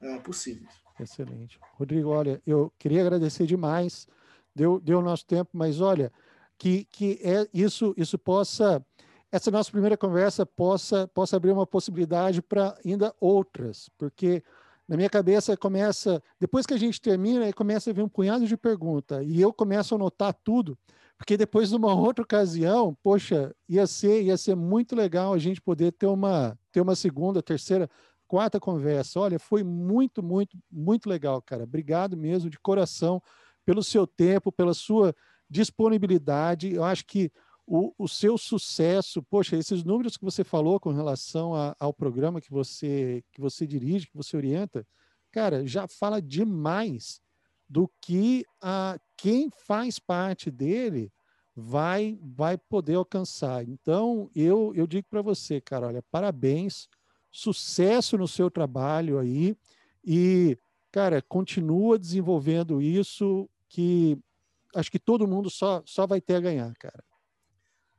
é, 0.00 0.18
possíveis. 0.18 0.74
Excelente. 0.98 1.60
Rodrigo, 1.74 2.08
olha, 2.08 2.42
eu 2.44 2.72
queria 2.76 3.02
agradecer 3.02 3.46
demais. 3.46 4.08
Deu, 4.52 4.80
deu 4.80 4.98
o 4.98 5.02
nosso 5.02 5.24
tempo, 5.24 5.50
mas 5.52 5.80
olha, 5.80 6.12
que, 6.58 6.86
que 6.86 7.20
é, 7.22 7.48
isso, 7.54 7.94
isso 7.96 8.18
possa 8.18 8.84
essa 9.32 9.50
nossa 9.50 9.72
primeira 9.72 9.96
conversa 9.96 10.44
possa, 10.44 11.08
possa 11.08 11.36
abrir 11.36 11.50
uma 11.50 11.66
possibilidade 11.66 12.42
para 12.42 12.76
ainda 12.84 13.14
outras, 13.18 13.88
porque 13.96 14.44
na 14.86 14.94
minha 14.94 15.08
cabeça 15.08 15.56
começa, 15.56 16.22
depois 16.38 16.66
que 16.66 16.74
a 16.74 16.76
gente 16.76 17.00
termina, 17.00 17.50
começa 17.54 17.88
a 17.88 17.92
vir 17.94 18.02
um 18.02 18.08
punhado 18.08 18.46
de 18.46 18.56
perguntas, 18.58 19.24
e 19.26 19.40
eu 19.40 19.50
começo 19.50 19.94
a 19.94 19.96
anotar 19.96 20.34
tudo, 20.44 20.78
porque 21.16 21.34
depois 21.34 21.70
de 21.70 21.76
uma 21.76 21.94
outra 21.96 22.22
ocasião, 22.22 22.94
poxa, 23.02 23.54
ia 23.66 23.86
ser, 23.86 24.22
ia 24.22 24.36
ser 24.36 24.54
muito 24.54 24.94
legal 24.94 25.32
a 25.32 25.38
gente 25.38 25.62
poder 25.62 25.92
ter 25.92 26.06
uma, 26.06 26.58
ter 26.70 26.82
uma 26.82 26.94
segunda, 26.94 27.42
terceira, 27.42 27.88
quarta 28.28 28.60
conversa. 28.60 29.18
Olha, 29.18 29.38
foi 29.38 29.62
muito, 29.62 30.22
muito, 30.22 30.58
muito 30.70 31.08
legal, 31.08 31.40
cara. 31.40 31.64
Obrigado 31.64 32.16
mesmo, 32.16 32.50
de 32.50 32.58
coração, 32.58 33.22
pelo 33.64 33.82
seu 33.82 34.06
tempo, 34.06 34.52
pela 34.52 34.74
sua 34.74 35.14
disponibilidade. 35.48 36.74
Eu 36.74 36.84
acho 36.84 37.06
que 37.06 37.30
o, 37.66 37.92
o 37.96 38.08
seu 38.08 38.36
sucesso, 38.36 39.22
poxa, 39.22 39.56
esses 39.56 39.84
números 39.84 40.16
que 40.16 40.24
você 40.24 40.42
falou 40.42 40.80
com 40.80 40.90
relação 40.90 41.54
a, 41.54 41.76
ao 41.78 41.92
programa 41.92 42.40
que 42.40 42.50
você, 42.50 43.24
que 43.32 43.40
você 43.40 43.66
dirige, 43.66 44.08
que 44.08 44.16
você 44.16 44.36
orienta, 44.36 44.86
cara, 45.30 45.66
já 45.66 45.86
fala 45.86 46.20
demais 46.20 47.20
do 47.68 47.90
que 48.00 48.44
a, 48.60 48.98
quem 49.16 49.50
faz 49.66 49.98
parte 49.98 50.50
dele 50.50 51.10
vai 51.54 52.18
vai 52.22 52.56
poder 52.56 52.94
alcançar. 52.94 53.66
Então, 53.68 54.30
eu, 54.34 54.72
eu 54.74 54.86
digo 54.86 55.06
para 55.08 55.22
você, 55.22 55.60
cara, 55.60 55.86
olha, 55.86 56.02
parabéns, 56.10 56.88
sucesso 57.30 58.18
no 58.18 58.28
seu 58.28 58.50
trabalho 58.50 59.18
aí 59.18 59.56
e, 60.04 60.58
cara, 60.90 61.22
continua 61.22 61.98
desenvolvendo 61.98 62.82
isso 62.82 63.48
que 63.68 64.18
acho 64.74 64.90
que 64.90 64.98
todo 64.98 65.28
mundo 65.28 65.50
só, 65.50 65.82
só 65.84 66.06
vai 66.06 66.20
ter 66.20 66.34
a 66.34 66.40
ganhar, 66.40 66.74
cara. 66.76 67.02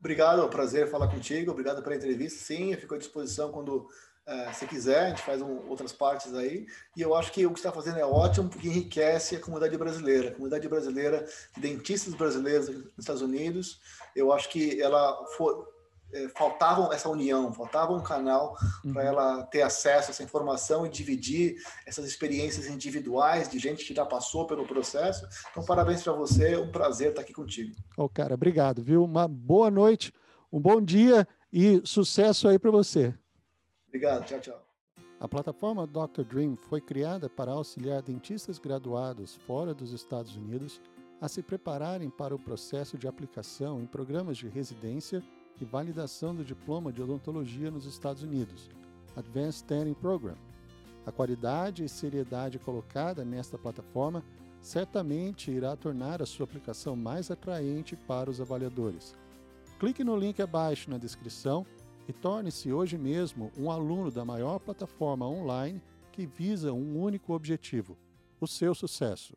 Obrigado, 0.04 0.44
é 0.44 0.48
prazer 0.50 0.90
falar 0.90 1.08
contigo. 1.08 1.52
Obrigado 1.52 1.82
pela 1.82 1.96
entrevista. 1.96 2.38
Sim, 2.44 2.74
eu 2.74 2.78
fico 2.78 2.94
à 2.94 2.98
disposição 2.98 3.54
quando 3.54 3.88
é, 4.26 4.52
você 4.52 4.68
quiser. 4.68 5.06
A 5.06 5.10
gente 5.12 5.22
faz 5.22 5.42
um, 5.42 5.66
outras 5.70 5.94
partes 5.94 6.36
aí. 6.36 6.68
E 6.98 7.02
eu 7.02 7.16
acho 7.16 7.32
que 7.32 7.46
o 7.46 7.54
que 7.54 7.60
está 7.60 7.72
fazendo 7.72 8.00
é 8.00 8.06
ótimo 8.06 8.50
porque 8.50 8.68
enriquece 8.68 9.38
a 9.38 9.40
comunidade 9.40 9.78
brasileira. 9.78 10.28
A 10.28 10.34
comunidade 10.34 10.68
brasileira 10.68 11.26
de 11.56 11.62
dentistas 11.62 12.14
brasileiros 12.16 12.68
nos 12.68 13.00
Estados 13.00 13.22
Unidos. 13.22 13.80
Eu 14.14 14.34
acho 14.34 14.50
que 14.50 14.82
ela 14.82 15.26
for, 15.38 15.73
é, 16.14 16.30
faltava 16.30 16.94
essa 16.94 17.10
união, 17.10 17.52
faltava 17.52 17.92
um 17.94 18.02
canal 18.02 18.56
para 18.94 19.02
uhum. 19.02 19.08
ela 19.08 19.44
ter 19.44 19.64
acesso 19.64 20.10
a 20.10 20.12
essa 20.12 20.24
informação 20.24 20.86
e 20.86 20.90
dividir 20.90 21.56
essas 21.86 22.06
experiências 22.06 22.68
individuais 22.68 23.50
de 23.50 23.58
gente 23.58 23.84
que 23.84 23.96
já 23.96 24.06
passou 24.06 24.46
pelo 24.46 24.66
processo. 24.66 25.28
Então, 25.52 25.66
parabéns 25.66 26.04
para 26.04 26.14
você, 26.14 26.54
é 26.54 26.60
um 26.60 26.72
prazer 26.72 27.10
estar 27.10 27.22
aqui 27.22 27.34
contigo. 27.34 27.76
Ô, 27.98 28.04
oh, 28.04 28.10
cara, 28.10 28.36
obrigado, 28.36 28.82
viu? 28.82 29.04
Uma 29.04 29.28
boa 29.28 29.72
noite, 29.72 30.14
um 30.52 30.60
bom 30.60 30.80
dia 30.80 31.28
e 31.52 31.82
sucesso 31.84 32.48
aí 32.48 32.60
para 32.60 32.72
você. 32.72 33.14
Obrigado, 33.88 34.26
tchau, 34.26 34.40
tchau. 34.40 34.64
A 35.20 35.28
plataforma 35.28 35.88
Dr. 35.88 36.24
Dream 36.24 36.56
foi 36.56 36.82
criada 36.82 37.30
para 37.30 37.52
auxiliar 37.52 38.02
dentistas 38.02 38.60
graduados 38.60 39.36
fora 39.48 39.74
dos 39.74 39.94
Estados 39.94 40.36
Unidos 40.36 40.82
a 41.22 41.30
se 41.30 41.42
prepararem 41.42 42.10
para 42.10 42.36
o 42.36 42.40
processo 42.40 42.98
de 42.98 43.08
aplicação 43.08 43.82
em 43.82 43.86
programas 43.86 44.38
de 44.38 44.50
residência 44.50 45.24
e 45.60 45.66
validação 45.66 46.36
do 46.36 46.44
diploma 46.44 46.92
de 46.92 47.02
odontologia 47.02 47.70
nos 47.70 47.86
Estados 47.86 48.24
Unidos, 48.24 48.70
Advanced 49.16 49.62
Standing 49.62 49.94
Program. 49.94 50.36
A 51.06 51.12
qualidade 51.12 51.84
e 51.84 51.90
seriedade 51.90 52.60
colocada 52.60 53.26
nesta 53.26 53.58
plataforma 53.58 54.24
certamente 54.62 55.52
irá 55.52 55.76
tornar 55.76 56.22
a 56.22 56.26
sua 56.26 56.46
aplicação 56.46 56.96
mais 56.96 57.30
atraente 57.30 57.96
para 57.96 58.30
os 58.30 58.40
avaliadores. 58.40 59.16
Clique 59.80 60.04
no 60.04 60.16
link 60.16 60.42
abaixo 60.42 60.90
na 60.90 60.98
descrição 60.98 61.66
e 62.08 62.14
torne-se 62.14 62.72
hoje 62.72 62.98
mesmo 62.98 63.52
um 63.58 63.70
aluno 63.70 64.10
da 64.10 64.24
maior 64.24 64.60
plataforma 64.60 65.28
online 65.28 65.82
que 66.12 66.26
visa 66.26 66.72
um 66.72 67.02
único 67.02 67.34
objetivo: 67.34 67.98
o 68.40 68.48
seu 68.48 68.74
sucesso. 68.74 69.36